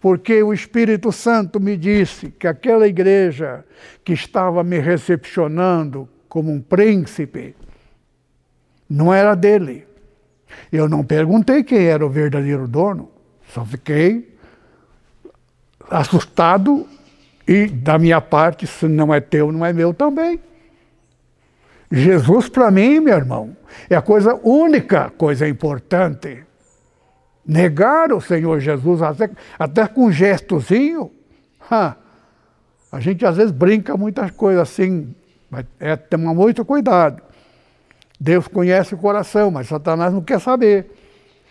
porque 0.00 0.42
o 0.42 0.50
Espírito 0.50 1.12
Santo 1.12 1.60
me 1.60 1.76
disse 1.76 2.30
que 2.30 2.46
aquela 2.46 2.88
igreja 2.88 3.66
que 4.02 4.14
estava 4.14 4.64
me 4.64 4.78
recepcionando 4.78 6.08
como 6.26 6.50
um 6.50 6.62
príncipe 6.62 7.54
não 8.88 9.12
era 9.12 9.34
dele. 9.34 9.86
Eu 10.72 10.88
não 10.88 11.04
perguntei 11.04 11.62
quem 11.62 11.84
era 11.84 12.04
o 12.04 12.08
verdadeiro 12.08 12.66
dono, 12.66 13.10
só 13.52 13.62
fiquei 13.62 14.38
assustado 15.90 16.86
e, 17.46 17.66
da 17.66 17.98
minha 17.98 18.22
parte, 18.22 18.66
se 18.66 18.88
não 18.88 19.12
é 19.12 19.20
teu, 19.20 19.52
não 19.52 19.66
é 19.66 19.70
meu 19.74 19.92
também. 19.92 20.40
Jesus, 21.92 22.48
para 22.48 22.70
mim, 22.70 23.00
meu 23.00 23.14
irmão, 23.14 23.54
é 23.90 23.94
a 23.94 24.00
coisa 24.00 24.34
única, 24.42 25.10
coisa 25.10 25.46
importante. 25.46 26.42
Negar 27.44 28.12
o 28.12 28.20
Senhor 28.20 28.58
Jesus, 28.60 29.02
até, 29.02 29.28
até 29.58 29.86
com 29.86 30.06
um 30.06 30.12
gestozinho, 30.12 31.12
ha, 31.70 31.96
a 32.90 32.98
gente 32.98 33.26
às 33.26 33.36
vezes 33.36 33.52
brinca 33.52 33.94
muitas 33.94 34.30
coisas 34.30 34.62
assim, 34.62 35.14
mas 35.50 35.66
é, 35.78 35.94
tomar 35.94 36.32
muito 36.32 36.64
cuidado. 36.64 37.22
Deus 38.18 38.48
conhece 38.48 38.94
o 38.94 38.98
coração, 38.98 39.50
mas 39.50 39.68
Satanás 39.68 40.14
não 40.14 40.22
quer 40.22 40.40
saber. 40.40 40.90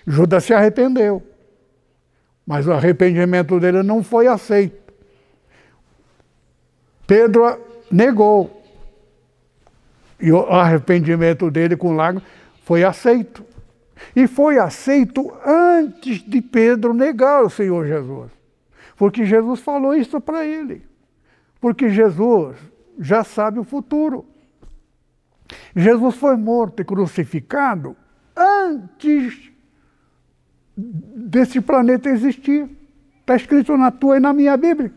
Judas 0.08 0.44
se 0.44 0.54
arrependeu, 0.56 1.22
mas 2.48 2.66
o 2.66 2.72
arrependimento 2.72 3.60
dele 3.60 3.84
não 3.84 4.02
foi 4.02 4.26
aceito. 4.26 4.94
Pedro 7.06 7.60
negou, 7.92 8.61
e 10.22 10.32
o 10.32 10.40
arrependimento 10.48 11.50
dele 11.50 11.76
com 11.76 11.96
lágrimas 11.96 12.28
foi 12.64 12.84
aceito. 12.84 13.44
E 14.16 14.28
foi 14.28 14.58
aceito 14.58 15.32
antes 15.46 16.24
de 16.24 16.42
Pedro 16.42 16.94
negar 16.94 17.44
o 17.44 17.50
Senhor 17.50 17.86
Jesus. 17.86 18.32
Porque 18.96 19.26
Jesus 19.26 19.60
falou 19.60 19.96
isso 19.96 20.20
para 20.22 20.46
ele. 20.46 20.84
Porque 21.60 21.90
Jesus 21.90 22.58
já 23.00 23.24
sabe 23.24 23.60
o 23.60 23.64
futuro. 23.64 24.26
Jesus 25.76 26.16
foi 26.16 26.36
morto 26.36 26.82
e 26.82 26.86
crucificado 26.86 27.96
antes 28.36 29.52
desse 30.76 31.62
planeta 31.62 32.10
existir. 32.10 32.70
Está 33.20 33.36
escrito 33.36 33.78
na 33.78 33.92
tua 33.92 34.18
e 34.18 34.20
na 34.20 34.34
minha 34.34 34.58
Bíblia. 34.58 34.92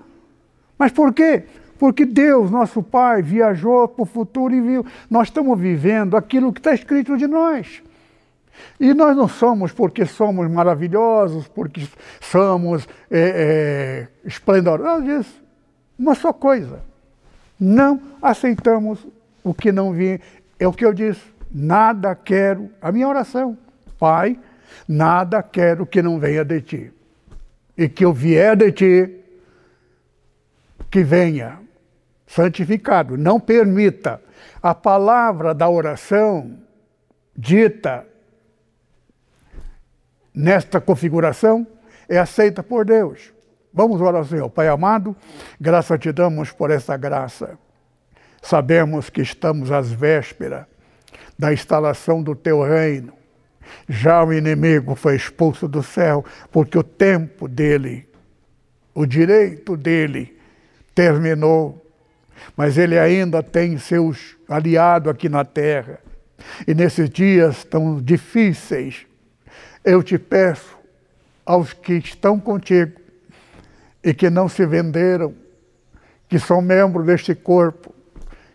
Mas 0.79 0.93
por 0.93 1.13
quê? 1.13 1.45
Porque 1.85 2.07
Deus, 2.07 2.51
nosso 2.51 2.83
Pai, 2.83 3.21
viajou 3.21 3.87
para 3.87 4.05
o 4.05 4.07
futuro 4.07 4.55
e 4.55 4.61
viu. 4.63 4.87
Nós 5.11 5.29
estamos 5.29 5.61
vivendo 5.61 6.17
aquilo 6.17 6.51
que 6.51 6.59
está 6.59 6.73
escrito 6.73 7.15
de 7.15 7.27
nós. 7.27 7.83
E 8.81 8.95
nós 8.95 9.15
não 9.15 9.29
somos 9.29 9.71
porque 9.71 10.07
somos 10.07 10.51
maravilhosos, 10.51 11.47
porque 11.47 11.87
somos 12.23 12.89
é, 13.11 14.09
é, 14.25 14.27
esplendorosos. 14.27 15.27
Uma 15.99 16.15
só 16.15 16.33
coisa. 16.33 16.81
Não 17.61 18.01
aceitamos 18.23 19.07
o 19.43 19.53
que 19.53 19.71
não 19.71 19.93
vem. 19.93 20.19
É 20.59 20.67
o 20.67 20.73
que 20.73 20.87
eu 20.87 20.95
disse. 20.95 21.21
Nada 21.53 22.15
quero. 22.15 22.71
A 22.81 22.91
minha 22.91 23.07
oração. 23.07 23.59
Pai, 23.99 24.39
nada 24.89 25.43
quero 25.43 25.85
que 25.85 26.01
não 26.01 26.19
venha 26.19 26.47
de 26.47 26.63
ti. 26.63 26.93
E 27.77 27.91
que 27.91 28.07
eu 28.07 28.13
vier 28.15 28.57
de 28.57 28.73
ti, 28.73 29.21
que 30.91 31.05
venha 31.05 31.63
santificado. 32.27 33.17
Não 33.17 33.39
permita. 33.39 34.21
A 34.63 34.75
palavra 34.75 35.55
da 35.55 35.69
oração 35.69 36.59
dita 37.37 38.07
nesta 40.35 40.81
configuração 40.81 41.67
é 42.09 42.19
aceita 42.19 42.63
por 42.63 42.85
Deus. 42.85 43.33
Vamos 43.73 44.01
orar 44.01 44.17
ao 44.17 44.25
Senhor. 44.25 44.49
Pai 44.51 44.69
amado, 44.69 45.17
graça 45.61 45.99
te 45.99 46.13
damos 46.13 46.53
por 46.53 46.71
essa 46.71 46.97
graça. 46.97 47.59
Sabemos 48.41 49.11
que 49.11 49.23
estamos 49.23 49.73
às 49.73 49.91
vésperas 49.91 50.67
da 51.39 51.53
instalação 51.53 52.23
do 52.23 52.35
teu 52.35 52.63
reino. 52.63 53.13
Já 53.89 54.23
o 54.23 54.33
inimigo 54.33 54.95
foi 54.95 55.17
expulso 55.17 55.67
do 55.67 55.83
céu, 55.83 56.25
porque 56.53 56.79
o 56.79 56.83
tempo 56.83 57.49
dele, 57.49 58.09
o 58.95 59.07
direito 59.07 59.77
dele, 59.77 60.39
terminou. 60.95 61.84
Mas 62.57 62.79
ele 62.79 62.99
ainda 62.99 63.43
tem 63.43 63.79
seus 63.79 64.37
aliados 64.49 65.11
aqui 65.11 65.29
na 65.29 65.45
terra. 65.45 65.99
E 66.67 66.75
nesses 66.75 67.09
dias 67.09 67.65
tão 67.65 68.01
difíceis, 68.01 69.07
eu 69.85 70.03
te 70.03 70.19
peço 70.19 70.77
aos 71.45 71.73
que 71.73 71.95
estão 71.95 72.39
contigo 72.39 73.01
e 74.03 74.13
que 74.13 74.29
não 74.29 74.49
se 74.49 74.65
venderam, 74.67 75.35
que 76.29 76.39
são 76.39 76.61
membros 76.61 77.07
deste 77.07 77.35
corpo, 77.35 77.95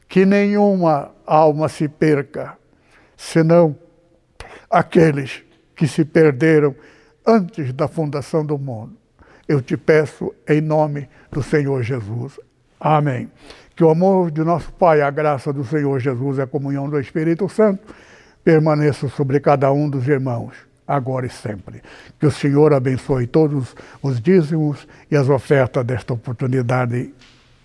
que 0.08 0.26
nenhuma 0.26 1.12
alma 1.26 1.70
se 1.70 1.88
perca, 1.88 2.58
senão 3.16 3.76
aqueles 4.70 5.44
que 5.76 5.88
se 5.88 6.04
perderam 6.04 6.76
antes 7.26 7.72
da 7.74 7.88
fundação 7.88 8.46
do 8.46 8.58
mundo. 8.58 8.98
Eu 9.48 9.62
te 9.62 9.78
peço 9.78 10.34
em 10.48 10.62
nome 10.62 11.10
do 11.32 11.42
Senhor 11.42 11.82
Jesus. 11.82 12.40
Amém. 12.80 13.30
Que 13.80 13.84
o 13.86 13.90
amor 13.90 14.30
de 14.30 14.44
nosso 14.44 14.74
Pai, 14.74 15.02
a 15.02 15.10
graça 15.10 15.54
do 15.54 15.64
Senhor 15.64 15.98
Jesus 16.02 16.38
e 16.38 16.42
a 16.42 16.46
comunhão 16.46 16.90
do 16.90 17.00
Espírito 17.00 17.48
Santo 17.48 17.96
permaneça 18.44 19.08
sobre 19.08 19.40
cada 19.40 19.72
um 19.72 19.90
dos 19.90 20.06
irmãos 20.06 20.52
agora 20.86 21.26
e 21.26 21.30
sempre. 21.30 21.82
Que 22.20 22.26
o 22.26 22.32
Senhor 22.32 22.74
abençoe 22.74 23.26
todos 23.26 23.74
os 24.04 24.20
dízimos 24.20 24.86
e 25.10 25.16
as 25.16 25.30
ofertas 25.30 25.86
desta 25.86 26.14
oportunidade. 26.14 27.14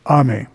Amém. 0.04 0.46